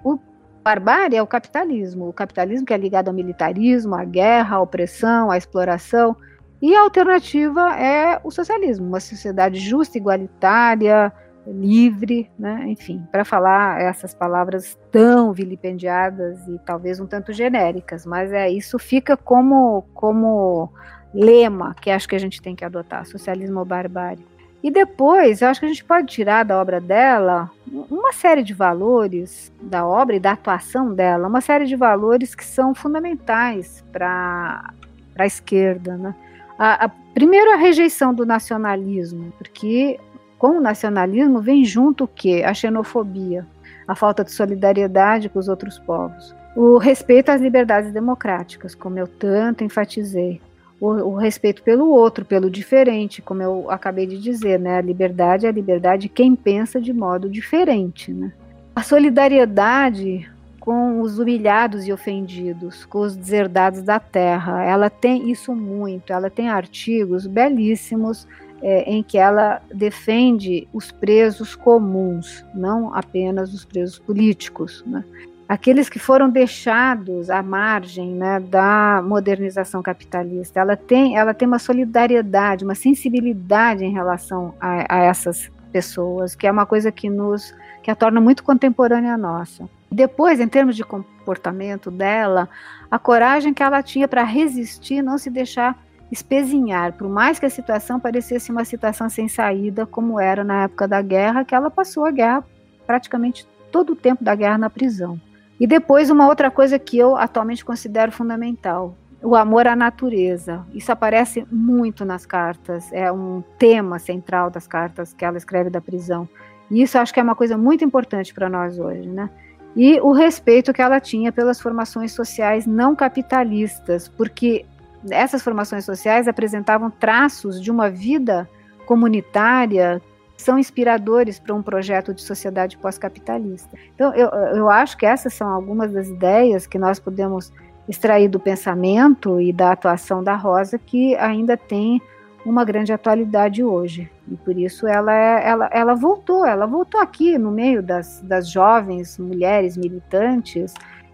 [0.63, 5.31] Barbárie é o capitalismo, o capitalismo que é ligado ao militarismo, à guerra, à opressão,
[5.31, 6.15] à exploração.
[6.61, 11.11] E a alternativa é o socialismo, uma sociedade justa, igualitária,
[11.47, 12.65] livre, né?
[12.69, 18.79] enfim, para falar essas palavras tão vilipendiadas e talvez um tanto genéricas, mas é isso
[18.79, 20.71] fica como como
[21.13, 24.25] lema que acho que a gente tem que adotar, socialismo ou barbárie.
[24.63, 27.51] E depois, eu acho que a gente pode tirar da obra dela
[27.91, 32.45] uma série de valores da obra e da atuação dela, uma série de valores que
[32.45, 34.73] são fundamentais para
[35.17, 35.97] a esquerda.
[35.97, 36.15] Né?
[36.59, 39.99] A, a, primeiro, a rejeição do nacionalismo, porque
[40.39, 42.43] com o nacionalismo vem junto o quê?
[42.45, 43.47] A xenofobia,
[43.89, 49.07] a falta de solidariedade com os outros povos, o respeito às liberdades democráticas, como eu
[49.07, 50.41] tanto enfatizei,
[50.81, 54.79] o, o, respeito pelo outro, pelo diferente, como eu acabei de dizer, né?
[54.79, 58.33] A liberdade é a liberdade de quem pensa de modo diferente, né?
[58.75, 60.29] A solidariedade
[60.61, 66.13] com os humilhados e ofendidos, com os deserdados da terra, ela tem isso muito.
[66.13, 68.29] Ela tem artigos belíssimos
[68.63, 74.85] é, em que ela defende os presos comuns, não apenas os presos políticos.
[74.87, 75.03] Né?
[75.51, 80.61] Aqueles que foram deixados à margem né, da modernização capitalista.
[80.61, 86.47] Ela tem, ela tem uma solidariedade, uma sensibilidade em relação a, a essas pessoas, que
[86.47, 87.53] é uma coisa que nos
[87.83, 89.69] que a torna muito contemporânea nossa.
[89.91, 92.49] Depois, em termos de comportamento dela,
[92.89, 95.77] a coragem que ela tinha para resistir, não se deixar
[96.13, 100.87] espezinhar, por mais que a situação parecesse uma situação sem saída, como era na época
[100.87, 102.45] da guerra, que ela passou a guerra
[102.87, 105.21] praticamente todo o tempo da guerra na prisão.
[105.61, 110.65] E depois, uma outra coisa que eu atualmente considero fundamental: o amor à natureza.
[110.73, 115.81] Isso aparece muito nas cartas, é um tema central das cartas que ela escreve da
[115.81, 116.27] prisão.
[116.71, 119.29] E isso acho que é uma coisa muito importante para nós hoje, né?
[119.77, 124.65] E o respeito que ela tinha pelas formações sociais não capitalistas, porque
[125.09, 128.49] essas formações sociais apresentavam traços de uma vida
[128.85, 130.03] comunitária
[130.41, 133.77] são inspiradores para um projeto de sociedade pós-capitalista.
[133.95, 137.53] Então, eu, eu acho que essas são algumas das ideias que nós podemos
[137.89, 142.01] extrair do pensamento e da atuação da Rosa que ainda tem
[142.45, 144.11] uma grande atualidade hoje.
[144.29, 148.49] E por isso ela, é, ela, ela voltou, ela voltou aqui no meio das, das
[148.49, 150.73] jovens mulheres militantes,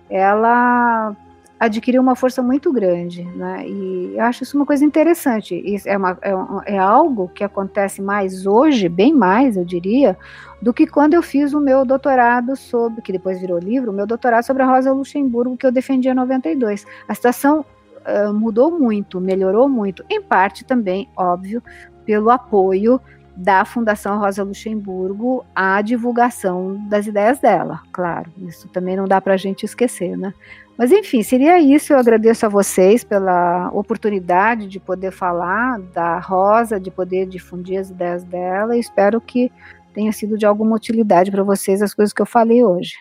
[0.08, 1.16] ela
[1.58, 3.66] adquiriu uma força muito grande, né?
[3.66, 5.54] E eu acho isso uma coisa interessante.
[5.54, 10.18] Isso é, uma, é, é, algo que acontece mais hoje, bem mais, eu diria,
[10.60, 14.06] do que quando eu fiz o meu doutorado sobre, que depois virou livro, o meu
[14.06, 16.86] doutorado sobre a Rosa Luxemburgo, que eu defendi em 92.
[17.08, 17.64] A situação
[18.06, 21.62] uh, mudou muito, melhorou muito, em parte também, óbvio,
[22.04, 23.00] pelo apoio
[23.36, 28.30] da Fundação Rosa Luxemburgo à divulgação das ideias dela, claro.
[28.38, 30.32] Isso também não dá para a gente esquecer, né?
[30.76, 31.92] Mas enfim, seria isso.
[31.92, 37.90] Eu agradeço a vocês pela oportunidade de poder falar da Rosa, de poder difundir as
[37.90, 38.76] ideias dela.
[38.76, 39.50] Espero que
[39.94, 42.94] tenha sido de alguma utilidade para vocês as coisas que eu falei hoje.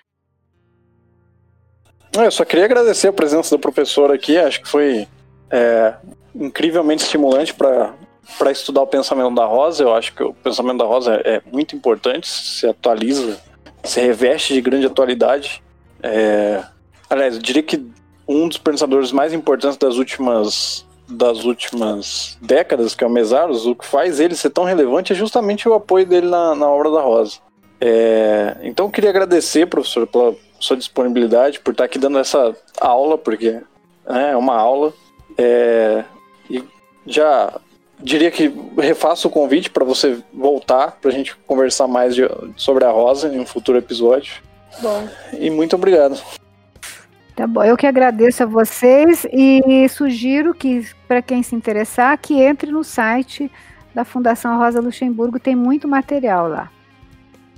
[2.14, 4.38] Eu só queria agradecer a presença da professora aqui.
[4.38, 5.06] Acho que foi
[5.52, 5.96] é,
[6.34, 7.94] incrivelmente estimulante para
[8.40, 9.84] para estudar o pensamento da Rosa.
[9.84, 13.40] Eu acho que o pensamento da Rosa é, é muito importante, se atualiza,
[13.84, 15.64] se reveste de grande atualidade.
[16.02, 16.64] É,
[17.16, 17.82] Aliás, eu diria que
[18.28, 23.76] um dos pensadores mais importantes das últimas das últimas décadas, que é o Mesaros, o
[23.76, 27.00] que faz ele ser tão relevante é justamente o apoio dele na, na obra da
[27.00, 27.38] Rosa.
[27.80, 33.20] É, então, eu queria agradecer, professor, pela sua disponibilidade, por estar aqui dando essa aula,
[33.20, 33.62] porque
[34.10, 34.92] né, é uma aula.
[35.38, 36.04] É,
[36.50, 36.64] e
[37.06, 37.54] já
[38.00, 42.24] diria que refaço o convite para você voltar, para a gente conversar mais de,
[42.58, 44.42] sobre a Rosa em um futuro episódio.
[44.82, 45.08] Bom.
[45.40, 46.20] E muito obrigado.
[47.36, 52.42] Tá bom, eu que agradeço a vocês e sugiro que, para quem se interessar, que
[52.42, 53.52] entre no site
[53.94, 56.72] da Fundação Rosa Luxemburgo, tem muito material lá.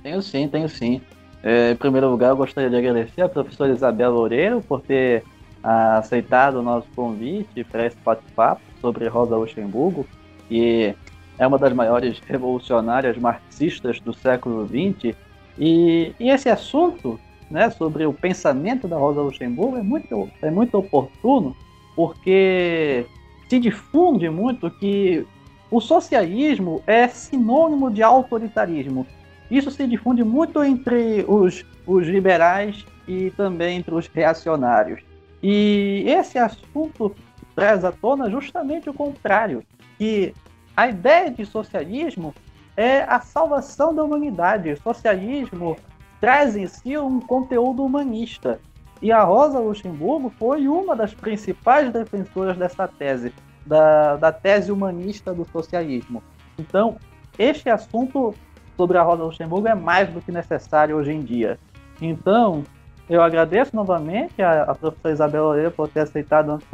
[0.02, 1.00] Tenho sim, tenho sim.
[1.44, 5.22] É, em primeiro lugar, eu gostaria de agradecer a professora Isabela Loureiro por ter
[5.62, 10.04] ah, aceitado o nosso convite para esse bate-papo sobre Rosa Luxemburgo,
[10.48, 10.92] que
[11.38, 15.16] é uma das maiores revolucionárias marxistas do século XX.
[15.56, 17.18] E, e esse assunto
[17.50, 21.56] né, sobre o pensamento da Rosa Luxemburgo é muito, é muito oportuno,
[21.96, 23.06] porque
[23.48, 25.26] se difunde muito que
[25.70, 29.06] o socialismo é sinônimo de autoritarismo.
[29.50, 35.00] Isso se difunde muito entre os, os liberais e também entre os reacionários.
[35.42, 37.14] E esse assunto
[37.54, 39.62] traz à tona justamente o contrário,
[39.96, 40.34] que
[40.76, 42.34] a ideia de socialismo
[42.76, 44.76] é a salvação da humanidade.
[44.76, 45.76] Socialismo
[46.20, 48.60] traz em si um conteúdo humanista.
[49.00, 53.32] E a Rosa Luxemburgo foi uma das principais defensoras dessa tese,
[53.64, 56.22] da, da tese humanista do socialismo.
[56.58, 56.96] Então,
[57.38, 58.34] este assunto
[58.76, 61.58] sobre a Rosa Luxemburgo é mais do que necessário hoje em dia.
[62.00, 62.64] Então,
[63.08, 66.66] eu agradeço novamente a, a professora Isabel Loureiro por ter aceitado o nosso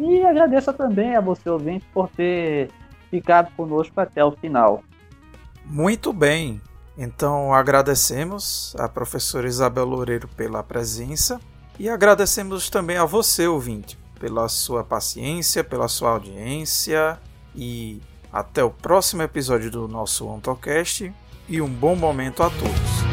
[0.00, 2.70] e agradeço também a você, ouvinte, por ter
[3.10, 4.82] ficado conosco até o final.
[5.64, 6.60] Muito bem.
[6.96, 11.40] Então agradecemos a professora Isabel Loureiro pela presença
[11.78, 17.18] e agradecemos também a você, ouvinte, pela sua paciência, pela sua audiência
[17.54, 18.00] e
[18.32, 21.12] até o próximo episódio do nosso OntoCast
[21.48, 23.11] e um bom momento a todos.